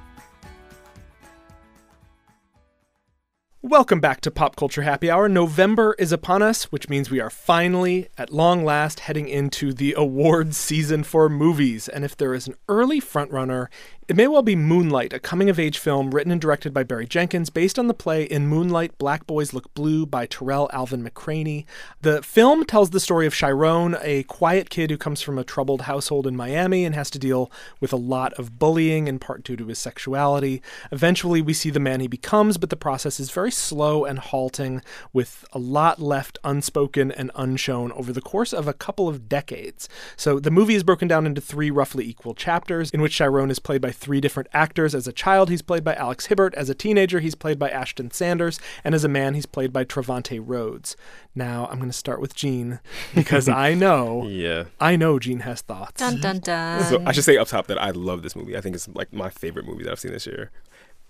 Welcome 3.67 3.99
back 3.99 4.21
to 4.21 4.31
Pop 4.31 4.55
Culture 4.55 4.83
Happy 4.83 5.11
Hour. 5.11 5.27
November 5.27 5.93
is 5.99 6.13
upon 6.13 6.41
us, 6.41 6.71
which 6.71 6.87
means 6.87 7.11
we 7.11 7.19
are 7.19 7.29
finally, 7.29 8.07
at 8.17 8.31
long 8.31 8.63
last, 8.63 9.01
heading 9.01 9.27
into 9.27 9.73
the 9.73 9.93
awards 9.97 10.55
season 10.67 11.03
for 11.03 11.27
movies. 11.27 11.89
And 11.89 12.05
if 12.05 12.15
there 12.15 12.33
is 12.33 12.47
an 12.47 12.55
early 12.69 13.01
frontrunner, 13.01 13.67
it 14.07 14.15
may 14.15 14.25
well 14.25 14.41
be 14.41 14.55
Moonlight, 14.55 15.11
a 15.11 15.19
coming 15.19 15.49
of 15.49 15.59
age 15.59 15.79
film 15.79 16.11
written 16.11 16.31
and 16.31 16.39
directed 16.39 16.73
by 16.73 16.83
Barry 16.83 17.05
Jenkins, 17.05 17.49
based 17.49 17.77
on 17.77 17.87
the 17.87 17.93
play 17.93 18.23
In 18.23 18.47
Moonlight, 18.47 18.97
Black 18.97 19.27
Boys 19.27 19.51
Look 19.51 19.73
Blue 19.73 20.05
by 20.05 20.25
Tarell 20.25 20.69
Alvin 20.71 21.03
McCraney. 21.03 21.65
The 22.01 22.23
film 22.23 22.63
tells 22.63 22.91
the 22.91 23.01
story 23.01 23.27
of 23.27 23.33
Chiron, 23.33 23.97
a 24.01 24.23
quiet 24.23 24.69
kid 24.69 24.91
who 24.91 24.97
comes 24.97 25.21
from 25.21 25.37
a 25.37 25.43
troubled 25.43 25.81
household 25.81 26.25
in 26.25 26.37
Miami 26.37 26.85
and 26.85 26.95
has 26.95 27.09
to 27.09 27.19
deal 27.19 27.51
with 27.81 27.91
a 27.91 27.97
lot 27.97 28.31
of 28.35 28.57
bullying, 28.57 29.09
in 29.09 29.19
part 29.19 29.43
due 29.43 29.57
to 29.57 29.67
his 29.67 29.77
sexuality. 29.77 30.61
Eventually, 30.89 31.41
we 31.41 31.51
see 31.51 31.69
the 31.69 31.77
man 31.77 31.99
he 31.99 32.07
becomes, 32.07 32.57
but 32.57 32.69
the 32.69 32.77
process 32.77 33.19
is 33.19 33.29
very 33.29 33.51
slow 33.51 34.05
and 34.05 34.19
halting, 34.19 34.81
with 35.11 35.43
a 35.51 35.59
lot 35.59 36.01
left 36.01 36.39
unspoken 36.45 37.11
and 37.11 37.29
unshown 37.35 37.91
over 37.91 38.13
the 38.13 38.21
course 38.21 38.53
of 38.53 38.69
a 38.69 38.73
couple 38.73 39.09
of 39.09 39.27
decades. 39.27 39.89
So 40.15 40.39
the 40.39 40.49
movie 40.49 40.75
is 40.75 40.83
broken 40.83 41.09
down 41.09 41.25
into 41.25 41.41
three 41.41 41.69
roughly 41.69 42.07
equal 42.07 42.35
chapters, 42.35 42.89
in 42.91 43.01
which 43.01 43.17
Chiron 43.17 43.51
is 43.51 43.59
played 43.59 43.81
by 43.81 43.91
three 43.97 44.21
different 44.21 44.47
actors. 44.53 44.93
As 44.95 45.07
a 45.07 45.11
child, 45.11 45.49
he's 45.49 45.61
played 45.61 45.83
by 45.83 45.95
Alex 45.95 46.27
Hibbert. 46.27 46.53
As 46.55 46.69
a 46.69 46.75
teenager, 46.75 47.19
he's 47.19 47.35
played 47.35 47.57
by 47.59 47.69
Ashton 47.69 48.11
Sanders. 48.11 48.59
And 48.83 48.93
as 48.95 49.03
a 49.03 49.07
man, 49.09 49.33
he's 49.33 49.45
played 49.45 49.73
by 49.73 49.83
Trevante 49.85 50.39
Rhodes. 50.43 50.95
Now, 51.35 51.67
I'm 51.71 51.77
going 51.77 51.89
to 51.89 51.97
start 51.97 52.21
with 52.21 52.35
Gene, 52.35 52.79
because 53.13 53.49
I 53.49 53.73
know, 53.85 54.27
Yeah. 54.27 54.65
I 54.79 54.95
know 54.95 55.19
Gene 55.19 55.41
has 55.41 55.61
thoughts. 55.61 55.99
Dun 55.99 56.19
dun 56.21 56.39
dun. 56.39 56.83
So 56.85 57.03
I 57.05 57.11
should 57.11 57.23
say 57.23 57.37
up 57.37 57.47
top 57.47 57.67
that 57.67 57.81
I 57.81 57.91
love 57.91 58.23
this 58.23 58.35
movie. 58.35 58.55
I 58.55 58.61
think 58.61 58.75
it's 58.75 58.87
like 58.89 59.11
my 59.13 59.29
favorite 59.29 59.65
movie 59.65 59.83
that 59.83 59.91
I've 59.91 59.99
seen 59.99 60.11
this 60.13 60.25
year. 60.27 60.51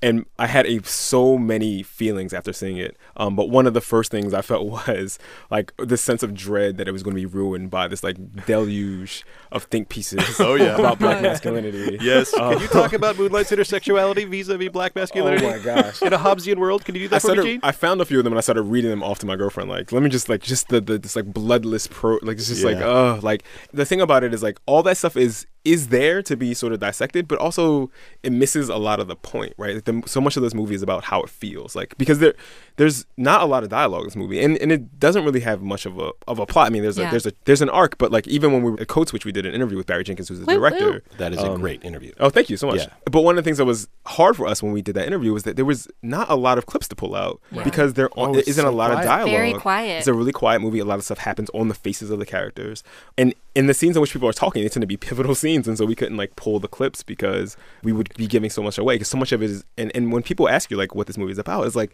And 0.01 0.25
I 0.37 0.45
had 0.45 0.67
a 0.67 0.83
so 0.83 1.37
many 1.39 1.81
feelings 1.81 2.31
after 2.33 2.53
seeing 2.53 2.77
it. 2.77 2.95
Um, 3.15 3.35
but 3.35 3.49
one 3.49 3.65
of 3.65 3.73
the 3.73 3.81
first 3.81 4.11
things 4.11 4.31
I 4.33 4.41
felt 4.43 4.65
was 4.87 5.17
like 5.49 5.73
this 5.79 6.01
sense 6.01 6.21
of 6.21 6.35
dread 6.35 6.77
that 6.77 6.87
it 6.87 6.91
was 6.91 7.01
going 7.01 7.15
to 7.15 7.19
be 7.19 7.25
ruined 7.25 7.71
by 7.71 7.87
this 7.87 8.03
like 8.03 8.15
deluge 8.45 9.25
of 9.51 9.63
think 9.63 9.89
pieces. 9.89 10.39
Oh, 10.39 10.55
yeah. 10.55 10.75
about 10.79 10.99
black 10.99 11.21
masculinity. 11.23 11.97
Yes. 11.99 12.33
Uh, 12.33 12.51
Can 12.53 12.61
you 12.61 12.67
talk 12.67 12.93
about 12.93 13.17
Moonlight's 13.17 13.49
intersexuality 13.51 14.29
vis-a-vis 14.29 14.69
black 14.69 14.95
masculinity? 14.95 15.45
Oh 15.45 15.51
my 15.51 15.59
gosh. 15.59 16.01
In 16.01 16.13
a 16.13 16.17
Hobbesian 16.19 16.57
world, 16.57 16.85
can 16.85 16.93
you 16.95 17.01
do 17.01 17.07
that 17.09 17.15
I 17.25 17.27
for 17.27 17.35
me. 17.35 17.43
Gene? 17.43 17.59
I 17.63 17.71
found 17.71 17.99
a 18.01 18.05
few 18.05 18.19
of 18.19 18.23
them 18.23 18.33
and 18.33 18.37
I 18.37 18.41
started 18.41 18.63
reading 18.63 18.89
them 18.91 19.01
off 19.03 19.19
to 19.19 19.25
my 19.25 19.35
girlfriend. 19.35 19.69
Like, 19.69 19.91
let 19.91 20.03
me 20.03 20.09
just 20.09 20.29
like 20.29 20.41
just 20.43 20.67
the, 20.69 20.79
the 20.79 20.97
this 20.99 21.15
like 21.15 21.25
bloodless 21.33 21.87
pro. 21.87 22.19
Like 22.21 22.37
it's 22.37 22.47
just 22.49 22.63
like 22.63 22.77
Yeah. 22.77 22.87
uh 22.87 23.19
like 23.23 23.43
the 23.73 23.85
thing 23.85 24.01
about 24.01 24.23
it 24.23 24.33
is 24.33 24.43
like 24.43 24.59
all 24.67 24.83
that 24.83 24.97
stuff 24.97 25.17
is 25.17 25.47
is 25.67 25.89
there 25.89 26.23
to 26.23 26.37
be 26.37 26.53
sort 26.53 26.71
of 26.71 26.79
dissected, 26.79 27.27
but 27.27 27.37
also 27.39 27.91
it 28.23 28.31
misses 28.31 28.69
a 28.69 28.77
lot 28.77 29.01
of 29.01 29.07
the 29.07 29.17
point, 29.17 29.53
right? 29.57 29.83
The, 29.83 30.01
so 30.05 30.21
much 30.21 30.37
of 30.37 30.43
this 30.43 30.53
movie 30.53 30.75
is 30.75 30.81
about 30.81 31.03
how 31.03 31.21
it 31.23 31.29
feels, 31.29 31.75
like 31.75 31.97
because 31.97 32.19
there 32.19 32.35
there's 32.77 33.05
not 33.17 33.41
a 33.41 33.45
lot 33.45 33.63
of 33.63 33.69
dialogue 33.69 34.01
in 34.01 34.07
this 34.07 34.15
movie, 34.15 34.41
and, 34.43 34.57
and 34.59 34.71
it 34.71 34.99
doesn't 34.99 35.25
really 35.25 35.39
have 35.41 35.61
much 35.61 35.85
of 35.85 35.97
a 35.99 36.11
of 36.27 36.39
a 36.39 36.45
plot. 36.45 36.67
I 36.67 36.69
mean, 36.69 36.83
there's 36.83 36.97
Yeah. 36.97 37.07
a 37.07 37.11
there's 37.11 37.25
a 37.25 37.33
there's 37.45 37.61
an 37.61 37.69
arc, 37.69 37.97
but 37.97 38.11
like 38.11 38.27
even 38.27 38.53
when 38.53 38.61
we 38.63 38.71
were 38.71 38.79
at 38.79 38.87
Code 38.87 39.07
Switch, 39.09 39.25
we 39.25 39.31
did 39.31 39.45
an 39.45 39.53
interview 39.53 39.77
with 39.77 39.87
Barry 39.87 40.03
Jenkins, 40.03 40.29
who's 40.29 40.39
the 40.39 40.45
Woo, 40.45 40.53
director. 40.59 40.91
woo. 40.91 41.01
that 41.17 41.33
is 41.33 41.39
a 41.39 41.51
Um, 41.51 41.59
great 41.59 41.83
interview. 41.83 42.13
Oh, 42.19 42.29
thank 42.29 42.49
you 42.49 42.55
so 42.57 42.67
much. 42.67 42.77
Yeah. 42.81 42.87
But 43.11 43.21
one 43.23 43.37
of 43.37 43.43
the 43.43 43.47
things 43.47 43.57
that 43.57 43.65
was 43.65 43.87
hard 44.05 44.37
for 44.37 44.47
us 44.47 44.61
when 44.63 44.71
we 44.71 44.81
did 44.81 44.95
that 44.95 45.07
interview 45.07 45.33
was 45.33 45.43
that 45.43 45.55
there 45.55 45.65
was 45.65 45.87
not 46.01 46.29
a 46.29 46.35
lot 46.35 46.57
of 46.57 46.65
clips 46.67 46.87
to 46.89 46.95
pull 46.95 47.15
out 47.15 47.41
Yeah. 47.51 47.63
because 47.63 47.93
there 47.95 48.09
Oh, 48.15 48.31
there 48.31 48.39
it's 48.39 48.49
isn't 48.49 48.63
so 48.63 48.69
a 48.69 48.71
lot 48.71 48.91
quiet. 48.91 48.99
of 48.99 49.05
dialogue. 49.05 49.29
Very 49.31 49.53
quiet. 49.53 49.97
It's 49.97 50.07
a 50.07 50.13
really 50.13 50.31
quiet 50.31 50.61
movie. 50.61 50.79
A 50.79 50.85
lot 50.85 50.99
of 50.99 51.03
stuff 51.03 51.17
happens 51.17 51.49
on 51.55 51.67
the 51.69 51.73
faces 51.75 52.11
of 52.11 52.19
the 52.19 52.25
characters, 52.25 52.83
and 53.17 53.33
in 53.55 53.65
the 53.65 53.73
scenes 53.73 53.95
in 53.97 54.01
which 54.01 54.13
people 54.13 54.29
are 54.29 54.33
talking, 54.33 54.61
they 54.61 54.69
tend 54.69 54.81
to 54.83 54.87
be 54.87 54.97
pivotal 55.07 55.33
scenes, 55.33 55.67
and 55.67 55.77
so 55.79 55.83
we 55.85 55.95
couldn't 55.95 56.15
like 56.17 56.35
pull 56.35 56.59
the 56.59 56.67
clips 56.67 57.01
because 57.01 57.57
we 57.83 57.91
would 57.91 58.13
be 58.15 58.27
giving 58.27 58.51
so 58.51 58.61
much 58.61 58.77
away. 58.77 58.95
Because 58.95 59.07
so 59.07 59.17
much 59.17 59.31
of 59.31 59.41
it 59.41 59.49
is, 59.49 59.63
and, 59.79 59.91
and 59.95 60.11
when 60.13 60.21
people 60.21 60.47
ask 60.47 60.69
you 60.69 60.77
like 60.77 60.93
what 60.93 61.07
this 61.07 61.17
movie 61.17 61.31
is 61.31 61.39
about, 61.39 61.65
it's 61.65 61.75
like 61.75 61.91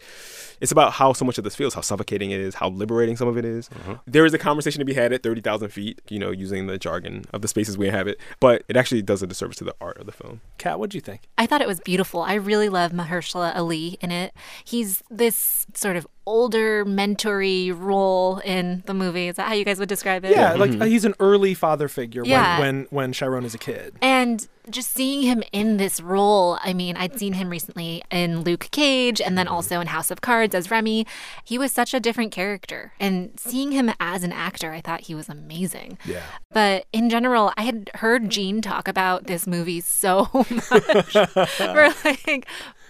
it's 0.60 0.72
about 0.74 0.92
how 0.92 1.12
so 1.12 1.24
much 1.24 1.38
of 1.38 1.44
this 1.44 1.54
feels, 1.54 1.74
how 1.74 1.80
suffocating 1.80 2.30
it 2.30 2.40
is, 2.40 2.56
how 2.56 2.68
liberating 2.68 3.16
some 3.16 3.28
of 3.28 3.38
it 3.38 3.44
is. 3.44 3.68
Mm-hmm. 3.68 3.94
There 4.06 4.26
is 4.26 4.34
a 4.34 4.38
conversation 4.38 4.80
to 4.80 4.84
be 4.84 4.94
had 4.94 5.12
at 5.12 5.22
thirty 5.22 5.40
thousand 5.40 5.70
feet, 5.70 6.02
you 6.10 6.18
know, 6.18 6.30
using 6.30 6.66
the 6.66 6.78
jargon 6.78 7.24
of 7.32 7.42
the 7.42 7.48
spaces 7.48 7.78
we 7.78 7.86
inhabit, 7.86 8.18
but 8.40 8.64
it 8.68 8.76
actually 8.76 9.02
does 9.02 9.22
a 9.22 9.26
disservice 9.26 9.56
to 9.58 9.64
the 9.64 9.74
art 9.80 9.98
of 9.98 10.06
the 10.06 10.12
film. 10.12 10.40
Kat, 10.58 10.78
what'd 10.78 10.94
you 10.94 11.00
think? 11.00 11.22
I 11.38 11.46
thought 11.46 11.62
it 11.62 11.68
was 11.68 11.80
beautiful. 11.80 12.22
I 12.22 12.34
really 12.34 12.68
love 12.68 12.92
Mahershala 12.92 13.54
Ali 13.56 13.96
in 14.00 14.10
it. 14.10 14.34
He's 14.64 15.02
this 15.10 15.66
sort 15.74 15.96
of 15.96 16.06
older 16.26 16.84
mentory 16.84 17.72
role 17.76 18.38
in 18.38 18.82
the 18.86 18.94
movie. 18.94 19.28
Is 19.28 19.36
that 19.36 19.48
how 19.48 19.54
you 19.54 19.64
guys 19.64 19.78
would 19.78 19.88
describe 19.88 20.24
it? 20.24 20.30
Yeah, 20.32 20.54
like 20.54 20.80
uh, 20.80 20.84
he's 20.84 21.04
an 21.04 21.14
early 21.20 21.54
father 21.54 21.88
figure 21.88 22.22
Yeah. 22.24 22.58
when, 22.58 22.86
when 22.90 23.04
when 23.04 23.12
Chiron 23.12 23.44
is 23.44 23.54
a 23.54 23.58
kid. 23.58 23.94
And 24.00 24.48
just 24.70 24.92
seeing 24.94 25.20
him 25.22 25.42
in 25.52 25.76
this 25.76 26.00
role, 26.00 26.58
I 26.62 26.72
mean, 26.72 26.96
I'd 26.96 27.18
seen 27.18 27.34
him 27.34 27.50
recently 27.50 28.02
in 28.10 28.40
Luke 28.40 28.68
Cage 28.70 29.20
and 29.20 29.36
then 29.36 29.46
also 29.46 29.78
in 29.80 29.88
House 29.88 30.10
of 30.10 30.22
Cards 30.22 30.54
as 30.54 30.70
Remy. 30.70 31.06
He 31.44 31.58
was 31.58 31.70
such 31.70 31.92
a 31.92 32.00
different 32.00 32.32
character. 32.32 32.94
And 32.98 33.38
seeing 33.38 33.72
him 33.72 33.92
as 34.00 34.24
an 34.24 34.32
actor, 34.32 34.72
I 34.72 34.80
thought 34.80 35.02
he 35.02 35.14
was 35.14 35.28
amazing. 35.28 35.98
Yeah. 36.06 36.22
But 36.50 36.86
in 36.94 37.10
general, 37.10 37.52
I 37.58 37.64
had 37.64 37.90
heard 37.96 38.30
Gene 38.30 38.62
talk 38.62 38.88
about 38.88 39.26
this 39.26 39.46
movie 39.46 39.80
so 39.80 40.30
much 40.34 41.12
for 41.50 41.94
like 42.04 42.46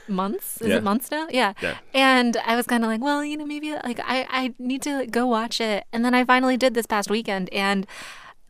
months. 0.08 0.60
Is 0.60 0.68
Yeah. 0.68 0.76
it 0.76 0.82
months 0.82 1.10
now? 1.10 1.26
Yeah. 1.30 1.52
Yeah. 1.62 1.76
And 1.94 2.36
I 2.46 2.56
was 2.56 2.66
kind 2.66 2.84
of 2.84 2.90
like, 2.90 3.00
well, 3.00 3.24
you 3.24 3.36
know, 3.36 3.46
maybe 3.46 3.72
like 3.72 4.00
I, 4.00 4.26
I 4.30 4.54
need 4.58 4.82
to 4.82 4.98
like, 4.98 5.10
go 5.10 5.26
watch 5.26 5.60
it. 5.60 5.84
And 5.92 6.04
then 6.04 6.14
I 6.14 6.24
finally 6.24 6.56
did 6.56 6.74
this 6.74 6.86
past 6.86 7.10
weekend. 7.10 7.48
And 7.52 7.86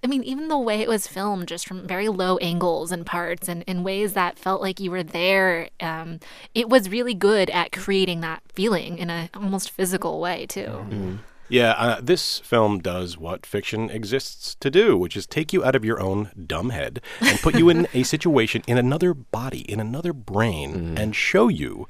I 0.02 0.06
mean, 0.06 0.22
even 0.24 0.48
the 0.48 0.58
way 0.58 0.80
it 0.82 0.88
was 0.88 1.06
filmed, 1.06 1.48
just 1.48 1.66
from 1.66 1.86
very 1.86 2.08
low 2.08 2.36
angles 2.38 2.92
and 2.92 3.06
parts 3.06 3.48
and 3.48 3.62
in 3.66 3.82
ways 3.82 4.12
that 4.12 4.38
felt 4.38 4.60
like 4.60 4.78
you 4.78 4.90
were 4.90 5.02
there, 5.02 5.70
um, 5.80 6.20
it 6.54 6.68
was 6.68 6.90
really 6.90 7.14
good 7.14 7.48
at 7.48 7.72
creating 7.72 8.20
that 8.20 8.42
feeling 8.52 8.98
in 8.98 9.08
a 9.08 9.30
almost 9.34 9.70
physical 9.70 10.20
way, 10.20 10.44
too. 10.44 11.18
Yeah, 11.54 11.70
uh, 11.78 12.00
this 12.02 12.40
film 12.40 12.80
does 12.80 13.16
what 13.16 13.46
fiction 13.46 13.88
exists 13.88 14.56
to 14.56 14.72
do, 14.72 14.98
which 14.98 15.16
is 15.16 15.24
take 15.24 15.52
you 15.52 15.64
out 15.64 15.76
of 15.76 15.84
your 15.84 16.00
own 16.00 16.32
dumb 16.48 16.70
head 16.70 17.00
and 17.20 17.38
put 17.38 17.54
you 17.54 17.68
in 17.68 17.86
a 17.94 18.02
situation 18.02 18.64
in 18.66 18.76
another 18.76 19.14
body, 19.14 19.60
in 19.60 19.78
another 19.78 20.12
brain, 20.12 20.98
and 20.98 21.14
show 21.14 21.46
you 21.46 21.86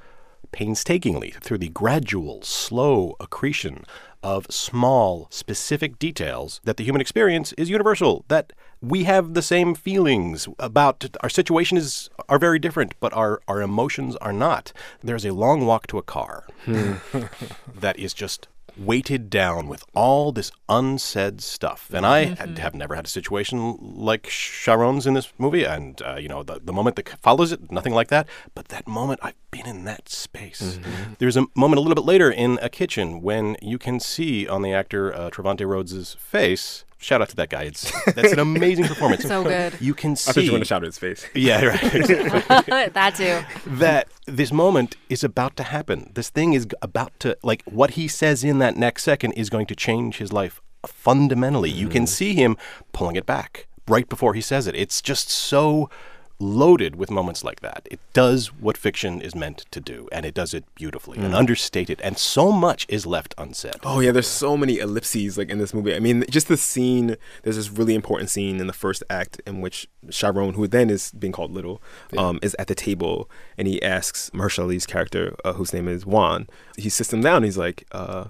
painstakingly 0.52 1.30
through 1.40 1.56
the 1.56 1.70
gradual, 1.70 2.42
slow 2.42 3.16
accretion 3.18 3.86
of 4.22 4.46
small, 4.50 5.28
specific 5.30 5.98
details 5.98 6.60
that 6.64 6.76
the 6.76 6.84
human 6.84 7.00
experience 7.00 7.54
is 7.54 7.70
universal, 7.70 8.26
that 8.28 8.52
we 8.82 9.04
have 9.04 9.32
the 9.32 9.40
same 9.40 9.74
feelings 9.74 10.46
about 10.58 11.06
our 11.22 11.30
situation 11.30 11.78
is 11.78 12.10
are 12.28 12.38
very 12.38 12.58
different, 12.58 12.92
but 13.00 13.14
our, 13.14 13.40
our 13.48 13.62
emotions 13.62 14.14
are 14.16 14.32
not. 14.32 14.74
There's 15.02 15.24
a 15.24 15.32
long 15.32 15.64
walk 15.64 15.86
to 15.86 15.96
a 15.96 16.02
car 16.02 16.44
that 16.66 17.98
is 17.98 18.12
just 18.12 18.48
weighted 18.76 19.30
down 19.30 19.68
with 19.68 19.84
all 19.94 20.32
this 20.32 20.50
unsaid 20.68 21.40
stuff. 21.40 21.90
And 21.92 22.04
I 22.04 22.24
had, 22.24 22.58
have 22.58 22.74
never 22.74 22.94
had 22.94 23.06
a 23.06 23.08
situation 23.08 23.78
like 23.80 24.24
Chiron's 24.24 25.06
in 25.06 25.14
this 25.14 25.32
movie. 25.38 25.64
And, 25.64 26.00
uh, 26.02 26.16
you 26.16 26.28
know, 26.28 26.42
the, 26.42 26.60
the 26.62 26.72
moment 26.72 26.96
that 26.96 27.08
follows 27.20 27.52
it, 27.52 27.70
nothing 27.70 27.94
like 27.94 28.08
that. 28.08 28.28
But 28.54 28.68
that 28.68 28.86
moment, 28.86 29.20
I've 29.22 29.34
been 29.50 29.66
in 29.66 29.84
that 29.84 30.08
space. 30.08 30.78
There's 31.18 31.36
a 31.36 31.46
moment 31.54 31.78
a 31.78 31.80
little 31.80 31.94
bit 31.94 32.04
later 32.04 32.30
in 32.30 32.58
a 32.62 32.68
kitchen 32.68 33.22
when 33.22 33.56
you 33.62 33.78
can 33.78 34.00
see 34.00 34.46
on 34.48 34.62
the 34.62 34.72
actor 34.72 35.14
uh, 35.14 35.30
Trevante 35.30 35.66
Rhodes' 35.66 36.14
face. 36.14 36.84
Shout 37.04 37.20
out 37.20 37.28
to 37.28 37.36
that 37.36 37.50
guy. 37.50 37.64
It's 37.64 37.92
that's 38.14 38.32
an 38.32 38.38
amazing 38.38 38.86
performance. 38.86 39.24
So 39.24 39.44
good. 39.44 39.76
You 39.78 39.92
can 39.92 40.16
see. 40.16 40.30
I 40.30 40.32
thought 40.32 40.44
you 40.44 40.52
want 40.52 40.62
to 40.62 40.68
shout 40.68 40.82
at 40.82 40.86
his 40.86 40.96
face. 40.96 41.26
yeah, 41.34 41.62
right. 41.66 41.80
that 42.94 43.14
too. 43.14 43.70
that 43.72 44.08
this 44.24 44.50
moment 44.50 44.96
is 45.10 45.22
about 45.22 45.54
to 45.58 45.64
happen. 45.64 46.10
This 46.14 46.30
thing 46.30 46.54
is 46.54 46.66
about 46.80 47.12
to, 47.20 47.36
like, 47.42 47.62
what 47.66 47.90
he 47.90 48.08
says 48.08 48.42
in 48.42 48.58
that 48.60 48.78
next 48.78 49.02
second 49.02 49.32
is 49.32 49.50
going 49.50 49.66
to 49.66 49.76
change 49.76 50.16
his 50.16 50.32
life 50.32 50.62
fundamentally. 50.86 51.68
You 51.68 51.88
can 51.88 52.04
mm. 52.04 52.08
see 52.08 52.32
him 52.32 52.56
pulling 52.92 53.16
it 53.16 53.26
back 53.26 53.66
right 53.86 54.08
before 54.08 54.32
he 54.32 54.40
says 54.40 54.66
it. 54.66 54.74
It's 54.74 55.02
just 55.02 55.28
so 55.28 55.90
loaded 56.38 56.96
with 56.96 57.10
moments 57.10 57.44
like 57.44 57.60
that. 57.60 57.86
It 57.90 58.00
does 58.12 58.48
what 58.52 58.76
fiction 58.76 59.20
is 59.20 59.34
meant 59.34 59.64
to 59.70 59.80
do, 59.80 60.08
and 60.12 60.26
it 60.26 60.34
does 60.34 60.52
it 60.52 60.64
beautifully 60.74 61.18
and 61.18 61.34
understated, 61.34 62.00
and 62.02 62.18
so 62.18 62.52
much 62.52 62.86
is 62.88 63.06
left 63.06 63.34
unsaid. 63.38 63.76
Oh 63.84 64.00
yeah, 64.00 64.12
there's 64.12 64.26
so 64.26 64.56
many 64.56 64.78
ellipses 64.78 65.38
like 65.38 65.50
in 65.50 65.58
this 65.58 65.72
movie. 65.72 65.94
I 65.94 66.00
mean, 66.00 66.24
just 66.28 66.48
the 66.48 66.56
scene. 66.56 67.16
There's 67.42 67.56
this 67.56 67.70
really 67.70 67.94
important 67.94 68.30
scene 68.30 68.60
in 68.60 68.66
the 68.66 68.72
first 68.72 69.02
act 69.08 69.40
in 69.46 69.60
which 69.60 69.88
Chiron, 70.10 70.54
who 70.54 70.66
then 70.66 70.90
is 70.90 71.12
being 71.12 71.32
called 71.32 71.52
Little, 71.52 71.80
um, 72.16 72.38
is 72.42 72.56
at 72.58 72.66
the 72.66 72.74
table 72.74 73.30
and 73.56 73.68
he 73.68 73.82
asks 73.82 74.30
Mahershala 74.30 74.64
Ali's 74.64 74.86
character, 74.86 75.36
uh, 75.44 75.52
whose 75.54 75.72
name 75.72 75.88
is 75.88 76.06
Juan. 76.06 76.48
He 76.76 76.88
sits 76.88 77.12
him 77.12 77.20
down. 77.20 77.42
he's 77.42 77.58
like, 77.58 77.86
uh, 77.92 78.26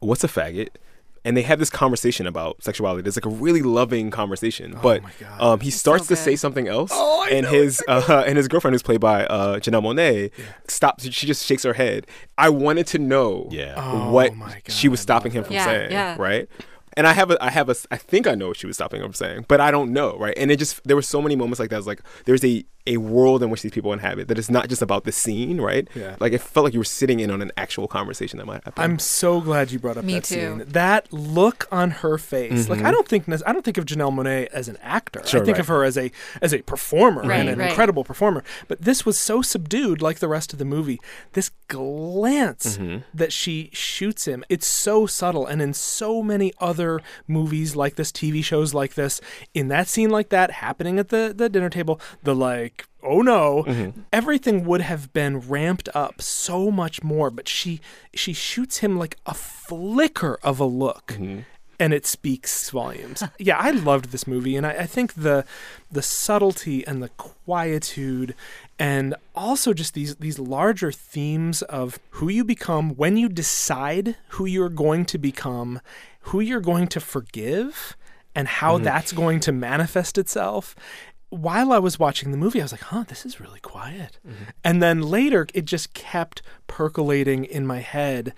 "What's 0.00 0.24
a 0.24 0.28
faggot?" 0.28 0.68
And 1.24 1.36
they 1.36 1.42
have 1.42 1.58
this 1.58 1.68
conversation 1.68 2.26
about 2.26 2.62
sexuality. 2.62 3.06
It's 3.06 3.16
like 3.16 3.26
a 3.26 3.28
really 3.36 3.60
loving 3.60 4.10
conversation, 4.10 4.78
but 4.82 5.02
my 5.02 5.10
God. 5.20 5.40
um, 5.40 5.60
he 5.60 5.70
starts 5.70 6.06
to 6.06 6.16
say 6.16 6.34
something 6.34 6.66
else, 6.66 6.90
and 7.30 7.46
his 7.46 7.82
uh, 7.88 8.24
and 8.26 8.38
his 8.38 8.48
girlfriend, 8.48 8.74
who's 8.74 8.82
played 8.82 9.00
by 9.00 9.26
uh, 9.26 9.58
Janelle 9.58 9.82
Monáe, 9.82 10.30
stops. 10.66 11.04
She 11.10 11.26
just 11.26 11.44
shakes 11.44 11.62
her 11.64 11.74
head. 11.74 12.06
I 12.38 12.48
wanted 12.48 12.86
to 12.88 12.98
know 12.98 13.48
Yeah. 13.50 13.74
Oh 13.76 14.10
what 14.10 14.34
my 14.34 14.46
God, 14.64 14.70
she 14.72 14.88
was 14.88 15.00
stopping 15.00 15.32
him 15.32 15.44
from 15.44 15.54
Yeah, 15.54 15.64
saying, 15.66 15.92
yeah. 15.92 16.16
right? 16.18 16.48
And 16.96 17.06
I 17.06 17.12
have 17.12 17.30
a, 17.30 17.42
I 17.44 17.50
have 17.50 17.68
a, 17.68 17.76
I 17.92 17.96
think 17.98 18.26
I 18.26 18.34
know 18.34 18.48
what 18.48 18.56
she 18.56 18.66
was 18.66 18.76
stopping 18.76 19.00
him 19.00 19.06
from 19.06 19.14
saying, 19.14 19.44
but 19.46 19.60
I 19.60 19.70
don't 19.70 19.92
know, 19.92 20.16
right? 20.18 20.34
And 20.36 20.50
it 20.50 20.58
just, 20.58 20.82
there 20.84 20.96
were 20.96 21.02
so 21.02 21.22
many 21.22 21.36
moments 21.36 21.60
like 21.60 21.70
that. 21.70 21.78
It's 21.78 21.86
like 21.86 22.00
there's 22.24 22.44
a 22.44 22.64
a 22.86 22.96
world 22.96 23.42
in 23.42 23.50
which 23.50 23.62
these 23.62 23.72
people 23.72 23.92
inhabit 23.92 24.28
that 24.28 24.38
is 24.38 24.50
not 24.50 24.68
just 24.68 24.82
about 24.82 25.04
the 25.04 25.12
scene, 25.12 25.60
right? 25.60 25.88
Yeah. 25.94 26.16
Like 26.18 26.32
it 26.32 26.40
felt 26.40 26.64
like 26.64 26.72
you 26.72 26.80
were 26.80 26.84
sitting 26.84 27.20
in 27.20 27.30
on 27.30 27.42
an 27.42 27.52
actual 27.56 27.86
conversation 27.88 28.38
that 28.38 28.46
might 28.46 28.64
happen. 28.64 28.82
I'm 28.82 28.98
so 28.98 29.40
glad 29.40 29.70
you 29.70 29.78
brought 29.78 29.96
up 29.96 30.04
Me 30.04 30.14
that 30.14 30.24
too. 30.24 30.34
scene. 30.34 30.64
That 30.66 31.12
look 31.12 31.68
on 31.70 31.90
her 31.90 32.18
face, 32.18 32.68
like 32.68 32.78
mm-hmm. 32.78 32.86
I 32.86 32.90
don't 32.90 33.06
think 33.06 33.28
I 33.28 33.52
don't 33.52 33.64
think 33.64 33.78
of 33.78 33.84
Janelle 33.84 34.12
Monáe 34.12 34.46
as 34.46 34.68
an 34.68 34.78
actor. 34.82 35.22
Sure, 35.24 35.40
I 35.40 35.44
think 35.44 35.56
right. 35.56 35.60
of 35.60 35.68
her 35.68 35.84
as 35.84 35.96
a 35.96 36.10
as 36.40 36.52
a 36.52 36.62
performer 36.62 37.22
Right, 37.22 37.40
and 37.40 37.48
an 37.48 37.58
right. 37.58 37.68
incredible 37.68 38.04
performer. 38.04 38.42
But 38.68 38.82
this 38.82 39.04
was 39.04 39.18
so 39.18 39.42
subdued, 39.42 40.02
like 40.02 40.18
the 40.18 40.28
rest 40.28 40.52
of 40.52 40.58
the 40.58 40.64
movie. 40.64 41.00
This 41.32 41.50
glance 41.68 42.76
mm-hmm. 42.76 42.98
that 43.14 43.32
she 43.32 43.70
shoots 43.72 44.26
him, 44.26 44.44
it's 44.48 44.66
so 44.66 45.06
subtle. 45.06 45.46
And 45.46 45.62
in 45.62 45.74
so 45.74 46.22
many 46.22 46.52
other 46.58 47.00
movies 47.28 47.76
like 47.76 47.96
this, 47.96 48.10
TV 48.10 48.42
shows 48.42 48.74
like 48.74 48.94
this, 48.94 49.20
in 49.54 49.68
that 49.68 49.88
scene 49.88 50.10
like 50.10 50.30
that 50.30 50.50
happening 50.50 50.98
at 50.98 51.08
the 51.08 51.32
the 51.36 51.48
dinner 51.48 51.70
table, 51.70 52.00
the 52.22 52.34
like 52.34 52.79
oh 53.02 53.22
no 53.22 53.64
mm-hmm. 53.66 54.00
everything 54.12 54.64
would 54.64 54.80
have 54.80 55.12
been 55.12 55.38
ramped 55.40 55.88
up 55.94 56.20
so 56.20 56.70
much 56.70 57.02
more 57.02 57.30
but 57.30 57.48
she 57.48 57.80
she 58.14 58.32
shoots 58.32 58.78
him 58.78 58.98
like 58.98 59.16
a 59.26 59.34
flicker 59.34 60.38
of 60.42 60.60
a 60.60 60.64
look 60.64 61.08
mm-hmm. 61.08 61.40
and 61.78 61.94
it 61.94 62.06
speaks 62.06 62.70
volumes. 62.70 63.22
Yeah 63.38 63.58
i 63.58 63.70
loved 63.70 64.10
this 64.10 64.26
movie 64.26 64.56
and 64.56 64.66
I, 64.66 64.70
I 64.70 64.86
think 64.86 65.14
the 65.14 65.44
the 65.90 66.02
subtlety 66.02 66.86
and 66.86 67.02
the 67.02 67.10
quietude 67.10 68.34
and 68.78 69.14
also 69.34 69.72
just 69.72 69.94
these 69.94 70.16
these 70.16 70.38
larger 70.38 70.92
themes 70.92 71.62
of 71.62 71.98
who 72.10 72.28
you 72.28 72.44
become 72.44 72.96
when 72.96 73.16
you 73.16 73.28
decide 73.28 74.16
who 74.28 74.46
you're 74.46 74.68
going 74.68 75.04
to 75.06 75.18
become 75.18 75.80
who 76.24 76.40
you're 76.40 76.60
going 76.60 76.86
to 76.88 77.00
forgive 77.00 77.96
and 78.34 78.46
how 78.46 78.74
mm-hmm. 78.74 78.84
that's 78.84 79.12
going 79.12 79.40
to 79.40 79.52
manifest 79.52 80.18
itself 80.18 80.74
while 81.30 81.72
I 81.72 81.78
was 81.78 81.98
watching 81.98 82.32
the 82.32 82.36
movie, 82.36 82.60
I 82.60 82.64
was 82.64 82.72
like, 82.72 82.82
huh, 82.82 83.04
this 83.06 83.24
is 83.24 83.40
really 83.40 83.60
quiet. 83.60 84.18
Mm-hmm. 84.26 84.44
And 84.64 84.82
then 84.82 85.02
later, 85.02 85.46
it 85.54 85.64
just 85.64 85.94
kept 85.94 86.42
percolating 86.66 87.44
in 87.44 87.66
my 87.66 87.78
head. 87.78 88.34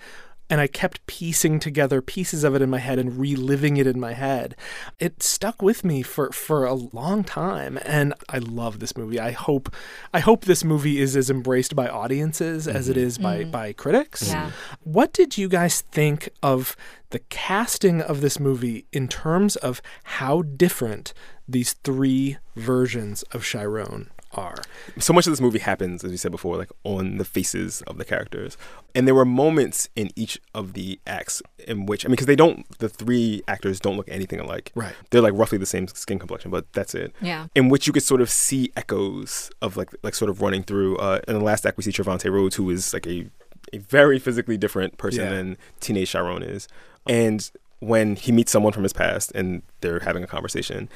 And 0.53 0.61
I 0.61 0.67
kept 0.67 1.03
piecing 1.07 1.57
together 1.57 1.99
pieces 1.99 2.43
of 2.43 2.53
it 2.53 2.61
in 2.61 2.69
my 2.69 2.77
head 2.77 2.99
and 2.99 3.17
reliving 3.17 3.77
it 3.77 3.87
in 3.87 3.99
my 3.99 4.13
head. 4.13 4.55
It 4.99 5.23
stuck 5.23 5.63
with 5.63 5.83
me 5.83 6.03
for, 6.03 6.31
for 6.31 6.63
a 6.63 6.75
long 6.75 7.23
time, 7.23 7.79
and 7.83 8.13
I 8.29 8.37
love 8.37 8.77
this 8.77 8.95
movie. 8.95 9.19
I 9.19 9.31
hope 9.31 9.73
I 10.13 10.19
hope 10.19 10.45
this 10.45 10.63
movie 10.63 11.01
is 11.01 11.15
as 11.15 11.31
embraced 11.31 11.75
by 11.75 11.87
audiences 11.87 12.67
as 12.67 12.87
it 12.87 12.97
mm-hmm. 12.97 13.07
is 13.07 13.17
by 13.17 13.45
mm. 13.45 13.49
by 13.51 13.73
critics. 13.73 14.27
Yeah. 14.27 14.51
What 14.83 15.11
did 15.11 15.39
you 15.39 15.49
guys 15.49 15.81
think 15.81 16.29
of 16.43 16.75
the 17.09 17.19
casting 17.29 17.99
of 17.99 18.21
this 18.21 18.39
movie 18.39 18.85
in 18.91 19.07
terms 19.07 19.55
of 19.55 19.81
how 20.03 20.43
different 20.43 21.15
these 21.47 21.73
three 21.73 22.37
versions 22.55 23.23
of 23.31 23.43
Chiron 23.43 24.11
are? 24.33 24.55
so 24.99 25.13
much 25.13 25.25
of 25.27 25.31
this 25.31 25.41
movie 25.41 25.59
happens, 25.59 26.03
as 26.03 26.11
we 26.11 26.17
said 26.17 26.31
before, 26.31 26.57
like 26.57 26.71
on 26.83 27.17
the 27.17 27.25
faces 27.25 27.81
of 27.87 27.97
the 27.97 28.05
characters. 28.05 28.57
And 28.95 29.07
there 29.07 29.15
were 29.15 29.25
moments 29.25 29.89
in 29.95 30.09
each 30.15 30.39
of 30.53 30.73
the 30.73 30.99
acts 31.07 31.41
in 31.67 31.85
which, 31.85 32.05
I 32.05 32.07
mean, 32.07 32.13
because 32.13 32.27
they 32.27 32.35
don't, 32.35 32.67
the 32.79 32.89
three 32.89 33.41
actors 33.47 33.79
don't 33.79 33.97
look 33.97 34.09
anything 34.09 34.39
alike. 34.39 34.71
Right. 34.75 34.93
They're 35.09 35.21
like 35.21 35.33
roughly 35.35 35.57
the 35.57 35.65
same 35.65 35.87
skin 35.87 36.19
complexion, 36.19 36.51
but 36.51 36.71
that's 36.73 36.93
it. 36.95 37.13
Yeah. 37.21 37.47
In 37.55 37.69
which 37.69 37.87
you 37.87 37.93
could 37.93 38.03
sort 38.03 38.21
of 38.21 38.29
see 38.29 38.71
echoes 38.75 39.49
of 39.61 39.77
like, 39.77 39.89
like 40.03 40.15
sort 40.15 40.29
of 40.29 40.41
running 40.41 40.63
through. 40.63 40.97
Uh, 40.97 41.19
in 41.27 41.33
the 41.35 41.43
last 41.43 41.65
act, 41.65 41.77
we 41.77 41.83
see 41.83 41.91
Trevante 41.91 42.31
Rhodes, 42.31 42.55
who 42.55 42.69
is 42.69 42.93
like 42.93 43.07
a, 43.07 43.29
a 43.71 43.77
very 43.77 44.19
physically 44.19 44.57
different 44.57 44.97
person 44.97 45.23
Yeah. 45.23 45.29
than 45.31 45.57
teenage 45.79 46.11
Chiron 46.11 46.43
is. 46.43 46.67
And 47.07 47.49
when 47.79 48.15
he 48.15 48.31
meets 48.31 48.51
someone 48.51 48.71
from 48.71 48.83
his 48.83 48.93
past 48.93 49.31
and 49.35 49.61
they're 49.81 49.99
having 49.99 50.23
a 50.23 50.27
conversation, 50.27 50.87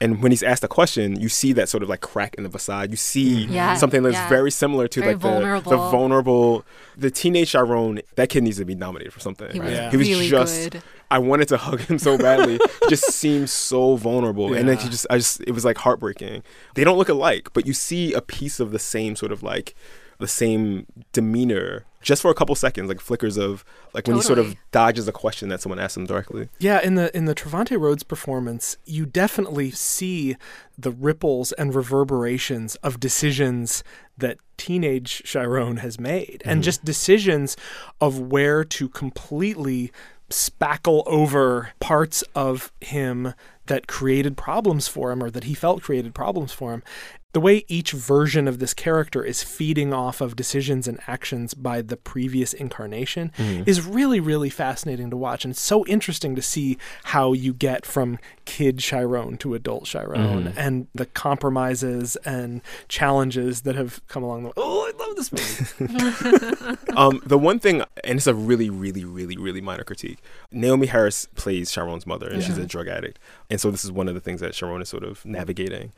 and 0.00 0.22
when 0.22 0.32
he's 0.32 0.42
asked 0.42 0.64
a 0.64 0.68
question, 0.68 1.20
you 1.20 1.28
see 1.28 1.52
that 1.52 1.68
sort 1.68 1.82
of 1.82 1.88
like 1.88 2.00
crack 2.00 2.34
in 2.34 2.42
the 2.42 2.50
facade. 2.50 2.90
You 2.90 2.96
see 2.96 3.44
mm-hmm. 3.44 3.52
Yeah, 3.52 3.74
something 3.74 4.02
that's 4.02 4.14
yeah. 4.14 4.28
very 4.28 4.50
similar 4.50 4.88
to 4.88 5.00
Very 5.00 5.12
like 5.12 5.22
the, 5.22 5.28
the 5.28 5.34
vulnerable. 5.34 5.90
vulnerable, 5.90 6.64
the 6.96 7.10
teenage 7.10 7.52
Chiron. 7.52 8.00
That 8.16 8.28
kid 8.28 8.42
needs 8.42 8.56
to 8.58 8.64
be 8.64 8.74
nominated 8.74 9.12
for 9.12 9.20
something. 9.20 9.50
He 9.52 9.60
was 9.60 9.70
Yeah. 9.70 9.90
He 9.90 9.96
was 9.96 10.08
really 10.08 10.28
just. 10.28 10.70
good. 10.72 10.82
I 11.10 11.18
wanted 11.18 11.48
to 11.48 11.56
hug 11.58 11.80
him 11.80 11.98
so 11.98 12.16
badly. 12.16 12.54
He 12.54 12.88
just 12.88 13.12
seems 13.12 13.52
so 13.52 13.96
vulnerable, 13.96 14.54
and 14.54 14.66
then 14.68 14.78
he 14.78 14.88
just, 14.88 15.06
I 15.10 15.18
just, 15.18 15.42
it 15.42 15.52
was 15.52 15.64
like 15.64 15.76
heartbreaking. 15.76 16.42
They 16.74 16.84
don't 16.84 16.96
look 16.96 17.10
alike, 17.10 17.50
but 17.52 17.66
you 17.66 17.74
see 17.74 18.14
a 18.14 18.22
piece 18.22 18.60
of 18.60 18.72
the 18.72 18.78
same 18.78 19.14
sort 19.14 19.30
of 19.30 19.42
like 19.42 19.74
the 20.22 20.28
same 20.28 20.86
demeanor 21.12 21.84
just 22.02 22.22
for 22.22 22.30
a 22.30 22.34
couple 22.34 22.54
seconds, 22.54 22.88
like 22.88 23.00
flickers 23.00 23.36
of 23.36 23.64
like 23.94 24.06
when 24.06 24.16
he 24.16 24.22
sort 24.22 24.38
of 24.38 24.56
dodges 24.72 25.06
a 25.08 25.12
question 25.12 25.48
that 25.48 25.60
someone 25.60 25.78
asks 25.78 25.96
him 25.96 26.06
directly. 26.06 26.48
Yeah, 26.58 26.80
in 26.80 26.96
the 26.96 27.16
in 27.16 27.24
the 27.24 27.34
Trevante 27.34 27.80
Rhodes 27.80 28.02
performance, 28.02 28.76
you 28.84 29.06
definitely 29.06 29.70
see 29.70 30.36
the 30.76 30.90
ripples 30.90 31.52
and 31.52 31.74
reverberations 31.74 32.74
of 32.76 33.00
decisions 33.00 33.84
that 34.18 34.38
teenage 34.56 35.22
Chiron 35.24 35.78
has 35.78 35.98
made, 35.98 36.42
and 36.44 36.58
mm-hmm. 36.58 36.62
just 36.62 36.84
decisions 36.84 37.56
of 38.00 38.18
where 38.18 38.64
to 38.64 38.88
completely 38.88 39.92
spackle 40.28 41.02
over 41.06 41.70
parts 41.78 42.22
of 42.34 42.72
him 42.80 43.34
that 43.66 43.86
created 43.86 44.36
problems 44.36 44.88
for 44.88 45.12
him 45.12 45.22
or 45.22 45.30
that 45.30 45.44
he 45.44 45.54
felt 45.54 45.82
created 45.82 46.14
problems 46.14 46.52
for 46.52 46.72
him. 46.72 46.82
The 47.32 47.40
way 47.40 47.64
each 47.66 47.92
version 47.92 48.46
of 48.46 48.58
this 48.58 48.74
character 48.74 49.24
is 49.24 49.42
feeding 49.42 49.94
off 49.94 50.20
of 50.20 50.36
decisions 50.36 50.86
and 50.86 51.00
actions 51.06 51.54
by 51.54 51.80
the 51.80 51.96
previous 51.96 52.52
incarnation 52.52 53.32
is 53.66 53.86
really, 53.86 54.20
really 54.20 54.50
fascinating 54.50 55.08
to 55.10 55.16
watch. 55.16 55.44
And 55.44 55.52
it's 55.52 55.60
so 55.62 55.86
interesting 55.86 56.34
to 56.36 56.42
see 56.42 56.76
how 57.04 57.32
you 57.32 57.54
get 57.54 57.86
from 57.86 58.18
kid 58.44 58.78
Chiron 58.80 59.38
to 59.38 59.54
adult 59.54 59.84
Chiron 59.84 60.52
and 60.56 60.88
the 60.94 61.06
compromises 61.06 62.16
and 62.16 62.60
challenges 62.88 63.62
that 63.62 63.76
have 63.76 64.06
come 64.08 64.22
along 64.22 64.42
the 64.42 64.48
way. 64.48 64.54
Oh, 64.58 64.92
I 64.92 65.06
love 65.06 65.16
this 65.16 65.32
movie. 65.32 66.76
um, 66.96 67.22
the 67.24 67.38
one 67.38 67.58
thing, 67.58 67.82
and 68.04 68.18
it's 68.18 68.26
a 68.26 68.34
really, 68.34 68.68
really, 68.68 69.04
really, 69.04 69.36
really 69.38 69.60
minor 69.60 69.84
critique. 69.84 70.18
Naomie 70.52 70.88
Harris 70.88 71.26
plays 71.34 71.70
Chiron's 71.70 72.06
mother, 72.06 72.28
and 72.28 72.42
she's 72.42 72.58
a 72.58 72.66
drug 72.66 72.88
addict, 72.88 73.18
and 73.48 73.60
so 73.60 73.70
this 73.70 73.84
is 73.84 73.92
one 73.92 74.08
of 74.08 74.14
the 74.14 74.20
things 74.20 74.40
that 74.40 74.54
Sharon 74.54 74.82
is 74.82 74.88
sort 74.88 75.04
of 75.04 75.24
navigating. 75.24 75.92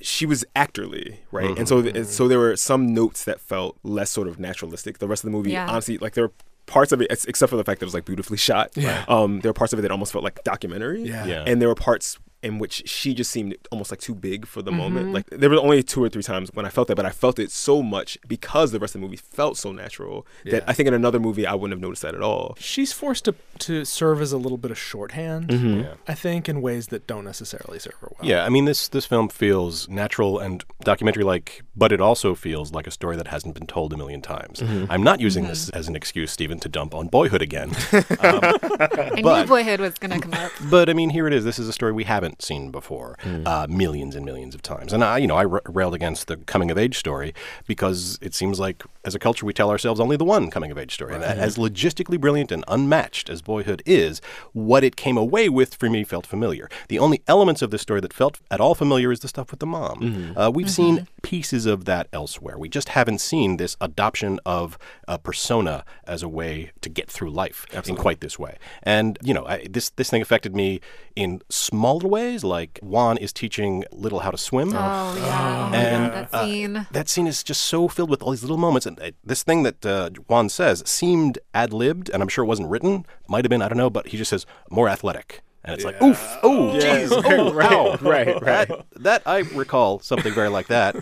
She 0.00 0.26
was 0.26 0.44
actorly, 0.56 1.18
right, 1.30 1.56
and 1.56 1.68
so 1.68 1.80
th- 1.80 2.06
so 2.06 2.26
there 2.28 2.38
were 2.38 2.56
some 2.56 2.92
notes 2.92 3.24
that 3.24 3.40
felt 3.40 3.78
less 3.84 4.10
sort 4.10 4.26
of 4.28 4.38
naturalistic. 4.40 4.98
The 4.98 5.06
rest 5.08 5.22
of 5.24 5.30
the 5.30 5.36
movie, 5.36 5.52
Yeah. 5.52 5.68
honestly, 5.68 5.98
like 5.98 6.14
there 6.14 6.24
were 6.24 6.32
parts 6.66 6.92
of 6.92 7.00
it, 7.00 7.10
except 7.28 7.48
for 7.50 7.56
the 7.56 7.62
fact 7.64 7.78
that 7.80 7.84
it 7.84 7.88
was 7.88 7.94
like 7.94 8.04
beautifully 8.04 8.36
shot. 8.38 8.70
Yeah. 8.74 9.04
Um, 9.08 9.40
there 9.40 9.50
were 9.50 9.54
parts 9.54 9.72
of 9.72 9.78
it 9.78 9.82
that 9.82 9.90
almost 9.90 10.12
felt 10.12 10.24
like 10.24 10.42
documentary. 10.44 11.02
Yeah. 11.04 11.24
Yeah. 11.26 11.44
And 11.46 11.60
there 11.62 11.68
were 11.68 11.74
parts 11.74 12.18
in 12.44 12.58
which 12.58 12.76
she 12.88 13.14
just 13.14 13.30
seemed 13.30 13.56
almost 13.72 13.90
like 13.90 14.00
too 14.00 14.14
big 14.14 14.46
for 14.46 14.60
the 14.62 14.70
Mm-hmm. 14.70 14.80
moment. 14.94 15.12
Like 15.16 15.26
there 15.30 15.48
were 15.50 15.56
only 15.56 15.82
two 15.82 16.02
or 16.04 16.08
three 16.08 16.22
times 16.22 16.50
when 16.52 16.66
I 16.66 16.68
felt 16.68 16.88
that, 16.88 16.96
but 16.96 17.06
I 17.06 17.10
felt 17.10 17.38
it 17.38 17.50
so 17.50 17.82
much 17.82 18.18
because 18.28 18.70
the 18.72 18.78
rest 18.78 18.94
of 18.94 19.00
the 19.00 19.06
movie 19.06 19.16
felt 19.38 19.56
so 19.56 19.72
natural 19.72 20.26
that 20.52 20.62
I 20.66 20.72
think 20.74 20.86
in 20.88 20.94
another 20.94 21.20
movie 21.20 21.46
I 21.46 21.54
wouldn't 21.54 21.72
have 21.76 21.80
noticed 21.80 22.02
that 22.02 22.14
at 22.14 22.22
all. 22.22 22.56
She's 22.58 22.92
forced 22.92 23.24
to 23.26 23.34
to 23.60 23.84
serve 23.84 24.20
as 24.20 24.32
a 24.32 24.38
little 24.38 24.58
bit 24.58 24.70
of 24.72 24.78
shorthand, 24.78 25.48
mm-hmm. 25.48 25.80
Yeah. 25.80 25.94
I 26.08 26.14
think, 26.14 26.48
in 26.48 26.60
ways 26.60 26.88
that 26.88 27.06
don't 27.06 27.24
necessarily 27.24 27.78
serve 27.78 27.94
her 28.00 28.08
well. 28.18 28.28
Yeah, 28.28 28.44
I 28.44 28.48
mean 28.48 28.64
this 28.64 28.88
this 28.88 29.06
film 29.06 29.28
feels 29.28 29.88
natural 29.88 30.38
and 30.40 30.64
documentary 30.82 31.24
like, 31.24 31.62
but 31.76 31.92
it 31.92 32.00
also 32.00 32.34
feels 32.34 32.72
like 32.72 32.86
a 32.86 32.90
story 32.90 33.16
that 33.16 33.28
hasn't 33.28 33.54
been 33.54 33.66
told 33.66 33.92
a 33.92 33.96
million 33.96 34.20
times. 34.22 34.60
Mm-hmm. 34.60 34.90
I'm 34.92 35.02
not 35.02 35.20
using 35.20 35.44
mm-hmm. 35.44 35.50
this 35.50 35.68
as 35.70 35.88
an 35.88 35.94
excuse, 35.96 36.30
Stephen, 36.32 36.58
to 36.60 36.68
dump 36.68 36.94
on 36.94 37.08
Boyhood 37.08 37.42
again. 37.42 37.70
Um, 38.24 38.40
I 38.42 39.20
But- 39.22 39.42
knew 39.42 39.48
Boyhood 39.48 39.80
was 39.80 39.94
going 39.94 40.10
to 40.10 40.18
come 40.20 40.34
up. 40.34 40.50
but 40.70 40.88
I 40.88 40.94
mean, 40.94 41.10
here 41.10 41.26
it 41.26 41.32
is. 41.32 41.44
This 41.44 41.58
is 41.58 41.68
a 41.68 41.72
story 41.72 41.92
we 41.92 42.04
haven't 42.04 42.33
seen 42.40 42.70
before, 42.70 43.16
uh, 43.46 43.66
millions 43.68 44.14
and 44.14 44.24
millions 44.24 44.54
of 44.54 44.62
times. 44.62 44.92
And 44.92 45.02
I, 45.04 45.18
you 45.18 45.26
know, 45.26 45.36
I 45.36 45.42
railed 45.42 45.94
against 45.94 46.26
the 46.26 46.36
coming 46.36 46.70
of 46.70 46.78
age 46.78 46.98
story 46.98 47.34
because 47.66 48.18
it 48.20 48.34
seems 48.34 48.58
like 48.58 48.82
as 49.04 49.14
a 49.14 49.18
culture 49.18 49.46
we 49.46 49.52
tell 49.52 49.70
ourselves 49.70 50.00
only 50.00 50.16
the 50.16 50.24
one 50.24 50.50
coming 50.50 50.70
of 50.70 50.78
age 50.78 50.92
story. 50.94 51.14
And 51.14 51.22
as 51.24 51.56
logistically 51.56 52.20
brilliant 52.20 52.50
and 52.52 52.64
unmatched 52.68 53.28
as 53.28 53.42
Boyhood 53.42 53.82
is, 53.86 54.20
what 54.52 54.82
it 54.84 54.96
came 54.96 55.16
away 55.16 55.48
with 55.48 55.74
for 55.74 55.90
me 55.90 56.04
felt 56.04 56.26
familiar. 56.26 56.68
The 56.88 56.98
only 56.98 57.22
elements 57.28 57.62
of 57.62 57.70
this 57.70 57.82
story 57.82 58.00
that 58.00 58.12
felt 58.12 58.40
at 58.50 58.60
all 58.60 58.74
familiar 58.74 59.12
is 59.12 59.20
the 59.20 59.28
stuff 59.28 59.50
with 59.50 59.60
the 59.60 59.66
mom. 59.66 60.34
Uh, 60.36 60.50
we've 60.52 60.70
seen 60.70 61.08
pieces 61.22 61.66
of 61.66 61.84
that 61.84 62.08
elsewhere. 62.12 62.58
We 62.58 62.68
just 62.68 62.90
haven't 62.90 63.20
seen 63.20 63.56
this 63.56 63.76
adoption 63.80 64.40
of 64.46 64.78
a 65.08 65.18
persona 65.18 65.84
as 66.06 66.22
a 66.22 66.28
way 66.28 66.72
to 66.80 66.88
get 66.88 67.10
through 67.10 67.30
life 67.30 67.66
in 67.88 67.96
quite 67.96 68.20
this 68.20 68.38
way. 68.38 68.56
And 68.82 69.18
you 69.22 69.34
know, 69.34 69.44
I, 69.46 69.66
this 69.70 69.90
this 69.90 70.10
thing 70.10 70.22
affected 70.22 70.54
me 70.54 70.80
in 71.16 71.42
small 71.48 71.94
little 71.96 72.10
ways, 72.24 72.44
like 72.44 72.78
Juan 72.82 73.16
is 73.18 73.32
teaching 73.32 73.84
Little 73.92 74.20
how 74.20 74.30
to 74.30 74.38
swim. 74.38 74.70
Oh, 74.70 74.72
yeah. 74.72 75.70
Oh, 75.70 75.74
And, 75.74 76.12
that 76.12 76.28
uh, 76.32 76.46
scene. 76.46 76.86
That 76.90 77.08
scene 77.08 77.26
is 77.26 77.42
just 77.42 77.62
so 77.62 77.88
filled 77.88 78.10
with 78.10 78.22
all 78.22 78.30
these 78.30 78.42
little 78.42 78.56
moments, 78.56 78.86
and 78.86 79.00
uh, 79.00 79.10
this 79.24 79.42
thing 79.42 79.62
that 79.64 79.84
uh, 79.84 80.10
Juan 80.28 80.48
says 80.48 80.82
seemed 80.86 81.38
ad 81.52 81.72
libbed, 81.72 82.10
and 82.10 82.22
I'm 82.22 82.28
sure 82.28 82.44
it 82.44 82.48
wasn't 82.48 82.70
written. 82.70 83.06
Might 83.28 83.44
have 83.44 83.50
been, 83.50 83.62
I 83.62 83.68
don't 83.68 83.78
know, 83.78 83.90
but 83.90 84.08
he 84.08 84.16
just 84.16 84.30
says 84.30 84.46
more 84.70 84.88
athletic, 84.88 85.42
and 85.64 85.74
it's 85.74 85.84
like, 85.84 86.00
oof, 86.02 86.38
oh, 86.42 86.78
jeez, 86.80 87.10
oh, 87.24 87.52
right, 87.52 87.72
ow. 87.72 87.96
right, 88.00 88.42
right. 88.42 88.68
That, 88.68 88.86
that 88.96 89.22
I 89.26 89.38
recall 89.38 90.00
something 90.00 90.32
very 90.32 90.48
like 90.48 90.68
that. 90.68 90.96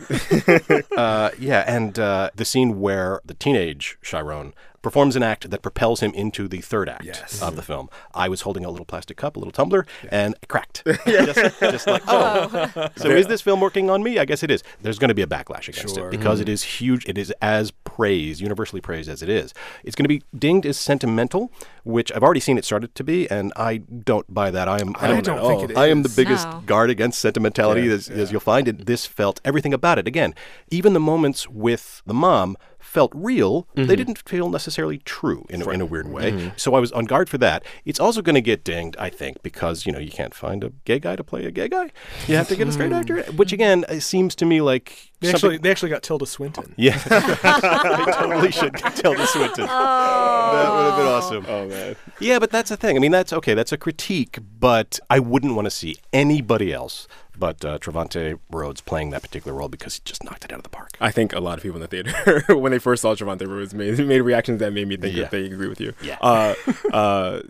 uh, 0.96 1.30
yeah, 1.38 1.64
and 1.66 1.98
uh, 1.98 2.30
the 2.34 2.44
scene 2.44 2.80
where 2.80 3.20
the 3.24 3.34
teenage 3.34 3.98
Chiron 4.02 4.54
performs 4.82 5.16
an 5.16 5.22
act 5.22 5.50
that 5.50 5.62
propels 5.62 6.00
him 6.00 6.12
into 6.12 6.48
the 6.48 6.60
third 6.60 6.88
act 6.88 7.04
Yes. 7.04 7.40
of 7.40 7.56
the 7.56 7.62
film. 7.62 7.88
I 8.14 8.28
was 8.28 8.42
holding 8.42 8.64
a 8.64 8.70
little 8.70 8.84
plastic 8.84 9.16
cup, 9.16 9.36
a 9.36 9.38
little 9.38 9.52
tumbler, 9.52 9.86
and 10.10 10.34
it 10.42 10.48
cracked. 10.48 10.82
just, 11.06 11.60
just 11.60 11.86
like, 11.86 12.02
oh. 12.08 12.70
oh. 12.76 12.88
so 12.96 13.08
is 13.08 13.28
this 13.28 13.40
film 13.40 13.60
working 13.60 13.88
on 13.88 14.02
me? 14.02 14.18
I 14.18 14.24
guess 14.24 14.42
it 14.42 14.50
is. 14.50 14.62
There's 14.82 14.98
going 14.98 15.08
to 15.08 15.14
be 15.14 15.22
a 15.22 15.26
backlash 15.26 15.68
against 15.68 15.94
Sure. 15.94 16.08
it 16.08 16.10
because 16.10 16.40
it 16.40 16.44
mm-hmm. 16.44 16.52
is 16.52 16.62
huge. 16.64 17.08
It 17.08 17.16
is 17.16 17.32
as 17.40 17.70
praised, 17.70 18.40
universally 18.40 18.80
praised 18.80 19.08
as 19.08 19.22
it 19.22 19.28
is. 19.28 19.54
It's 19.84 19.94
going 19.94 20.04
to 20.04 20.08
be 20.08 20.22
dinged 20.36 20.66
as 20.66 20.76
sentimental, 20.76 21.52
which 21.84 22.10
I've 22.12 22.22
already 22.22 22.40
seen 22.40 22.58
it 22.58 22.64
started 22.64 22.94
to 22.94 23.04
be, 23.04 23.30
and 23.30 23.52
I 23.56 23.78
don't 23.78 24.32
buy 24.32 24.50
that. 24.50 24.68
I 24.68 24.80
am. 24.80 24.94
I 24.98 25.08
am- 25.08 25.22
don't 25.22 25.58
think 25.58 25.70
it 25.70 25.76
I 25.76 25.86
am 25.88 26.02
the 26.02 26.08
biggest 26.08 26.48
No. 26.48 26.62
guard 26.66 26.90
against 26.90 27.20
sentimentality, 27.20 27.88
as, 27.88 28.08
as 28.08 28.32
you'll 28.32 28.40
find. 28.40 28.66
And 28.66 28.80
this 28.80 29.06
felt 29.06 29.40
everything 29.44 29.72
about 29.72 29.98
it. 29.98 30.06
Again, 30.08 30.34
even 30.70 30.92
the 30.92 31.00
moments 31.00 31.48
with 31.48 32.02
the 32.06 32.14
mom 32.14 32.56
felt 32.92 33.10
real. 33.14 33.66
They 33.74 33.82
mm-hmm. 33.82 33.94
didn't 33.94 34.28
feel 34.28 34.50
necessarily 34.50 34.98
true 34.98 35.46
in, 35.48 35.62
a, 35.62 35.70
in 35.70 35.80
a 35.80 35.86
weird 35.86 36.12
way. 36.12 36.30
Mm-hmm. 36.30 36.48
So 36.56 36.74
I 36.74 36.78
was 36.78 36.92
on 36.92 37.06
guard 37.06 37.30
for 37.30 37.38
that. 37.38 37.64
It's 37.86 37.98
also 37.98 38.20
going 38.20 38.34
to 38.34 38.42
get 38.42 38.64
dinged, 38.64 38.96
I 38.98 39.08
think, 39.08 39.42
because 39.42 39.86
you 39.86 39.92
know 39.92 39.98
you 39.98 40.10
can't 40.10 40.34
find 40.34 40.62
a 40.62 40.72
gay 40.84 40.98
guy 40.98 41.16
to 41.16 41.24
play 41.24 41.46
a 41.46 41.50
gay 41.50 41.68
guy. 41.68 41.90
You 42.28 42.36
have 42.36 42.48
to 42.48 42.56
get 42.56 42.68
a 42.68 42.72
straight 42.72 42.92
actor, 42.92 43.22
mm. 43.22 43.36
which 43.38 43.50
again 43.50 43.86
uh, 43.88 43.98
seems 43.98 44.34
to 44.34 44.44
me 44.44 44.60
like 44.60 45.10
They 45.20 45.30
something- 45.30 45.52
actually, 45.52 45.58
they 45.58 45.70
actually 45.70 45.88
got 45.88 46.02
Tilda 46.02 46.26
Swinton. 46.26 46.74
yeah, 46.76 46.98
they 46.98 48.12
totally 48.12 48.52
should 48.52 48.74
get 48.74 48.94
Tilda 48.94 49.26
Swinton. 49.26 49.68
Oh. 49.82 50.52
That 50.52 50.74
would 50.74 50.84
have 50.84 50.96
been 50.98 51.06
awesome. 51.06 51.46
Oh 51.48 51.66
man. 51.68 51.96
Yeah, 52.20 52.38
but 52.38 52.50
that's 52.50 52.68
the 52.68 52.76
thing. 52.76 52.96
I 52.96 53.00
mean, 53.00 53.10
that's 53.10 53.32
okay. 53.32 53.54
That's 53.54 53.72
a 53.72 53.78
critique, 53.78 54.38
but 54.60 55.00
I 55.08 55.18
wouldn't 55.18 55.54
want 55.54 55.64
to 55.64 55.70
see 55.70 55.96
anybody 56.12 56.72
else 56.72 57.08
but 57.38 57.64
uh, 57.64 57.78
Trevante 57.78 58.38
Rhodes 58.50 58.80
playing 58.80 59.10
that 59.10 59.22
particular 59.22 59.56
role 59.56 59.68
because 59.68 59.94
he 59.96 60.00
just 60.04 60.22
knocked 60.24 60.44
it 60.44 60.52
out 60.52 60.58
of 60.58 60.62
the 60.64 60.68
park. 60.68 60.90
I 61.00 61.10
think 61.10 61.32
a 61.32 61.40
lot 61.40 61.58
of 61.58 61.62
people 61.62 61.76
in 61.76 61.82
the 61.82 61.88
theater, 61.88 62.44
when 62.56 62.72
they 62.72 62.78
first 62.78 63.02
saw 63.02 63.14
Trevante 63.14 63.46
Rhodes, 63.46 63.74
made, 63.74 63.98
made 64.06 64.20
reactions 64.20 64.60
that 64.60 64.72
made 64.72 64.88
me 64.88 64.96
think 64.96 65.14
Yeah. 65.16 65.22
that 65.22 65.30
they 65.30 65.44
agree 65.46 65.68
with 65.68 65.80
you. 65.80 65.92
Yeah. 66.02 66.18
Uh, 66.20 66.54
uh, 66.92 67.40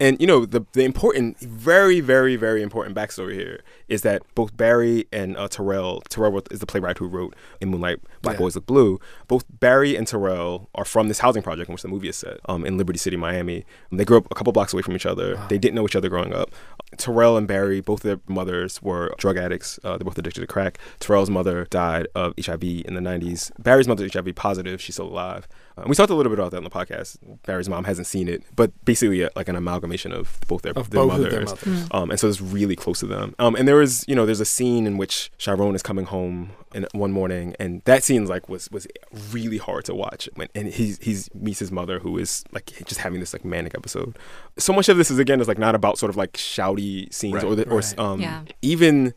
and 0.00 0.20
you 0.20 0.26
know 0.26 0.46
the 0.46 0.64
the 0.72 0.82
important, 0.84 1.38
very, 1.38 2.00
very, 2.00 2.34
very 2.36 2.62
important 2.62 2.96
backstory 2.96 3.34
here 3.34 3.60
is 3.88 4.02
that 4.02 4.22
both 4.34 4.56
Barry 4.56 5.06
and 5.12 5.36
uh, 5.36 5.48
Tarell, 5.48 6.00
Tarell 6.08 6.40
is 6.50 6.60
the 6.60 6.66
playwright 6.66 6.98
who 6.98 7.06
wrote 7.06 7.34
in 7.60 7.68
Moonlight, 7.68 8.00
Black 8.22 8.34
Yeah. 8.36 8.40
Boys 8.40 8.54
Look 8.54 8.66
Blue. 8.66 8.98
Both 9.28 9.44
Barry 9.60 9.96
and 9.96 10.06
Tarell 10.06 10.68
are 10.74 10.84
from 10.84 11.08
this 11.08 11.18
housing 11.18 11.42
project 11.42 11.68
in 11.68 11.72
which 11.74 11.82
the 11.82 11.88
movie 11.88 12.08
is 12.08 12.16
set, 12.16 12.38
um, 12.48 12.64
in 12.64 12.78
Liberty 12.78 12.98
City, 12.98 13.16
Miami. 13.16 13.64
They 13.92 14.04
grew 14.04 14.16
up 14.18 14.26
a 14.30 14.34
couple 14.34 14.52
blocks 14.52 14.72
away 14.72 14.82
from 14.82 14.94
each 14.96 15.06
other. 15.06 15.36
They 15.48 15.58
didn't 15.58 15.74
know 15.74 15.84
each 15.84 15.96
other 15.96 16.08
growing 16.08 16.32
up. 16.32 16.50
Tarell 16.96 17.36
and 17.36 17.46
Barry, 17.46 17.80
both 17.80 18.02
their 18.02 18.20
mothers 18.26 18.80
were 18.82 19.12
drug 19.18 19.36
addicts. 19.36 19.78
Uh, 19.84 19.96
they're 19.98 20.04
both 20.04 20.18
addicted 20.18 20.40
to 20.40 20.46
crack. 20.46 20.78
Tarell's 20.98 21.30
mother 21.30 21.66
died 21.70 22.06
of 22.14 22.32
HIV 22.42 22.62
in 22.62 22.94
the 22.94 23.00
90s. 23.00 23.52
Barry's 23.62 23.86
mother 23.86 24.04
is 24.04 24.12
HIV 24.12 24.34
positive. 24.34 24.80
She's 24.80 24.94
still 24.96 25.06
alive. 25.08 25.46
Uh, 25.80 25.84
we 25.88 25.94
talked 25.94 26.10
a 26.10 26.14
little 26.14 26.30
bit 26.30 26.38
about 26.38 26.50
that 26.50 26.58
on 26.58 26.64
the 26.64 26.70
podcast. 26.70 27.16
Barry's 27.46 27.68
mom 27.68 27.84
hasn't 27.84 28.06
seen 28.06 28.28
it, 28.28 28.42
but 28.54 28.70
basically 28.84 29.24
uh, 29.24 29.30
like 29.36 29.48
an 29.48 29.56
amalgamation 29.56 30.12
of 30.12 30.38
both 30.48 30.62
their, 30.62 30.72
Of 30.76 30.90
their 30.90 31.02
both 31.02 31.12
of 31.12 31.18
mothers. 31.20 31.32
their 31.32 31.44
mothers. 31.72 31.88
Um, 31.92 32.10
and 32.10 32.20
so 32.20 32.28
it's 32.28 32.40
really 32.40 32.76
close 32.76 33.00
to 33.00 33.06
them. 33.06 33.34
Um, 33.38 33.54
and 33.56 33.66
there 33.66 33.80
is, 33.80 34.04
you 34.08 34.14
know, 34.14 34.26
there's 34.26 34.40
a 34.40 34.44
scene 34.44 34.86
in 34.86 34.96
which 34.98 35.30
Chiron 35.38 35.74
is 35.74 35.82
coming 35.82 36.04
home 36.06 36.50
in 36.74 36.86
one 36.92 37.10
morning, 37.12 37.54
and 37.58 37.82
that 37.84 38.04
scene 38.04 38.26
like 38.26 38.48
was 38.48 38.70
was 38.70 38.86
really 39.32 39.58
hard 39.58 39.84
to 39.86 39.94
watch. 39.94 40.28
When 40.36 40.48
and 40.54 40.68
he's 40.68 40.98
he's 41.00 41.28
meets 41.34 41.58
his 41.58 41.72
mother, 41.72 41.98
who 41.98 42.16
is 42.18 42.44
like 42.52 42.66
just 42.84 43.00
having 43.00 43.18
this 43.20 43.32
like 43.32 43.44
manic 43.44 43.74
episode. 43.74 44.18
So 44.58 44.72
much 44.72 44.88
of 44.88 44.96
this 44.96 45.10
is 45.10 45.18
again 45.18 45.40
is 45.40 45.48
like 45.48 45.58
not 45.58 45.74
about 45.74 45.98
sort 45.98 46.10
of 46.10 46.16
like 46.16 46.32
shouty 46.34 47.12
scenes 47.12 47.34
Right. 47.34 47.44
or 47.44 47.54
the, 47.56 47.68
or 47.68 47.78
Right. 47.78 47.98
um 47.98 48.20
Yeah. 48.20 48.42
even. 48.62 49.14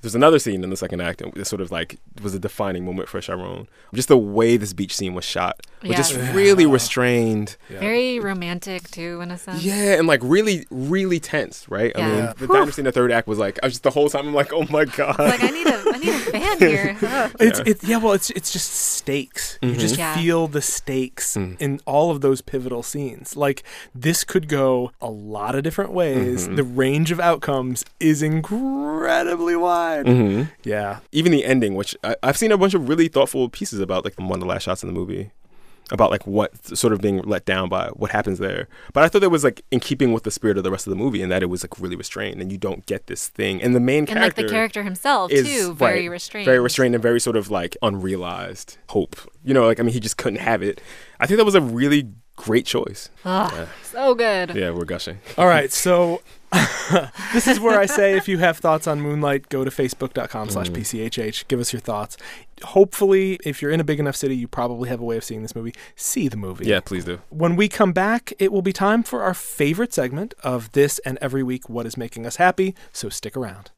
There's 0.00 0.14
another 0.14 0.38
scene 0.38 0.62
in 0.62 0.70
the 0.70 0.76
second 0.76 1.00
act 1.00 1.22
that 1.34 1.44
sort 1.46 1.60
of 1.60 1.72
like 1.72 1.98
was 2.22 2.32
a 2.34 2.38
defining 2.38 2.84
moment 2.84 3.08
for 3.08 3.20
Chiron. 3.20 3.68
Just 3.92 4.08
the 4.08 4.16
way 4.16 4.56
this 4.56 4.72
beach 4.72 4.94
scene 4.94 5.12
was 5.14 5.24
shot 5.24 5.60
was 5.82 5.96
just 5.96 6.14
Yeah. 6.14 6.34
really 6.34 6.66
restrained. 6.66 7.56
Very 7.68 8.20
romantic, 8.20 8.90
too, 8.90 9.20
in 9.20 9.30
a 9.32 9.38
sense. 9.38 9.64
Yeah, 9.64 9.94
and 9.98 10.06
like 10.06 10.20
really, 10.22 10.66
really 10.70 11.18
tense, 11.18 11.68
right? 11.68 11.90
I 11.96 11.98
Yeah. 12.00 12.08
mean, 12.08 12.34
the 12.38 12.46
dynasty 12.46 12.80
in 12.82 12.84
the 12.84 12.92
third 12.92 13.10
act 13.10 13.26
was 13.26 13.38
like, 13.38 13.58
I 13.62 13.66
was 13.66 13.72
just 13.74 13.82
the 13.82 13.90
whole 13.90 14.08
time, 14.08 14.28
I'm 14.28 14.34
like, 14.34 14.52
oh 14.52 14.66
my 14.70 14.84
god. 14.84 15.18
Like, 15.18 15.42
I 15.42 15.48
need 15.50 15.66
a, 15.66 15.82
I 15.92 15.98
need 15.98 16.08
a 16.14 16.18
fan 16.18 16.58
here. 16.68 16.96
Ugh. 17.02 17.36
It's 17.40 17.58
it's 17.60 17.84
yeah 17.84 17.96
well 17.96 18.12
it's 18.12 18.30
it's 18.30 18.52
just 18.52 18.70
stakes. 18.72 19.58
You 19.62 19.70
mm-hmm. 19.70 19.78
just 19.80 19.98
Yeah. 19.98 20.14
feel 20.14 20.46
the 20.46 20.62
stakes 20.62 21.36
mm. 21.36 21.60
in 21.60 21.80
all 21.86 22.10
of 22.12 22.20
those 22.20 22.40
pivotal 22.40 22.82
scenes. 22.84 23.36
Like 23.36 23.64
this 23.94 24.22
could 24.22 24.48
go 24.48 24.92
a 25.00 25.10
lot 25.10 25.56
of 25.56 25.64
different 25.64 25.92
ways. 25.92 26.44
Mm-hmm. 26.46 26.56
The 26.56 26.62
range 26.64 27.10
of 27.10 27.18
outcomes 27.18 27.84
is 27.98 28.22
incredibly 28.22 29.56
wide. 29.56 29.87
Mhm. 29.96 30.50
Yeah. 30.64 30.98
Even 31.12 31.32
the 31.32 31.44
ending, 31.44 31.74
which 31.74 31.96
I, 32.04 32.16
I've 32.22 32.36
seen 32.36 32.52
a 32.52 32.58
bunch 32.58 32.74
of 32.74 32.88
really 32.88 33.08
thoughtful 33.08 33.48
pieces 33.48 33.80
about, 33.80 34.04
like 34.04 34.14
one 34.18 34.32
of 34.32 34.40
the 34.40 34.46
last 34.46 34.62
shots 34.64 34.82
in 34.82 34.88
the 34.88 34.92
movie, 34.94 35.30
about 35.90 36.10
like 36.10 36.26
what 36.26 36.54
sort 36.76 36.92
of 36.92 37.00
being 37.00 37.18
let 37.22 37.46
down 37.46 37.68
by 37.70 37.88
what 37.94 38.10
happens 38.10 38.38
there. 38.38 38.68
But 38.92 39.04
I 39.04 39.08
thought 39.08 39.20
that 39.22 39.30
was 39.30 39.42
like 39.42 39.62
in 39.70 39.80
keeping 39.80 40.12
with 40.12 40.24
the 40.24 40.30
spirit 40.30 40.58
of 40.58 40.64
the 40.64 40.70
rest 40.70 40.86
of 40.86 40.90
the 40.90 40.96
movie, 40.96 41.22
and 41.22 41.32
that 41.32 41.42
it 41.42 41.46
was 41.46 41.62
like 41.64 41.80
really 41.80 41.96
restrained, 41.96 42.40
and 42.42 42.52
you 42.52 42.58
don't 42.58 42.84
get 42.86 43.06
this 43.06 43.28
thing. 43.28 43.62
And 43.62 43.74
the 43.74 43.80
main 43.80 44.00
And, 44.00 44.08
like, 44.08 44.16
character 44.34 44.42
the 44.42 44.48
character 44.48 44.82
himself, 44.82 45.32
is 45.32 45.46
too, 45.46 45.74
very 45.74 46.02
right, 46.02 46.10
restrained. 46.12 46.44
very 46.44 46.60
restrained, 46.60 46.94
and 46.94 47.02
very 47.02 47.20
sort 47.20 47.36
of 47.36 47.50
like 47.50 47.76
unrealized 47.82 48.76
hope. 48.90 49.16
You 49.44 49.54
know, 49.54 49.64
like 49.66 49.80
I 49.80 49.82
mean, 49.82 49.92
he 49.94 50.00
just 50.00 50.16
couldn't 50.18 50.40
have 50.40 50.62
it. 50.62 50.80
I 51.20 51.26
think 51.26 51.38
that 51.38 51.44
was 51.44 51.54
a 51.54 51.60
really 51.62 52.08
great 52.38 52.66
choice. 52.66 53.10
Ah, 53.24 53.52
Ugh, 53.54 53.68
so 53.82 54.14
good. 54.14 54.54
Yeah, 54.54 54.70
we're 54.70 54.84
gushing. 54.84 55.18
All 55.36 55.46
right, 55.46 55.72
so 55.72 56.22
this 57.32 57.46
is 57.46 57.60
where 57.60 57.78
I 57.78 57.86
say 57.86 58.16
if 58.16 58.26
you 58.28 58.38
have 58.38 58.58
thoughts 58.58 58.86
on 58.86 59.00
Moonlight, 59.00 59.48
go 59.48 59.64
to 59.64 59.70
facebook.com 59.70 60.48
slash 60.48 60.70
mm. 60.70 60.76
PCHH. 60.76 61.46
Give 61.48 61.60
us 61.60 61.72
your 61.72 61.80
thoughts. 61.80 62.16
Hopefully, 62.62 63.38
if 63.44 63.60
you're 63.60 63.70
in 63.70 63.80
a 63.80 63.84
big 63.84 64.00
enough 64.00 64.16
city, 64.16 64.36
you 64.36 64.48
probably 64.48 64.88
have 64.88 65.00
a 65.00 65.04
way 65.04 65.16
of 65.16 65.24
seeing 65.24 65.42
this 65.42 65.54
movie. 65.54 65.74
See 65.94 66.28
the 66.28 66.36
movie. 66.36 66.66
Yeah, 66.66 66.80
please 66.80 67.04
do. 67.04 67.20
When 67.28 67.54
we 67.56 67.68
come 67.68 67.92
back, 67.92 68.32
it 68.38 68.50
will 68.50 68.62
be 68.62 68.72
time 68.72 69.02
for 69.02 69.22
our 69.22 69.34
favorite 69.34 69.92
segment 69.92 70.34
of 70.42 70.72
this 70.72 70.98
and 71.00 71.18
every 71.20 71.42
week, 71.42 71.68
What 71.68 71.86
is 71.86 71.96
Making 71.96 72.24
Us 72.26 72.36
Happy, 72.36 72.74
so 72.92 73.08
stick 73.08 73.36
around. 73.36 73.70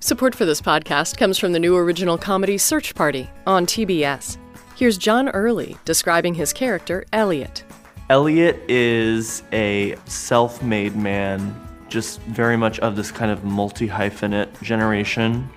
Support 0.00 0.34
for 0.34 0.44
this 0.44 0.60
podcast 0.60 1.16
comes 1.16 1.38
from 1.38 1.52
the 1.52 1.58
new 1.58 1.76
original 1.76 2.18
comedy 2.18 2.58
Search 2.58 2.94
Party 2.94 3.30
on 3.46 3.64
TBS. 3.64 4.38
Here's 4.76 4.98
John 4.98 5.28
Early 5.28 5.76
describing 5.84 6.34
his 6.34 6.52
character, 6.52 7.04
Elliot. 7.12 7.62
Elliot 8.10 8.60
is 8.68 9.44
a 9.52 9.94
self 10.06 10.64
made 10.64 10.96
man, 10.96 11.54
just 11.88 12.20
very 12.22 12.56
much 12.56 12.80
of 12.80 12.96
this 12.96 13.12
kind 13.12 13.30
of 13.30 13.44
multi 13.44 13.86
hyphenate 13.86 14.60
generation, 14.62 15.48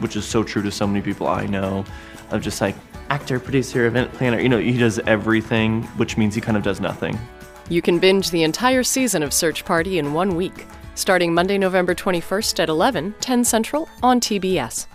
which 0.00 0.16
is 0.16 0.24
so 0.24 0.42
true 0.42 0.62
to 0.62 0.72
so 0.72 0.84
many 0.84 1.00
people 1.00 1.28
I 1.28 1.46
know, 1.46 1.84
of 2.30 2.42
just 2.42 2.60
like 2.60 2.74
actor, 3.08 3.38
producer, 3.38 3.86
event 3.86 4.12
planner. 4.14 4.40
You 4.40 4.48
know, 4.48 4.58
he 4.58 4.76
does 4.76 4.98
everything, 5.00 5.84
which 5.96 6.16
means 6.16 6.34
he 6.34 6.40
kind 6.40 6.56
of 6.56 6.64
does 6.64 6.80
nothing. 6.80 7.16
You 7.68 7.80
can 7.80 8.00
binge 8.00 8.32
the 8.32 8.42
entire 8.42 8.82
season 8.82 9.22
of 9.22 9.32
Search 9.32 9.64
Party 9.64 10.00
in 10.00 10.12
one 10.12 10.34
week, 10.34 10.66
starting 10.96 11.32
Monday, 11.32 11.56
November 11.56 11.94
21st 11.94 12.58
at 12.64 12.68
11, 12.68 13.14
10 13.20 13.44
Central 13.44 13.88
on 14.02 14.18
TBS. 14.18 14.88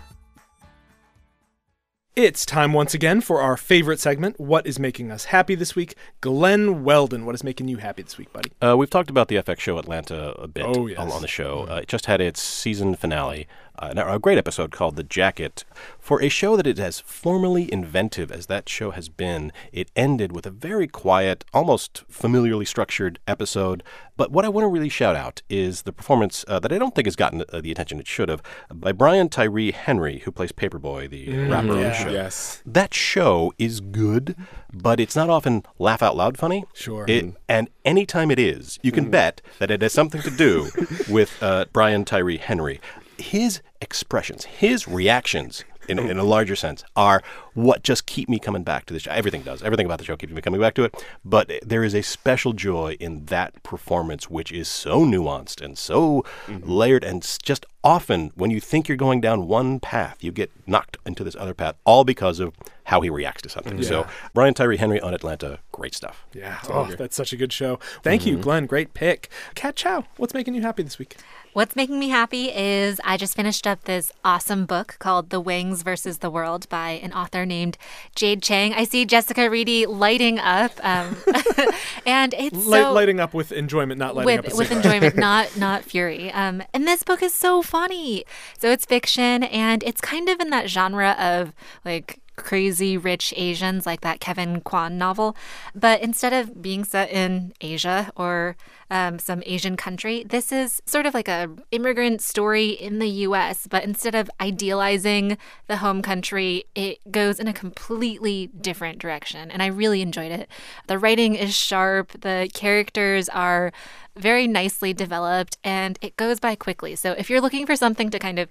It's 2.14 2.44
time 2.44 2.74
once 2.74 2.92
again 2.92 3.22
for 3.22 3.40
our 3.40 3.56
favorite 3.56 3.98
segment, 3.98 4.38
What 4.38 4.66
is 4.66 4.78
Making 4.78 5.10
Us 5.10 5.24
Happy 5.26 5.54
This 5.54 5.74
Week? 5.74 5.94
Glen 6.20 6.84
Weldon, 6.84 7.24
what 7.24 7.34
is 7.34 7.42
making 7.42 7.68
you 7.68 7.78
happy 7.78 8.02
this 8.02 8.18
week, 8.18 8.30
buddy? 8.34 8.52
Uh, 8.60 8.76
we've 8.76 8.90
talked 8.90 9.08
about 9.08 9.28
the 9.28 9.36
FX 9.36 9.60
show 9.60 9.78
Atlanta 9.78 10.32
a 10.38 10.46
bit 10.46 10.66
Oh, 10.66 10.86
yes. 10.86 10.98
on, 10.98 11.10
on 11.10 11.22
the 11.22 11.28
show. 11.28 11.66
Uh, 11.70 11.76
it 11.76 11.88
just 11.88 12.04
had 12.04 12.20
its 12.20 12.42
season 12.42 12.96
finale, 12.96 13.48
a 13.90 14.18
great 14.18 14.38
episode 14.38 14.70
called 14.70 14.96
The 14.96 15.02
Jacket. 15.02 15.64
For 15.98 16.22
a 16.22 16.28
show 16.28 16.56
that 16.56 16.66
is 16.66 16.80
as 16.80 17.00
formally 17.00 17.72
inventive 17.72 18.30
as 18.30 18.46
that 18.46 18.68
show 18.68 18.90
has 18.90 19.08
been, 19.08 19.52
it 19.72 19.90
ended 19.96 20.32
with 20.32 20.46
a 20.46 20.50
very 20.50 20.86
quiet, 20.86 21.44
almost 21.52 22.04
familiarly 22.08 22.64
structured 22.64 23.18
episode. 23.26 23.82
But 24.16 24.30
what 24.30 24.44
I 24.44 24.48
want 24.48 24.64
to 24.64 24.68
really 24.68 24.88
shout 24.88 25.16
out 25.16 25.42
is 25.48 25.82
the 25.82 25.92
performance 25.92 26.44
uh, 26.46 26.58
that 26.60 26.72
I 26.72 26.78
don't 26.78 26.94
think 26.94 27.06
has 27.06 27.16
gotten 27.16 27.44
uh, 27.52 27.60
the 27.60 27.72
attention 27.72 27.98
it 27.98 28.06
should 28.06 28.28
have 28.28 28.42
by 28.72 28.92
Brian 28.92 29.28
Tyree 29.28 29.70
Henry, 29.72 30.18
who 30.20 30.30
plays 30.30 30.52
Paperboy, 30.52 31.08
the 31.08 31.46
rapper 31.48 31.70
on 31.70 31.80
the 31.80 31.92
show. 31.94 32.10
Yes. 32.10 32.62
That 32.66 32.92
show 32.92 33.52
is 33.58 33.80
good, 33.80 34.36
but 34.72 35.00
it's 35.00 35.16
not 35.16 35.30
often 35.30 35.64
laugh 35.78 36.02
out 36.02 36.16
loud 36.16 36.36
funny. 36.36 36.64
Sure. 36.74 37.04
It, 37.08 37.34
and 37.48 37.70
anytime 37.84 38.30
it 38.30 38.38
is, 38.38 38.78
you 38.82 38.92
can 38.92 39.10
bet 39.10 39.40
that 39.58 39.70
it 39.70 39.82
has 39.82 39.92
something 39.92 40.20
to 40.22 40.30
do 40.30 40.70
with 41.08 41.42
uh, 41.42 41.66
Brian 41.72 42.04
Tyree 42.04 42.38
Henry. 42.38 42.80
His 43.22 43.62
expressions, 43.80 44.44
his 44.44 44.88
reactions, 44.88 45.64
in, 45.88 45.98
in 45.98 46.18
a 46.18 46.24
larger 46.24 46.54
sense, 46.54 46.84
are 46.94 47.22
what 47.54 47.82
just 47.82 48.06
keep 48.06 48.28
me 48.28 48.38
coming 48.38 48.62
back 48.62 48.86
to 48.86 48.92
the 48.94 49.00
show. 49.00 49.10
Everything 49.10 49.42
does. 49.42 49.62
Everything 49.62 49.86
about 49.86 49.98
the 49.98 50.04
show 50.04 50.16
keeps 50.16 50.32
me 50.32 50.40
coming 50.40 50.60
back 50.60 50.74
to 50.74 50.84
it. 50.84 51.04
But 51.24 51.50
there 51.62 51.82
is 51.82 51.94
a 51.94 52.02
special 52.02 52.52
joy 52.52 52.96
in 53.00 53.26
that 53.26 53.62
performance, 53.62 54.30
which 54.30 54.52
is 54.52 54.68
so 54.68 55.04
nuanced 55.04 55.60
and 55.60 55.76
so 55.76 56.24
mm-hmm. 56.46 56.68
layered, 56.70 57.04
and 57.04 57.22
just 57.42 57.66
often 57.82 58.30
when 58.34 58.50
you 58.50 58.60
think 58.60 58.88
you're 58.88 58.96
going 58.96 59.20
down 59.20 59.48
one 59.48 59.80
path, 59.80 60.22
you 60.22 60.30
get 60.30 60.52
knocked 60.66 60.98
into 61.04 61.24
this 61.24 61.36
other 61.36 61.54
path, 61.54 61.74
all 61.84 62.04
because 62.04 62.38
of 62.38 62.54
how 62.84 63.00
he 63.00 63.10
reacts 63.10 63.42
to 63.42 63.48
something. 63.48 63.82
So 63.82 64.06
Brian 64.34 64.54
Tyree 64.54 64.76
Henry 64.76 65.00
on 65.00 65.14
Atlanta, 65.14 65.58
great 65.72 65.94
stuff. 65.94 66.24
Yeah, 66.32 66.58
oh, 66.68 66.86
that's 66.96 67.16
such 67.16 67.32
a 67.32 67.36
good 67.36 67.52
show. 67.52 67.78
Thank 68.02 68.24
you, 68.26 68.34
mm-hmm. 68.34 68.42
Glen. 68.42 68.66
Great 68.66 68.94
pick. 68.94 69.28
Kat 69.54 69.76
Chow, 69.76 70.04
what's 70.16 70.34
making 70.34 70.54
you 70.54 70.62
happy 70.62 70.82
this 70.82 70.98
week? 70.98 71.16
What's 71.52 71.76
making 71.76 71.98
me 71.98 72.08
happy 72.08 72.46
is 72.46 72.98
I 73.04 73.18
just 73.18 73.36
finished 73.36 73.66
up 73.66 73.84
this 73.84 74.10
awesome 74.24 74.64
book 74.64 74.96
called 74.98 75.28
The 75.28 75.38
Wangs 75.38 75.82
versus 75.82 76.18
the 76.18 76.30
World 76.30 76.66
by 76.70 76.92
an 77.02 77.12
author 77.12 77.44
named 77.44 77.76
Jade 78.14 78.42
Chang. 78.42 78.72
I 78.72 78.84
see 78.84 79.04
Jessica 79.04 79.50
Reedy 79.50 79.84
lighting 79.84 80.38
up, 80.38 80.72
um, 80.82 81.14
and 82.06 82.32
it's 82.38 82.56
Light, 82.56 82.84
so 82.84 82.92
lighting 82.94 83.20
up 83.20 83.34
with 83.34 83.52
enjoyment, 83.52 83.98
not 83.98 84.16
lighting 84.16 84.38
up 84.38 84.44
with 84.46 84.54
a 84.54 84.56
with 84.56 84.72
enjoyment, 84.72 85.14
not 85.18 85.54
not 85.58 85.84
fury. 85.84 86.32
Um, 86.32 86.62
and 86.72 86.88
this 86.88 87.02
book 87.02 87.22
is 87.22 87.34
so 87.34 87.60
funny. 87.60 88.24
So 88.58 88.70
it's 88.70 88.86
fiction, 88.86 89.42
and 89.42 89.82
it's 89.82 90.00
kind 90.00 90.30
of 90.30 90.40
in 90.40 90.48
that 90.48 90.70
genre 90.70 91.10
of 91.18 91.52
like 91.84 92.22
crazy 92.36 92.96
rich 92.96 93.34
Asians, 93.36 93.84
like 93.84 94.00
that 94.00 94.20
Kevin 94.20 94.60
Kwan 94.62 94.96
novel. 94.96 95.36
But 95.74 96.00
instead 96.00 96.32
of 96.32 96.62
being 96.62 96.84
set 96.84 97.10
in 97.10 97.52
Asia 97.60 98.10
or 98.16 98.56
um, 98.92 99.18
some 99.18 99.42
Asian 99.46 99.74
country, 99.74 100.22
this 100.22 100.52
is 100.52 100.82
sort 100.84 101.06
of 101.06 101.14
like 101.14 101.26
a 101.26 101.48
immigrant 101.70 102.20
story 102.20 102.68
in 102.68 102.98
the 102.98 103.08
U.S. 103.08 103.66
But 103.66 103.84
instead 103.84 104.14
of 104.14 104.30
idealizing 104.38 105.38
the 105.66 105.78
home 105.78 106.02
country, 106.02 106.64
it 106.74 106.98
goes 107.10 107.40
in 107.40 107.48
a 107.48 107.54
completely 107.54 108.48
different 108.48 108.98
direction, 108.98 109.50
and 109.50 109.62
I 109.62 109.66
really 109.68 110.02
enjoyed 110.02 110.30
it. 110.30 110.46
The 110.88 110.98
writing 110.98 111.34
is 111.36 111.54
sharp. 111.56 112.20
The 112.20 112.50
characters 112.52 113.30
are 113.30 113.72
very 114.16 114.46
nicely 114.46 114.92
developed 114.92 115.56
and 115.64 115.98
it 116.02 116.16
goes 116.16 116.38
by 116.38 116.54
quickly. 116.54 116.94
So 116.94 117.12
if 117.12 117.30
you're 117.30 117.40
looking 117.40 117.64
for 117.66 117.76
something 117.76 118.10
to 118.10 118.18
kind 118.18 118.38
of 118.38 118.48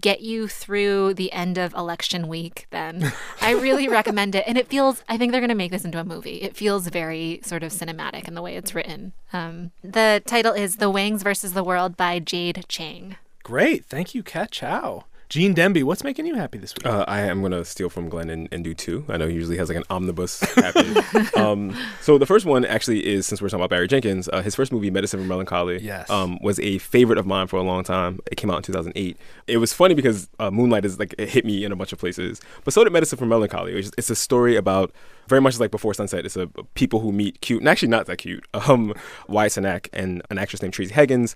get 0.00 0.20
you 0.20 0.48
through 0.48 1.14
the 1.14 1.30
end 1.32 1.56
of 1.56 1.72
election 1.74 2.26
week, 2.26 2.66
then 2.70 3.12
I 3.40 3.52
really 3.52 3.86
recommend 4.00 4.34
it. 4.34 4.44
And 4.46 4.58
it 4.58 4.66
feels, 4.66 5.04
I 5.08 5.16
think 5.16 5.30
they're 5.30 5.40
going 5.40 5.50
to 5.50 5.54
make 5.54 5.70
this 5.70 5.84
into 5.84 6.00
a 6.00 6.04
movie. 6.04 6.42
It 6.42 6.56
feels 6.56 6.88
very 6.88 7.40
sort 7.44 7.62
of 7.62 7.72
cinematic 7.72 8.26
in 8.26 8.34
the 8.34 8.42
way 8.42 8.56
it's 8.56 8.74
written. 8.74 9.12
Um, 9.32 9.70
the 9.84 10.22
title 10.26 10.54
is 10.54 10.76
The 10.76 10.88
Wangs 10.88 11.22
versus 11.22 11.52
the 11.52 11.62
World 11.62 11.94
by 11.96 12.18
Jade 12.18 12.64
Chang. 12.68 13.16
Great. 13.42 13.84
Thank 13.84 14.14
you, 14.14 14.22
Kat 14.22 14.50
Chow. 14.50 15.04
Gene 15.34 15.52
Demby, 15.52 15.82
what's 15.82 16.04
making 16.04 16.26
you 16.26 16.36
happy 16.36 16.58
this 16.58 16.72
week? 16.76 16.86
Uh, 16.86 17.04
I 17.08 17.22
am 17.22 17.40
going 17.40 17.50
to 17.50 17.64
steal 17.64 17.90
from 17.90 18.08
Glen 18.08 18.30
and, 18.30 18.48
and 18.52 18.62
do 18.62 18.72
two. 18.72 19.04
I 19.08 19.16
know 19.16 19.26
he 19.26 19.34
usually 19.34 19.56
has 19.56 19.68
like 19.68 19.76
an 19.76 19.82
omnibus 19.90 20.38
happy. 20.54 20.94
um, 21.34 21.76
so 22.00 22.18
the 22.18 22.24
first 22.24 22.46
one 22.46 22.64
actually 22.64 23.04
is, 23.04 23.26
since 23.26 23.42
we're 23.42 23.48
talking 23.48 23.60
about 23.60 23.70
Barry 23.70 23.88
Jenkins, 23.88 24.28
uh, 24.32 24.42
his 24.42 24.54
first 24.54 24.70
movie, 24.70 24.92
Medicine 24.92 25.18
for 25.18 25.26
Melancholy, 25.26 25.80
Yes. 25.82 26.08
um, 26.08 26.38
was 26.40 26.60
a 26.60 26.78
favorite 26.78 27.18
of 27.18 27.26
mine 27.26 27.48
for 27.48 27.56
a 27.56 27.64
long 27.64 27.82
time. 27.82 28.20
It 28.30 28.36
came 28.36 28.48
out 28.48 28.58
in 28.58 28.62
2008. 28.62 29.16
It 29.48 29.56
was 29.56 29.72
funny 29.72 29.94
because 29.94 30.28
uh, 30.38 30.52
Moonlight 30.52 30.84
is 30.84 31.00
like, 31.00 31.16
it 31.18 31.28
hit 31.30 31.44
me 31.44 31.64
in 31.64 31.72
a 31.72 31.76
bunch 31.76 31.92
of 31.92 31.98
places. 31.98 32.40
But 32.62 32.72
so 32.72 32.84
did 32.84 32.92
Medicine 32.92 33.18
for 33.18 33.26
Melancholy. 33.26 33.74
Which 33.74 33.86
is, 33.86 33.92
it's 33.98 34.10
a 34.10 34.14
story 34.14 34.54
about, 34.54 34.92
very 35.26 35.40
much 35.40 35.58
like 35.58 35.72
Before 35.72 35.94
Sunset, 35.94 36.24
it's 36.24 36.36
a 36.36 36.46
people 36.74 37.00
who 37.00 37.10
meet 37.10 37.40
cute, 37.40 37.58
and 37.60 37.68
actually 37.68 37.88
not 37.88 38.06
that 38.06 38.18
cute, 38.18 38.46
um, 38.54 38.94
Wyatt 39.26 39.50
Cenac 39.50 39.88
and 39.92 40.22
an 40.30 40.38
actress 40.38 40.62
named 40.62 40.74
Tracey 40.74 40.94
Heggins 40.94 41.34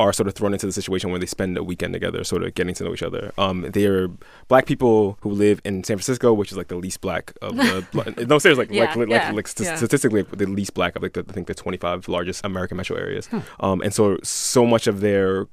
are 0.00 0.14
sort 0.14 0.26
of 0.26 0.34
thrown 0.34 0.54
into 0.54 0.64
the 0.64 0.72
situation 0.72 1.10
where 1.10 1.18
they 1.20 1.26
spend 1.26 1.58
a 1.58 1.62
weekend 1.62 1.92
together, 1.92 2.24
sort 2.24 2.42
of 2.42 2.54
getting 2.54 2.74
to 2.74 2.84
know 2.84 2.94
each 2.94 3.02
other. 3.02 3.32
Um, 3.36 3.66
they're 3.70 4.08
black 4.48 4.64
people 4.64 5.18
who 5.20 5.30
live 5.30 5.60
in 5.62 5.84
San 5.84 5.98
Francisco, 5.98 6.32
which 6.32 6.50
is 6.50 6.56
like 6.56 6.68
the 6.68 6.76
least 6.76 7.02
black 7.02 7.34
of 7.42 7.54
the. 7.54 8.24
no, 8.26 8.38
seriously, 8.38 8.64
like, 8.64 8.70
Yeah, 8.74 8.84
like, 8.84 8.96
like, 8.96 9.08
yeah, 9.10 9.30
like 9.32 9.46
st- 9.46 9.66
yeah. 9.68 9.76
statistically, 9.76 10.22
the 10.22 10.46
least 10.46 10.72
black 10.72 10.96
of 10.96 11.02
like 11.02 11.12
the, 11.12 11.24
I 11.28 11.32
think 11.32 11.48
the 11.48 11.54
25 11.54 12.08
largest 12.08 12.42
American 12.46 12.78
metro 12.78 12.96
areas. 12.96 13.28
Um, 13.60 13.82
and 13.82 13.92
so 13.92 14.18
so 14.22 14.64
much 14.66 14.86
of 14.86 15.00
their 15.00 15.46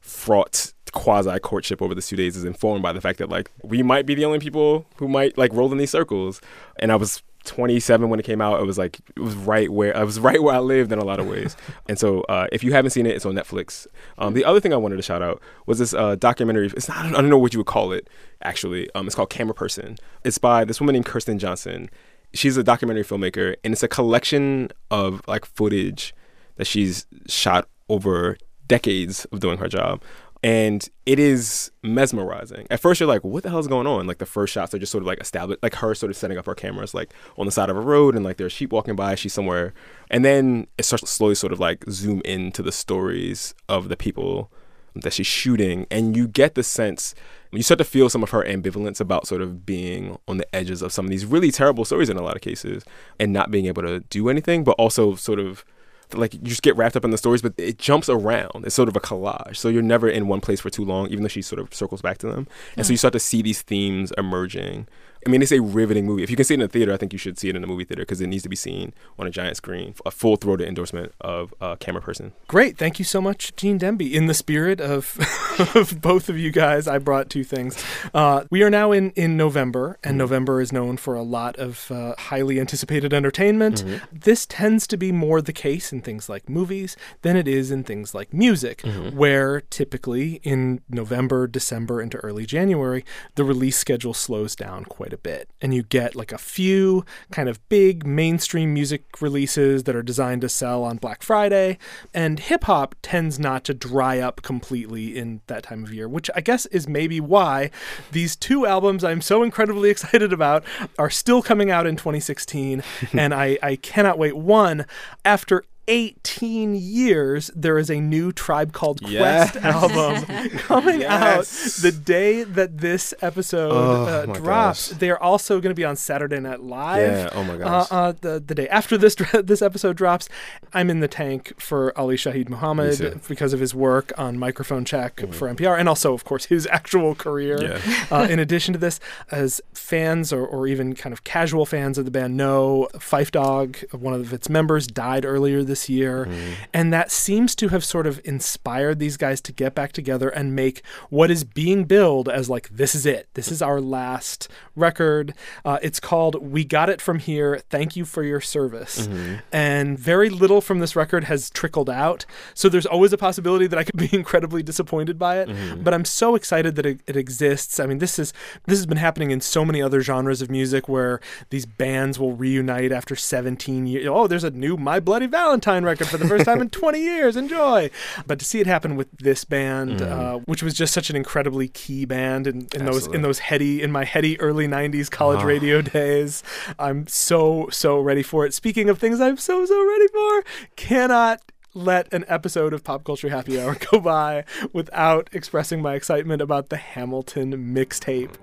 fraught 0.00 0.72
quasi 0.92 1.38
courtship 1.40 1.80
over 1.80 1.94
the 1.94 2.02
two 2.02 2.16
days 2.16 2.36
is 2.36 2.44
informed 2.44 2.82
by 2.82 2.92
the 2.92 3.00
fact 3.00 3.18
that 3.18 3.28
like 3.28 3.50
we 3.62 3.82
might 3.82 4.06
be 4.06 4.14
the 4.14 4.24
only 4.24 4.38
people 4.38 4.86
who 4.96 5.08
might 5.08 5.38
like 5.38 5.52
roll 5.52 5.70
in 5.72 5.78
these 5.78 5.90
circles. 5.90 6.40
And 6.80 6.90
I 6.92 6.96
was 6.96 7.22
27 7.44 8.08
when 8.08 8.18
it 8.18 8.24
came 8.24 8.40
out. 8.40 8.60
It 8.60 8.66
was 8.66 8.78
like 8.78 9.00
it 9.14 9.20
was 9.20 9.34
right 9.34 9.70
where 9.70 9.96
I 9.96 10.02
was 10.02 10.18
right 10.18 10.42
where 10.42 10.54
I 10.54 10.58
lived 10.58 10.92
in 10.92 10.98
a 10.98 11.04
lot 11.04 11.20
of 11.20 11.26
ways. 11.26 11.56
and 11.88 11.98
so 11.98 12.22
uh, 12.22 12.46
if 12.52 12.64
you 12.64 12.72
haven't 12.72 12.90
seen 12.90 13.06
it, 13.06 13.14
it's 13.14 13.26
on 13.26 13.34
Netflix. 13.34 13.86
Um, 14.18 14.34
the 14.34 14.44
other 14.44 14.60
thing 14.60 14.72
I 14.72 14.76
wanted 14.76 14.96
to 14.96 15.02
shout 15.02 15.22
out 15.22 15.40
was 15.66 15.78
this 15.78 15.94
uh, 15.94 16.16
documentary. 16.16 16.66
It's 16.66 16.88
not 16.88 16.98
I 16.98 17.10
don't 17.10 17.28
know 17.28 17.38
what 17.38 17.52
you 17.52 17.60
would 17.60 17.66
call 17.66 17.92
it 17.92 18.08
actually. 18.42 18.88
Um, 18.94 19.06
it's 19.06 19.14
called 19.14 19.30
Camera 19.30 19.54
Person. 19.54 19.96
It's 20.24 20.38
by 20.38 20.64
this 20.64 20.80
woman 20.80 20.94
named 20.94 21.06
Kirsten 21.06 21.38
Johnson. 21.38 21.90
She's 22.32 22.56
a 22.56 22.64
documentary 22.64 23.04
filmmaker, 23.04 23.54
and 23.62 23.72
it's 23.72 23.84
a 23.84 23.88
collection 23.88 24.70
of 24.90 25.22
like 25.28 25.44
footage 25.44 26.14
that 26.56 26.66
she's 26.66 27.06
shot 27.28 27.68
over 27.88 28.36
decades 28.66 29.24
of 29.26 29.40
doing 29.40 29.58
her 29.58 29.68
job. 29.68 30.02
And 30.44 30.86
it 31.06 31.18
is 31.18 31.70
mesmerizing. 31.82 32.66
At 32.70 32.78
first, 32.78 33.00
you're 33.00 33.08
like, 33.08 33.24
what 33.24 33.42
the 33.44 33.48
hell 33.48 33.60
is 33.60 33.66
going 33.66 33.86
on? 33.86 34.06
Like, 34.06 34.18
the 34.18 34.26
first 34.26 34.52
shots 34.52 34.74
are 34.74 34.78
just 34.78 34.92
sort 34.92 35.00
of 35.00 35.06
like 35.06 35.18
established, 35.18 35.62
like 35.62 35.76
her 35.76 35.94
sort 35.94 36.10
of 36.10 36.18
setting 36.18 36.36
up 36.36 36.44
her 36.44 36.54
cameras, 36.54 36.92
like 36.92 37.14
on 37.38 37.46
the 37.46 37.52
side 37.52 37.70
of 37.70 37.78
a 37.78 37.80
road, 37.80 38.14
and 38.14 38.26
like 38.26 38.36
there's 38.36 38.52
sheep 38.52 38.70
walking 38.70 38.94
by, 38.94 39.14
she's 39.14 39.32
somewhere. 39.32 39.72
And 40.10 40.22
then 40.22 40.66
it 40.76 40.84
starts 40.84 41.08
slowly 41.08 41.34
sort 41.34 41.54
of 41.54 41.60
like 41.60 41.86
zoom 41.88 42.20
into 42.26 42.62
the 42.62 42.72
stories 42.72 43.54
of 43.70 43.88
the 43.88 43.96
people 43.96 44.52
that 44.94 45.14
she's 45.14 45.26
shooting. 45.26 45.86
And 45.90 46.14
you 46.14 46.28
get 46.28 46.56
the 46.56 46.62
sense, 46.62 47.14
you 47.50 47.62
start 47.62 47.78
to 47.78 47.84
feel 47.84 48.10
some 48.10 48.22
of 48.22 48.28
her 48.28 48.44
ambivalence 48.44 49.00
about 49.00 49.26
sort 49.26 49.40
of 49.40 49.64
being 49.64 50.18
on 50.28 50.36
the 50.36 50.54
edges 50.54 50.82
of 50.82 50.92
some 50.92 51.06
of 51.06 51.10
these 51.10 51.24
really 51.24 51.52
terrible 51.52 51.86
stories 51.86 52.10
in 52.10 52.18
a 52.18 52.22
lot 52.22 52.36
of 52.36 52.42
cases 52.42 52.84
and 53.18 53.32
not 53.32 53.50
being 53.50 53.64
able 53.64 53.82
to 53.82 54.00
do 54.00 54.28
anything, 54.28 54.62
but 54.62 54.72
also 54.72 55.14
sort 55.14 55.40
of 55.40 55.64
like 56.12 56.34
you 56.34 56.40
just 56.40 56.62
get 56.62 56.76
wrapped 56.76 56.96
up 56.96 57.04
in 57.04 57.10
the 57.10 57.18
stories, 57.18 57.42
but 57.42 57.54
it 57.56 57.78
jumps 57.78 58.08
around. 58.08 58.64
It's 58.64 58.74
sort 58.74 58.88
of 58.88 58.96
a 58.96 59.00
collage. 59.00 59.56
So 59.56 59.68
you're 59.68 59.82
never 59.82 60.08
in 60.08 60.28
one 60.28 60.40
place 60.40 60.60
for 60.60 60.70
too 60.70 60.84
long, 60.84 61.08
even 61.08 61.22
though 61.22 61.28
she 61.28 61.42
sort 61.42 61.60
of 61.60 61.72
circles 61.72 62.02
back 62.02 62.18
to 62.18 62.26
them. 62.26 62.46
And 62.76 62.86
so 62.86 62.92
you 62.92 62.96
start 62.96 63.12
to 63.12 63.20
see 63.20 63.42
these 63.42 63.62
themes 63.62 64.12
emerging. 64.18 64.86
I 65.26 65.30
mean, 65.30 65.40
it's 65.40 65.52
a 65.52 65.60
riveting 65.60 66.06
movie. 66.06 66.22
If 66.22 66.30
you 66.30 66.36
can 66.36 66.44
see 66.44 66.54
it 66.54 66.60
in 66.60 66.62
a 66.62 66.68
theater, 66.68 66.92
I 66.92 66.96
think 66.96 67.12
you 67.12 67.18
should 67.18 67.38
see 67.38 67.48
it 67.48 67.56
in 67.56 67.64
a 67.64 67.66
movie 67.66 67.84
theater 67.84 68.02
because 68.02 68.20
it 68.20 68.26
needs 68.26 68.42
to 68.42 68.48
be 68.48 68.56
seen 68.56 68.92
on 69.18 69.26
a 69.26 69.30
giant 69.30 69.56
screen. 69.56 69.94
A 70.04 70.10
full 70.10 70.36
throated 70.36 70.68
endorsement 70.68 71.12
of 71.20 71.54
uh, 71.60 71.76
Camera 71.76 72.02
Person. 72.02 72.32
Great. 72.46 72.76
Thank 72.76 72.98
you 72.98 73.04
so 73.04 73.20
much, 73.20 73.56
Gene 73.56 73.78
Demby. 73.78 74.12
In 74.12 74.26
the 74.26 74.34
spirit 74.34 74.80
of, 74.80 75.18
of 75.74 76.00
both 76.00 76.28
of 76.28 76.38
you 76.38 76.50
guys, 76.50 76.86
I 76.86 76.98
brought 76.98 77.30
two 77.30 77.44
things. 77.44 77.82
Uh, 78.12 78.44
we 78.50 78.62
are 78.62 78.70
now 78.70 78.92
in, 78.92 79.12
in 79.12 79.36
November, 79.36 79.98
and 80.04 80.18
November 80.18 80.60
is 80.60 80.72
known 80.72 80.96
for 80.98 81.14
a 81.14 81.22
lot 81.22 81.56
of 81.56 81.90
uh, 81.90 82.14
highly 82.18 82.60
anticipated 82.60 83.14
entertainment. 83.14 83.84
This 84.12 84.44
tends 84.46 84.86
to 84.88 84.96
be 84.96 85.10
more 85.10 85.40
the 85.40 85.52
case 85.52 85.92
in 85.92 86.02
things 86.02 86.28
like 86.28 86.48
movies 86.48 86.96
than 87.22 87.36
it 87.36 87.48
is 87.48 87.70
in 87.70 87.84
things 87.84 88.14
like 88.14 88.34
music, 88.34 88.82
where 89.14 89.62
typically 89.62 90.40
in 90.42 90.82
November, 90.88 91.46
December, 91.46 92.02
into 92.02 92.18
early 92.18 92.44
January, 92.44 93.04
the 93.36 93.44
release 93.44 93.78
schedule 93.78 94.12
slows 94.12 94.54
down 94.54 94.84
quite 94.84 95.13
a 95.14 95.18
bit 95.18 95.48
and 95.62 95.72
you 95.72 95.82
get 95.82 96.14
like 96.14 96.32
a 96.32 96.38
few 96.38 97.04
kind 97.30 97.48
of 97.48 97.66
big 97.70 98.06
mainstream 98.06 98.74
music 98.74 99.04
releases 99.22 99.84
that 99.84 99.96
are 99.96 100.02
designed 100.02 100.42
to 100.42 100.48
sell 100.50 100.84
on 100.84 100.98
Black 100.98 101.22
Friday. 101.22 101.78
And 102.12 102.38
hip 102.38 102.64
hop 102.64 102.94
tends 103.00 103.38
not 103.38 103.64
to 103.64 103.74
dry 103.74 104.18
up 104.18 104.42
completely 104.42 105.16
in 105.16 105.40
that 105.46 105.62
time 105.62 105.84
of 105.84 105.94
year, 105.94 106.08
which 106.08 106.30
I 106.34 106.42
guess 106.42 106.66
is 106.66 106.86
maybe 106.86 107.20
why 107.20 107.70
these 108.12 108.36
two 108.36 108.66
albums 108.66 109.02
I'm 109.02 109.22
so 109.22 109.42
incredibly 109.42 109.88
excited 109.94 110.32
about 110.32 110.64
are 110.98 111.10
still 111.10 111.40
coming 111.40 111.70
out 111.70 111.86
in 111.86 111.96
2016. 111.96 112.82
and 113.14 113.32
I, 113.32 113.58
I 113.62 113.76
cannot 113.76 114.18
wait. 114.18 114.36
One, 114.36 114.84
after 115.24 115.64
18 115.88 116.74
years, 116.74 117.50
there 117.54 117.78
is 117.78 117.90
a 117.90 118.00
new 118.00 118.32
Tribe 118.32 118.72
Called 118.72 119.00
Yes. 119.02 119.50
Quest 119.52 119.56
album 119.64 120.48
coming 120.58 121.00
Yes. 121.00 121.78
out 121.78 121.82
the 121.82 121.92
day 121.92 122.42
that 122.44 122.78
this 122.78 123.12
episode 123.20 123.70
Oh, 123.72 124.04
uh, 124.04 124.26
drops. 124.26 124.88
gosh. 124.90 124.98
They 124.98 125.10
are 125.10 125.18
also 125.20 125.60
going 125.60 125.70
to 125.70 125.74
be 125.74 125.84
on 125.84 125.96
Saturday 125.96 126.40
Night 126.40 126.60
Live. 126.60 127.00
Yeah, 127.18 127.28
oh 127.32 127.44
my 127.44 127.56
gosh. 127.56 127.90
Uh, 127.90 127.94
uh, 127.94 128.12
the 128.20 128.42
the 128.44 128.54
day 128.54 128.68
after 128.68 128.96
this 128.96 129.14
this 129.44 129.62
episode 129.62 129.96
drops, 129.96 130.28
I'm 130.72 130.90
in 130.90 131.00
the 131.00 131.08
tank 131.08 131.52
for 131.60 131.96
Ali 131.98 132.16
Shaheed 132.16 132.48
Muhammad 132.48 133.20
because 133.28 133.52
of 133.52 133.60
his 133.60 133.74
work 133.74 134.12
on 134.18 134.38
Microphone 134.38 134.84
Check 134.84 135.20
for 135.32 135.48
NPR, 135.52 135.78
and 135.78 135.88
also, 135.88 136.14
of 136.14 136.24
course, 136.24 136.46
his 136.46 136.66
actual 136.70 137.14
career. 137.14 137.58
Yeah. 137.62 138.06
uh, 138.10 138.26
in 138.30 138.38
addition 138.38 138.72
to 138.72 138.78
this, 138.78 139.00
as 139.30 139.60
fans 139.72 140.32
or, 140.32 140.46
or 140.46 140.66
even 140.66 140.94
kind 140.94 141.12
of 141.12 141.24
casual 141.24 141.66
fans 141.66 141.98
of 141.98 142.04
the 142.04 142.10
band 142.10 142.36
know, 142.36 142.88
Phife 142.94 143.30
Dawg, 143.30 143.76
one 143.92 144.14
of 144.14 144.32
its 144.32 144.48
members, 144.48 144.86
died 144.86 145.24
earlier 145.24 145.62
this 145.62 145.73
year. 145.88 146.26
Mm-hmm. 146.26 146.52
And 146.72 146.92
that 146.92 147.10
seems 147.10 147.54
to 147.56 147.68
have 147.68 147.84
sort 147.84 148.06
of 148.06 148.20
inspired 148.24 148.98
these 148.98 149.16
guys 149.16 149.40
to 149.42 149.52
get 149.52 149.74
back 149.74 149.92
together 149.92 150.28
and 150.28 150.54
make 150.54 150.82
what 151.10 151.30
is 151.30 151.44
being 151.44 151.84
billed 151.84 152.28
as 152.28 152.48
like, 152.50 152.68
this 152.68 152.94
is 152.94 153.06
it. 153.06 153.28
This 153.34 153.50
is 153.50 153.62
our 153.62 153.80
last 153.80 154.48
record. 154.76 155.34
Uh, 155.64 155.78
it's 155.82 156.00
called 156.00 156.36
We 156.40 156.64
Got 156.64 156.90
It 156.90 157.00
From 157.00 157.18
Here. 157.18 157.60
Thank 157.70 157.96
you 157.96 158.04
for 158.04 158.22
your 158.22 158.40
service. 158.40 159.06
Mm-hmm. 159.06 159.34
And 159.52 159.98
very 159.98 160.28
little 160.28 160.60
from 160.60 160.78
this 160.78 160.96
record 160.96 161.24
has 161.24 161.50
trickled 161.50 161.90
out. 161.90 162.26
So 162.54 162.68
there's 162.68 162.86
always 162.86 163.12
a 163.12 163.18
possibility 163.18 163.66
that 163.66 163.78
I 163.78 163.84
could 163.84 163.96
be 163.96 164.10
incredibly 164.12 164.62
disappointed 164.62 165.18
by 165.18 165.38
it. 165.40 165.48
Mm-hmm. 165.48 165.82
But 165.82 165.94
I'm 165.94 166.04
so 166.04 166.34
excited 166.34 166.76
that 166.76 166.86
it, 166.86 167.00
it 167.06 167.16
exists. 167.16 167.80
I 167.80 167.86
mean, 167.86 167.98
this 167.98 168.18
is 168.18 168.32
this 168.66 168.78
has 168.78 168.86
been 168.86 168.98
happening 168.98 169.30
in 169.30 169.40
so 169.40 169.64
many 169.64 169.82
other 169.82 170.00
genres 170.00 170.42
of 170.42 170.50
music 170.50 170.88
where 170.88 171.20
these 171.50 171.66
bands 171.66 172.18
will 172.18 172.32
reunite 172.32 172.92
after 172.92 173.16
17 173.16 173.86
years. 173.86 174.06
Oh, 174.06 174.26
there's 174.26 174.44
a 174.44 174.50
new 174.50 174.76
My 174.76 175.00
Bloody 175.00 175.26
Valentine 175.26 175.63
record 175.66 176.08
for 176.08 176.18
the 176.18 176.28
first 176.28 176.44
time 176.44 176.60
in 176.60 176.70
20 176.70 177.00
years. 177.00 177.36
Enjoy. 177.36 177.90
But 178.26 178.38
to 178.38 178.44
see 178.44 178.60
it 178.60 178.66
happen 178.66 178.96
with 178.96 179.10
this 179.18 179.44
band, 179.44 180.02
uh, 180.02 180.38
which 180.46 180.62
was 180.62 180.74
just 180.74 180.92
such 180.92 181.10
an 181.10 181.16
incredibly 181.16 181.68
key 181.68 182.04
band 182.04 182.46
in, 182.46 182.68
in 182.74 182.84
those 182.84 183.06
in 183.06 183.22
those 183.22 183.38
heady 183.38 183.82
in 183.82 183.90
my 183.90 184.04
heady 184.04 184.38
early 184.40 184.68
90s 184.68 185.10
college 185.10 185.42
radio 185.42 185.80
days, 185.82 186.42
I'm 186.78 187.06
so 187.06 187.68
so 187.70 187.98
ready 187.98 188.22
for 188.22 188.44
it. 188.46 188.54
Speaking 188.54 188.88
of 188.88 188.98
things 188.98 189.20
I'm 189.20 189.36
so 189.36 189.64
so 189.64 189.88
ready 189.88 190.08
for, 190.08 190.44
cannot 190.76 191.40
let 191.74 192.12
an 192.12 192.24
episode 192.28 192.72
of 192.72 192.84
Pop 192.84 193.04
Culture 193.04 193.28
Happy 193.28 193.60
Hour 193.60 193.76
go 193.90 194.00
by 194.00 194.44
without 194.72 195.28
expressing 195.32 195.82
my 195.82 195.94
excitement 195.94 196.40
about 196.40 196.68
the 196.68 196.76
Hamilton 196.76 197.74
mixtape. 197.74 198.36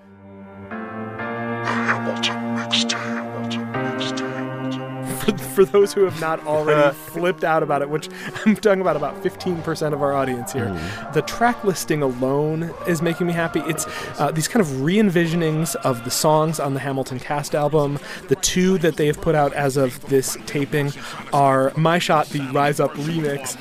For, 5.66 5.72
for 5.72 5.80
those 5.80 5.93
who 5.93 6.03
have 6.05 6.20
not 6.20 6.45
already 6.47 6.95
flipped 6.95 7.43
out 7.43 7.64
about 7.64 7.82
it, 7.82 7.89
which 7.89 8.09
I'm 8.45 8.55
talking 8.55 8.82
about 8.82 8.95
about 8.95 9.22
15% 9.24 9.93
of 9.93 10.01
our 10.01 10.14
audience 10.14 10.53
here, 10.53 10.70
the 11.14 11.22
track 11.24 11.64
listing 11.64 12.01
alone 12.01 12.74
is 12.88 13.01
making 13.01 13.28
me 13.28 13.34
happy. 13.34 13.59
It's 13.62 13.86
uh, 14.20 14.32
these 14.32 14.47
kind 14.47 14.62
of 14.62 14.82
re 14.82 14.95
envisionings 14.97 15.76
of 15.78 16.03
the 16.03 16.12
songs 16.12 16.59
on 16.59 16.74
the 16.74 16.80
Hamilton 16.80 17.20
cast 17.20 17.55
album. 17.55 17.99
The 18.28 18.36
two 18.38 18.78
that 18.80 18.95
they 18.97 19.07
have 19.07 19.20
put 19.22 19.36
out 19.36 19.53
as 19.53 19.78
of 19.78 19.99
this 20.07 20.38
taping 20.45 20.91
are 21.34 21.72
My 21.76 21.99
Shot, 21.99 22.28
the 22.30 22.41
Rise 22.51 22.80
Up 22.80 22.91
remix 22.93 23.55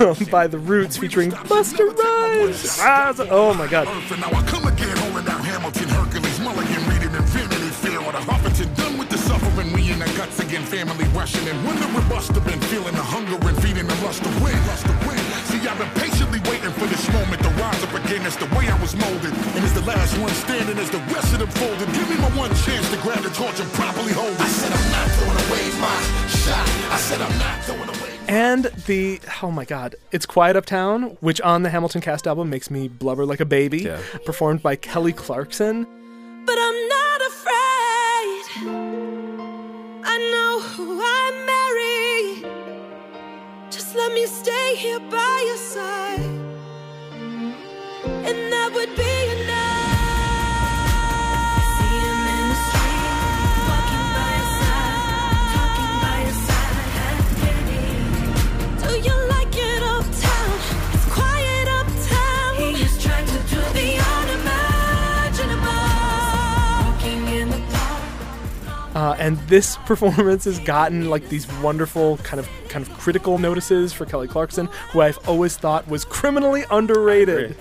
um, 0.00 0.30
by 0.30 0.46
The 0.46 0.58
Roots 0.58 0.96
featuring 0.96 1.30
Busta 1.30 1.86
Rhymes. 1.96 2.78
Rise 2.80 3.20
Up- 3.20 3.28
Oh 3.30 3.54
my 3.54 3.66
god. 3.66 3.86
Family 10.66 11.06
rushing, 11.14 11.46
and 11.48 11.56
wonder 11.64 11.86
what 11.94 12.04
must 12.10 12.32
have 12.34 12.44
been 12.44 12.60
feeling 12.68 12.94
the 12.94 13.02
hunger 13.02 13.38
and 13.48 13.56
feeding 13.62 13.86
the 13.86 13.94
lust 14.04 14.22
to 14.24 14.30
win, 14.42 14.56
lust 14.66 14.86
to 14.86 14.94
win. 15.06 15.18
See, 15.46 15.62
I've 15.66 15.78
been 15.78 15.90
patiently 15.94 16.40
waiting 16.50 16.72
for 16.74 16.86
this 16.86 17.06
moment 17.12 17.40
to 17.42 17.50
rise 17.62 17.82
up 17.82 17.94
again. 17.94 18.26
It's 18.26 18.36
the 18.36 18.50
way 18.56 18.66
I 18.68 18.76
was 18.82 18.94
molded, 18.96 19.32
and 19.54 19.60
it's 19.64 19.72
the 19.74 19.86
last 19.86 20.18
one 20.18 20.34
standing 20.44 20.78
as 20.78 20.90
the 20.90 20.98
rest 21.14 21.32
of 21.32 21.38
them 21.38 21.50
folded. 21.50 21.86
Give 21.94 22.08
me 22.10 22.16
my 22.18 22.30
one 22.36 22.50
chance 22.66 22.90
to 22.90 22.98
grab 22.98 23.22
the 23.22 23.30
torch 23.30 23.58
and 23.60 23.70
properly 23.72 24.12
hold 24.12 24.34
it. 24.34 24.40
I 24.40 24.48
said 24.48 24.72
I'm 24.74 24.90
not 24.90 25.06
throwing 25.16 25.40
away 25.46 25.64
my 25.80 25.98
shot. 26.28 26.66
I 26.92 26.98
said 26.98 27.20
I'm 27.22 27.38
not 27.38 27.56
throwing 27.64 27.88
away. 27.88 28.12
And 28.28 28.64
the 28.90 29.20
oh 29.42 29.52
my 29.52 29.64
god, 29.64 29.94
it's 30.10 30.26
Quiet 30.26 30.56
Uptown, 30.56 31.16
which 31.20 31.40
on 31.42 31.62
the 31.62 31.70
Hamilton 31.70 32.00
cast 32.00 32.26
album 32.26 32.50
makes 32.50 32.70
me 32.72 32.88
blubber 32.88 33.24
like 33.24 33.38
a 33.40 33.44
baby, 33.44 33.82
Yeah. 33.82 34.00
performed 34.24 34.62
by 34.62 34.74
Kelly 34.74 35.12
Clarkson. 35.12 35.86
Stay 44.98 45.35
Uh, 69.06 69.14
and 69.20 69.38
this 69.46 69.76
performance 69.86 70.46
has 70.46 70.58
gotten 70.58 71.08
like 71.08 71.28
these 71.28 71.46
wonderful 71.58 72.16
kind 72.18 72.40
of 72.40 72.48
kind 72.68 72.84
of 72.84 72.92
critical 72.98 73.38
notices 73.38 73.92
for 73.92 74.04
Kelly 74.04 74.26
Clarkson, 74.26 74.66
who 74.90 75.00
I've 75.00 75.18
always 75.28 75.56
thought 75.56 75.86
was 75.86 76.04
criminally 76.04 76.64
underrated. 76.72 77.56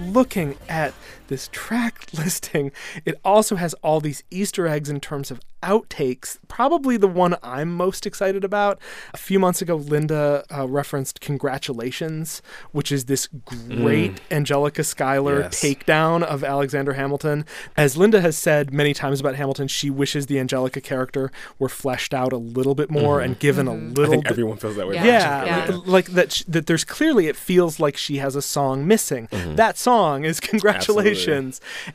Looking 0.00 0.56
at 0.68 0.92
this 1.32 1.48
track 1.50 2.06
listing, 2.12 2.70
it 3.04 3.18
also 3.24 3.56
has 3.56 3.74
all 3.82 4.00
these 4.00 4.22
Easter 4.30 4.68
eggs 4.68 4.88
in 4.90 5.00
terms 5.00 5.30
of 5.30 5.40
outtakes. 5.62 6.38
Probably 6.48 6.96
the 6.96 7.08
one 7.08 7.36
I'm 7.42 7.74
most 7.74 8.06
excited 8.06 8.44
about. 8.44 8.78
A 9.14 9.16
few 9.16 9.38
months 9.38 9.62
ago, 9.62 9.76
Linda 9.76 10.44
uh, 10.54 10.68
referenced 10.68 11.20
"Congratulations," 11.20 12.42
which 12.72 12.92
is 12.92 13.06
this 13.06 13.28
great 13.28 14.16
mm. 14.16 14.18
Angelica 14.30 14.84
Schuyler 14.84 15.40
Yes. 15.40 15.62
takedown 15.62 16.22
of 16.22 16.44
Alexander 16.44 16.92
Hamilton. 16.92 17.46
As 17.76 17.96
Linda 17.96 18.20
has 18.20 18.36
said 18.36 18.72
many 18.72 18.92
times 18.92 19.20
about 19.20 19.36
Hamilton, 19.36 19.68
she 19.68 19.88
wishes 19.88 20.26
the 20.26 20.38
Angelica 20.38 20.80
character 20.80 21.30
were 21.58 21.68
fleshed 21.68 22.12
out 22.12 22.32
a 22.32 22.36
little 22.36 22.74
bit 22.74 22.90
more 22.90 23.18
mm-hmm. 23.18 23.30
and 23.32 23.38
given 23.38 23.66
a 23.66 23.74
little 23.74 24.04
I 24.04 24.08
think 24.08 24.24
bit 24.24 24.32
everyone 24.32 24.58
feels 24.58 24.76
that 24.76 24.86
way. 24.86 24.96
Yeah. 24.96 25.04
yeah, 25.04 25.44
Yeah. 25.44 25.76
Like, 25.76 25.86
like 25.86 26.06
that. 26.08 26.32
Sh- 26.32 26.42
that 26.48 26.66
there's 26.66 26.84
clearly 26.84 27.28
it 27.28 27.36
feels 27.36 27.80
like 27.80 27.96
she 27.96 28.16
has 28.18 28.36
a 28.36 28.42
song 28.42 28.86
missing. 28.86 29.28
Mm-hmm. 29.28 29.54
That 29.56 29.78
song 29.78 30.24
is 30.24 30.40
"Congratulations." 30.40 31.21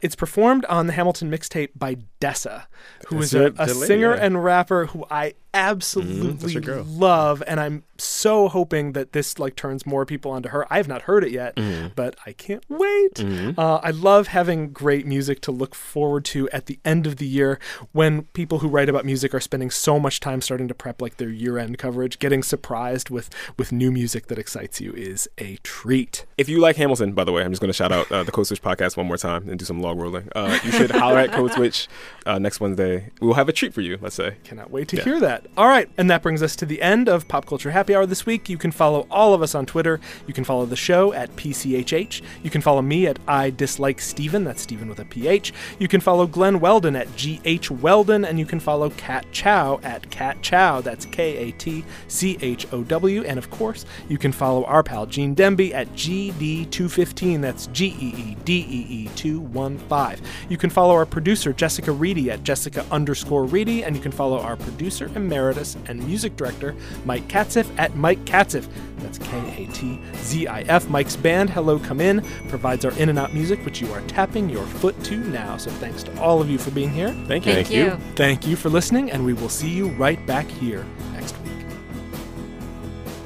It's 0.01 0.15
performed 0.15 0.65
on 0.65 0.87
the 0.87 0.93
Hamilton 0.93 1.31
mixtape 1.31 1.69
by 1.75 1.97
Dessa, 2.19 2.65
who 3.07 3.19
is 3.19 3.31
That's 3.31 3.59
a, 3.59 3.63
a 3.63 3.69
singer 3.69 4.15
yeah. 4.15 4.23
and 4.23 4.43
rapper 4.43 4.87
who 4.87 5.05
I 5.09 5.33
absolutely 5.57 6.53
your 6.53 6.61
girl. 6.61 6.83
love, 6.83 7.41
and 7.47 7.59
I'm 7.59 7.83
so 7.99 8.47
hoping 8.47 8.93
that 8.93 9.13
this 9.13 9.39
like 9.39 9.55
turns 9.55 9.85
more 9.85 10.05
people 10.05 10.31
onto 10.31 10.49
her. 10.49 10.71
I 10.71 10.77
have 10.77 10.87
not 10.87 11.03
heard 11.03 11.23
it 11.23 11.31
yet, 11.31 11.55
Mm-hmm. 11.55 11.87
but 11.95 12.15
I 12.25 12.33
can't 12.33 12.63
wait. 12.69 13.19
Uh, 13.57 13.79
I 13.83 13.89
love 13.91 14.27
having 14.27 14.71
great 14.71 15.05
music 15.07 15.41
to 15.41 15.51
look 15.51 15.73
forward 15.73 16.23
to 16.25 16.47
at 16.51 16.67
the 16.67 16.79
end 16.85 17.07
of 17.07 17.15
the 17.17 17.25
year 17.25 17.59
when 17.91 18.23
people 18.33 18.59
who 18.59 18.67
write 18.67 18.87
about 18.89 19.03
music 19.05 19.33
are 19.33 19.39
spending 19.39 19.71
so 19.71 19.99
much 19.99 20.19
time 20.19 20.41
starting 20.41 20.67
to 20.67 20.73
prep 20.75 21.01
like 21.01 21.17
their 21.17 21.29
year-end 21.29 21.77
coverage. 21.79 22.19
Getting 22.19 22.43
surprised 22.43 23.09
with 23.09 23.29
with 23.57 23.71
new 23.71 23.91
music 23.91 24.27
that 24.27 24.37
excites 24.37 24.79
you 24.79 24.93
is 24.93 25.27
a 25.39 25.57
treat. 25.63 26.25
If 26.37 26.47
you 26.49 26.59
like 26.59 26.75
Hamilton, 26.75 27.13
by 27.13 27.23
the 27.23 27.31
way, 27.31 27.41
I'm 27.43 27.51
just 27.51 27.61
going 27.61 27.69
to 27.69 27.73
shout 27.73 27.91
out 27.91 28.11
uh, 28.11 28.23
the 28.23 28.31
Code 28.31 28.45
Switch 28.47 28.61
podcast 28.61 28.95
one 28.95 29.07
more 29.07 29.17
time 29.17 29.49
and 29.49 29.57
do 29.57 29.65
some 29.65 29.81
log 29.81 29.97
rolling. 29.99 30.29
Uh, 30.35 30.59
you 30.63 30.71
should 30.71 30.91
holler 30.91 31.17
at 31.17 31.31
Code 31.31 31.51
Switch 31.53 31.87
uh, 32.27 32.37
next 32.37 32.59
Wednesday. 32.59 33.09
We'll 33.19 33.33
have 33.33 33.49
a 33.49 33.53
treat 33.53 33.73
for 33.73 33.81
you, 33.81 33.97
let's 34.01 34.15
say. 34.15 34.35
Cannot 34.43 34.69
wait 34.69 34.87
to 34.89 34.97
Yeah. 34.97 35.03
hear 35.03 35.19
that. 35.21 35.46
All 35.55 35.67
right, 35.67 35.89
and 35.97 36.09
that 36.09 36.21
brings 36.21 36.43
us 36.43 36.55
to 36.57 36.65
the 36.65 36.81
end 36.81 37.07
of 37.07 37.27
Pop 37.27 37.45
Culture 37.45 37.71
Happy 37.71 37.95
Hour 37.95 38.05
this 38.05 38.25
week. 38.25 38.49
You 38.49 38.57
can 38.57 38.71
follow 38.71 39.07
all 39.09 39.33
of 39.33 39.41
us 39.41 39.55
on 39.55 39.65
Twitter. 39.65 39.99
You 40.27 40.33
can 40.33 40.43
follow 40.43 40.65
the 40.65 40.75
show 40.75 41.13
at 41.13 41.35
PCHH. 41.35 42.21
You 42.43 42.49
can 42.49 42.61
follow 42.61 42.81
me 42.81 43.07
at 43.07 43.17
I 43.27 43.49
Dislike 43.49 44.01
Stephen. 44.01 44.43
That's 44.43 44.61
Stephen 44.61 44.89
with 44.89 44.99
a 44.99 45.05
PH. 45.05 45.53
You 45.79 45.87
can 45.87 46.01
follow 46.01 46.27
Glen 46.27 46.59
Weldon 46.59 46.95
at 46.95 47.07
GH 47.15 47.71
Weldon, 47.71 48.25
and 48.25 48.37
you 48.37 48.45
can 48.45 48.59
follow 48.59 48.89
Kat 48.91 49.25
Chow 49.31 49.79
at 49.83 50.09
Kat 50.11 50.41
Chow. 50.41 50.81
That's 50.81 51.05
K 51.05 51.37
A 51.37 51.51
T 51.53 51.85
C 52.07 52.37
H 52.41 52.67
O 52.71 52.83
W. 52.83 53.23
And 53.23 53.39
of 53.39 53.49
course, 53.49 53.85
you 54.09 54.17
can 54.17 54.31
follow 54.31 54.63
our 54.65 54.83
pal 54.83 55.05
Gene 55.05 55.35
Demby 55.35 55.73
at 55.73 55.87
GD215. 55.93 57.41
That's 57.41 57.67
G 57.67 57.95
E 57.99 58.13
E 58.17 58.37
D 58.43 58.65
E 58.69 58.85
E 58.89 59.09
215. 59.15 60.25
You 60.49 60.57
can 60.57 60.69
follow 60.69 60.93
our 60.93 61.05
producer 61.05 61.53
Jessica 61.53 61.91
Reedy 61.91 62.31
at 62.31 62.43
Jessica 62.43 62.85
underscore 62.91 63.45
Reedy, 63.45 63.83
and 63.83 63.95
you 63.95 64.01
can 64.01 64.11
follow 64.11 64.39
our 64.39 64.55
producer 64.55 65.09
emeritus 65.15 65.36
and 65.37 66.05
music 66.05 66.35
director 66.35 66.75
Mike 67.05 67.27
Katzif 67.27 67.67
at 67.77 67.95
Mike 67.95 68.23
Katzif. 68.25 68.67
That's 68.97 69.17
K 69.19 69.65
A 69.65 69.71
T 69.71 69.99
Z 70.15 70.47
I 70.47 70.61
F. 70.61 70.89
Mike's 70.89 71.15
band, 71.15 71.49
Hello 71.49 71.79
Come 71.79 72.01
In, 72.01 72.21
provides 72.49 72.83
our 72.85 72.91
in 72.93 73.09
and 73.09 73.19
out 73.19 73.33
music, 73.33 73.63
which 73.65 73.81
you 73.81 73.91
are 73.93 74.01
tapping 74.01 74.49
your 74.49 74.65
foot 74.65 75.01
to 75.05 75.17
now. 75.17 75.57
So 75.57 75.69
thanks 75.71 76.03
to 76.03 76.19
all 76.21 76.41
of 76.41 76.49
you 76.49 76.57
for 76.57 76.71
being 76.71 76.89
here. 76.89 77.11
Thank 77.27 77.45
you. 77.45 77.53
Thank 77.53 77.71
you. 77.71 77.91
Thank 78.15 78.47
you 78.47 78.55
for 78.55 78.69
listening, 78.69 79.11
and 79.11 79.23
we 79.25 79.33
will 79.33 79.49
see 79.49 79.69
you 79.69 79.89
right 79.89 80.23
back 80.25 80.47
here 80.47 80.85
next 81.13 81.35
week. 81.39 81.51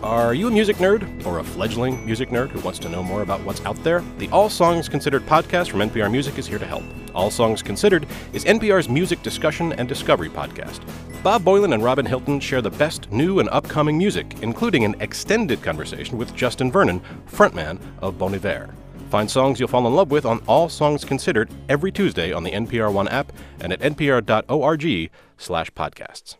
Are 0.03 0.33
you 0.33 0.47
a 0.47 0.51
music 0.51 0.77
nerd 0.77 1.25
or 1.25 1.39
a 1.39 1.43
fledgling 1.43 2.03
music 2.05 2.29
nerd 2.29 2.49
who 2.49 2.59
wants 2.61 2.79
to 2.79 2.89
know 2.89 3.03
more 3.03 3.21
about 3.21 3.41
what's 3.41 3.63
out 3.65 3.81
there? 3.83 4.03
The 4.17 4.27
All 4.29 4.49
Songs 4.49 4.89
Considered 4.89 5.25
podcast 5.27 5.69
from 5.69 5.79
NPR 5.79 6.11
Music 6.11 6.37
is 6.39 6.47
here 6.47 6.57
to 6.59 6.65
help. 6.65 6.83
All 7.13 7.29
Songs 7.29 7.61
Considered 7.61 8.07
is 8.33 8.43
NPR's 8.45 8.89
music 8.89 9.21
discussion 9.21 9.73
and 9.73 9.87
discovery 9.87 10.29
podcast. 10.29 10.81
Bob 11.23 11.43
Boilen 11.43 11.75
and 11.75 11.83
Robin 11.83 12.05
Hilton 12.05 12.39
share 12.39 12.63
the 12.63 12.71
best 12.71 13.11
new 13.11 13.39
and 13.39 13.49
upcoming 13.49 13.95
music, 13.95 14.33
including 14.41 14.83
an 14.85 14.95
extended 15.01 15.61
conversation 15.61 16.17
with 16.17 16.33
Justin 16.35 16.71
Vernon, 16.71 16.99
frontman 17.27 17.79
of 17.99 18.17
Bon 18.17 18.33
Iver. 18.33 18.73
Find 19.11 19.29
songs 19.29 19.59
you'll 19.59 19.69
fall 19.69 19.85
in 19.85 19.93
love 19.93 20.09
with 20.09 20.25
on 20.25 20.41
All 20.47 20.67
Songs 20.67 21.05
Considered 21.05 21.51
every 21.69 21.91
Tuesday 21.91 22.33
on 22.33 22.43
the 22.43 22.51
NPR 22.51 22.91
One 22.91 23.07
app 23.07 23.31
and 23.59 23.71
at 23.71 23.81
npr.org 23.81 25.11
slash 25.37 25.71
podcasts. 25.73 26.37